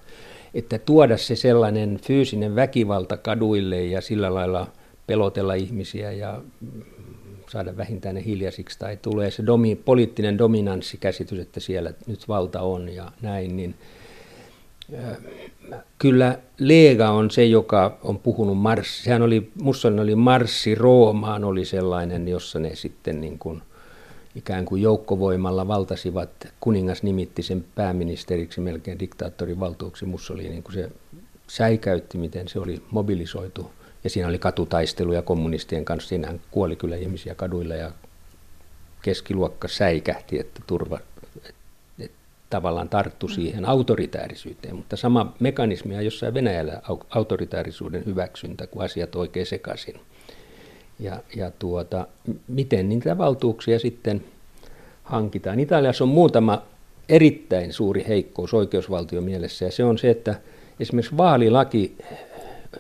Että 0.55 0.79
tuoda 0.79 1.17
se 1.17 1.37
sellainen 1.37 1.99
fyysinen 2.03 2.57
väkivalta 2.57 3.17
kaduille 3.17 3.85
ja 3.85 4.01
sillä 4.01 4.35
lailla 4.35 4.67
pelotella 5.11 5.55
ihmisiä 5.55 6.13
ja 6.13 6.43
saada 7.49 7.77
vähintään 7.77 8.15
ne 8.15 8.25
hiljaisiksi, 8.25 8.79
tai 8.79 8.97
tulee 8.97 9.31
se 9.31 9.47
domi, 9.47 9.77
poliittinen 9.77 10.39
dominanssikäsitys, 10.39 11.39
että 11.39 11.61
siellä 11.61 11.93
nyt 12.07 12.29
valta 12.29 12.61
on 12.61 12.89
ja 12.89 13.13
näin, 13.23 13.57
niin 13.57 13.75
äh, 14.99 15.17
kyllä 15.99 16.39
Lega 16.59 17.11
on 17.11 17.31
se, 17.31 17.45
joka 17.45 17.99
on 18.03 18.19
puhunut 18.19 18.59
marssi. 18.59 19.03
Sehän 19.03 19.23
oli, 19.23 19.51
Mussolini 19.63 20.01
oli 20.01 20.15
marssi 20.15 20.75
Roomaan, 20.75 21.45
oli 21.45 21.65
sellainen, 21.65 22.29
jossa 22.29 22.59
ne 22.59 22.75
sitten 22.75 23.21
niin 23.21 23.39
kuin 23.39 23.63
ikään 24.35 24.65
kuin 24.65 24.83
joukkovoimalla 24.83 25.69
valtasivat. 25.69 26.31
Kuningas 26.61 27.03
nimitti 27.03 27.43
sen 27.43 27.65
pääministeriksi 27.75 28.61
melkein 28.61 28.99
diktaattorin 28.99 29.61
valtuuksi 29.61 30.05
Mussolini, 30.05 30.63
kun 30.63 30.75
se 30.75 30.91
säikäytti, 31.47 32.19
miten 32.19 32.49
se 32.49 32.59
oli 32.61 32.83
mobilisoitu. 32.91 33.71
Ja 34.05 34.11
siinä 34.11 34.29
oli 34.29 34.39
katutaisteluja 34.39 35.23
kommunistien 35.23 35.85
kanssa. 35.85 36.09
Siinähän 36.09 36.41
kuoli 36.51 36.77
kyllä 36.77 36.97
ihmisiä 36.97 37.35
kaduilla 37.35 37.75
ja 37.75 37.91
keskiluokka 39.03 39.69
säikähti, 39.69 40.39
että 40.39 40.61
turva 40.67 41.01
että 41.99 42.17
tavallaan 42.51 42.89
tarttu 42.89 43.29
siihen 43.29 43.65
autoritäärisyyteen. 43.65 44.77
Mutta 44.77 44.97
sama 44.97 45.35
mekanismi 45.41 45.97
on 45.97 46.05
jossain 46.05 46.35
Venäjällä 46.35 46.83
autoritäärisuuden 47.11 48.07
hyväksyntä, 48.07 48.67
kun 48.67 48.83
asiat 48.85 49.17
oikein 49.17 49.47
sekaisin 49.47 50.01
ja, 51.01 51.21
ja 51.37 51.51
tuota, 51.59 52.07
miten 52.49 52.89
niitä 52.89 53.19
valtuuksia 53.19 53.79
sitten 53.79 54.25
hankitaan. 55.03 55.61
Italiassa 55.61 56.05
on 56.05 56.09
muutama 56.09 56.63
erittäin 57.09 57.73
suuri 57.73 58.05
heikkous 58.09 58.55
oikeusvaltio 58.55 59.21
mielessä 59.21 59.65
ja 59.65 59.71
se 59.71 59.85
on 59.85 59.99
se, 59.99 60.11
että 60.11 60.35
esimerkiksi 60.81 61.17
vaalilaki 61.17 61.97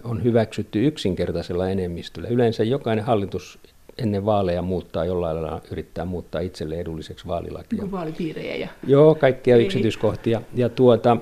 on 0.04 0.24
hyväksytty 0.24 0.86
yksinkertaisella 0.86 1.68
enemmistöllä. 1.68 2.28
Yleensä 2.28 2.64
jokainen 2.64 3.04
hallitus 3.04 3.58
ennen 3.98 4.24
vaaleja 4.24 4.62
muuttaa 4.62 5.04
jollain 5.04 5.42
lailla, 5.42 5.62
yrittää 5.70 6.04
muuttaa 6.04 6.40
itselle 6.40 6.80
edulliseksi 6.80 7.26
vaalilakia. 7.26 7.82
Niin 7.82 7.92
vaalipiirejä. 7.92 8.56
Ja... 8.56 8.68
Joo, 8.86 9.14
kaikkia 9.14 9.56
Ei. 9.56 9.64
yksityiskohtia. 9.64 10.42
Ja 10.54 10.68
tuota, 10.68 11.16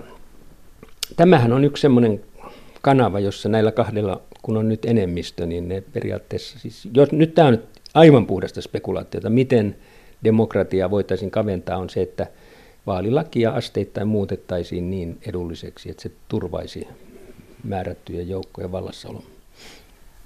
tämähän 1.17 1.53
on 1.53 1.65
yksi 1.65 1.81
semmoinen 1.81 2.21
kanava, 2.83 3.21
jossa 3.21 3.49
näillä 3.49 3.73
kahdella 3.73 4.21
kun 4.43 4.57
on 4.57 4.69
nyt 4.69 4.85
enemmistö, 4.85 5.47
niin 5.47 5.69
ne 5.69 5.83
periaatteessa, 5.93 6.59
siis, 6.59 6.89
jos, 6.95 7.13
nyt 7.13 7.35
tämä 7.35 7.49
on 7.49 7.59
aivan 7.95 8.27
puhdasta 8.27 8.63
spekulaatiota, 8.63 9.31
miten 9.31 9.77
demokratiaa 10.25 10.91
voitaisiin 10.91 11.31
kaventaa, 11.31 11.77
on 11.77 11.91
se, 11.91 12.03
että 12.03 12.27
vaalilakia 12.87 13.51
asteittain 13.51 14.09
muutettaisiin 14.09 14.91
niin 14.91 15.19
edulliseksi, 15.27 15.91
että 15.91 16.03
se 16.03 16.11
turvaisi 16.29 16.89
määrättyjen 17.65 18.29
joukkojen 18.29 18.73
vallassaolon. 18.73 19.23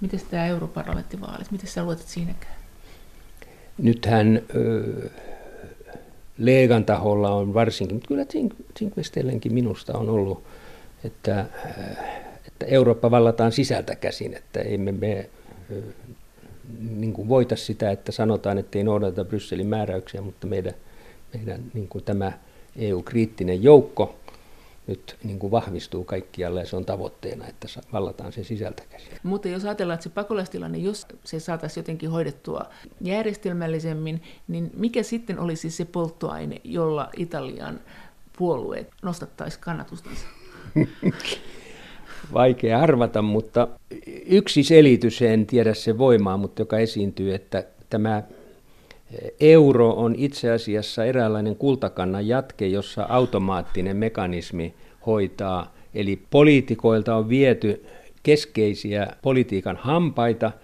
Miten 0.01 0.21
tämä 0.31 0.47
europarlamenttivaalit, 0.47 1.51
miten 1.51 1.69
sä 1.69 1.85
luotat 1.85 2.09
siinäkään? 2.09 2.55
Nythän 3.79 4.43
ö, 4.55 5.11
Leegan 6.39 6.85
taholla 6.85 7.35
on 7.35 7.55
varsinkin, 7.55 7.97
mutta 7.97 8.09
kyllä 8.09 8.27
Zinkvestellenkin 8.79 9.55
minusta 9.55 9.99
on 9.99 10.11
ollut, 10.11 10.45
että 11.05 11.47
että 12.63 12.75
Eurooppa 12.75 13.11
vallataan 13.11 13.53
sisältä 13.53 13.97
käsin, 13.97 14.35
että 14.35 14.61
emme 14.61 14.93
me 14.93 15.31
niin 16.91 17.13
kuin 17.13 17.29
voita 17.29 17.57
sitä, 17.57 17.91
että 17.91 18.13
sanotaan, 18.13 18.59
että 18.59 18.79
ei 18.79 18.85
noudata 18.85 19.25
Brysselin 19.25 19.67
määräyksiä, 19.67 20.21
mutta 20.21 20.47
meidän, 20.47 20.75
meidän 21.35 21.61
niin 21.75 21.89
kuin 21.89 22.05
tämä 22.05 22.33
EU-kriittinen 22.77 23.63
joukko 23.63 24.15
nyt 24.87 25.17
niin 25.25 25.39
kuin 25.39 25.51
vahvistuu 25.51 26.05
kaikkialla 26.05 26.61
ja 26.61 26.67
se 26.67 26.77
on 26.77 26.85
tavoitteena, 26.85 27.49
että 27.49 27.67
vallataan 27.93 28.33
se 28.33 28.45
sisältä 28.45 28.83
käsin. 28.91 29.09
Mutta 29.23 29.49
jos 29.49 29.65
ajatellaan, 29.65 29.95
että 29.95 30.05
se 30.05 30.11
pakolaistilanne, 30.11 30.79
jos 30.79 31.07
se 31.25 31.41
saataisiin 31.41 31.83
jotenkin 31.83 32.11
hoidettua 32.11 32.65
järjestelmällisemmin, 33.01 34.23
niin 34.49 34.71
mikä 34.77 35.03
sitten 35.03 35.39
olisi 35.39 35.71
se 35.71 35.85
polttoaine, 35.85 36.61
jolla 36.65 37.11
Italian 37.17 37.81
puolueet 38.39 38.91
nostattaisiin 39.03 39.61
kannatustansa? 39.61 40.27
vaikea 42.33 42.81
arvata, 42.81 43.23
mutta 43.23 43.69
yksi 44.27 44.63
selitys, 44.63 45.23
en 45.23 45.47
tiedä 45.47 45.75
se 45.75 45.99
voimaa, 45.99 46.37
mutta 46.37 46.63
joka 46.63 46.79
esiintyy, 46.79 47.35
että 47.35 47.65
tämä 47.91 48.23
euro 49.41 49.91
on 49.91 50.15
itse 50.17 50.51
asiassa 50.51 51.05
eräänlainen 51.05 51.57
kultakannan 51.57 52.29
jatke, 52.29 52.67
jossa 52.67 53.07
automaattinen 53.09 53.97
mekanismi 53.97 54.75
hoitaa. 55.07 55.75
Eli 55.95 56.23
poliitikoilta 56.31 57.17
on 57.17 57.29
viety 57.29 57.85
keskeisiä 58.23 59.07
politiikan 59.23 59.77
hampaita– 59.77 60.53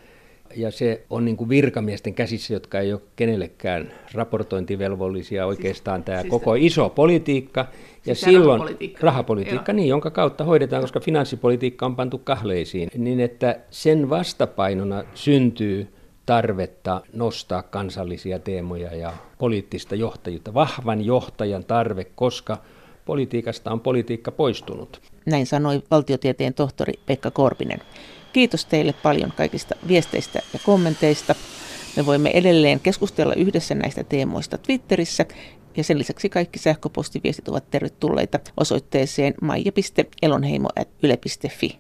ja 0.57 0.71
se 0.71 1.05
on 1.11 1.25
niin 1.25 1.37
kuin 1.37 1.49
virkamiesten 1.49 2.15
käsissä, 2.15 2.55
jotka 2.55 2.81
ei 2.81 2.93
ole 2.93 3.01
kenellekään 3.17 3.93
raportointivelvollisia 4.15 5.47
oikeastaan 5.47 6.05
tämä 6.05 6.21
siis 6.21 6.31
koko 6.31 6.55
iso 6.55 6.89
politiikka. 6.89 7.61
Ja 8.07 8.15
siis 8.15 8.21
silloin 8.21 8.61
rahapolitiikka, 8.61 9.07
rahapolitiikka 9.07 9.73
niin, 9.73 9.89
jonka 9.89 10.11
kautta 10.11 10.45
hoidetaan, 10.45 10.83
koska 10.83 11.01
finanssipolitiikka 11.01 11.87
on 11.87 11.97
pantu 11.97 12.19
kahleisiin, 12.19 12.91
niin 12.97 13.21
että 13.21 13.61
sen 13.71 14.11
vastapainona 14.11 15.05
syntyy 15.15 15.89
tarvetta 16.29 17.01
nostaa 17.13 17.63
kansallisia 17.63 18.39
teemoja 18.39 18.95
ja 18.95 19.13
poliittista 19.39 19.95
johtajuutta, 19.95 20.55
vahvan 20.55 21.05
johtajan 21.05 21.65
tarve, 21.65 22.05
koska 22.05 22.59
politiikasta 23.05 23.71
on 23.71 23.81
politiikka 23.81 24.33
poistunut. 24.33 25.01
Näin 25.27 25.47
sanoi 25.47 25.83
valtiotieteen 25.91 26.55
tohtori 26.55 26.93
Pekka 27.07 27.31
Korpinen. 27.31 27.81
Kiitos 28.33 28.65
teille 28.65 28.95
paljon 29.03 29.33
kaikista 29.37 29.75
viesteistä 29.89 30.43
ja 30.53 30.61
kommenteista. 30.65 31.35
Me 31.97 32.07
voimme 32.07 32.31
edelleen 32.31 32.81
keskustella 32.81 33.35
yhdessä 33.35 33.75
näistä 33.75 34.05
teemoista 34.05 34.59
Twitterissä 34.59 35.27
ja 35.77 35.85
sen 35.85 35.99
lisäksi 35.99 36.29
kaikki 36.29 36.59
sähköpostiviestit 36.59 37.49
ovat 37.49 37.71
tervetulleita 37.71 38.41
osoitteeseen 38.57 39.35
maija.elonheimo.yle.fi. 39.43 41.77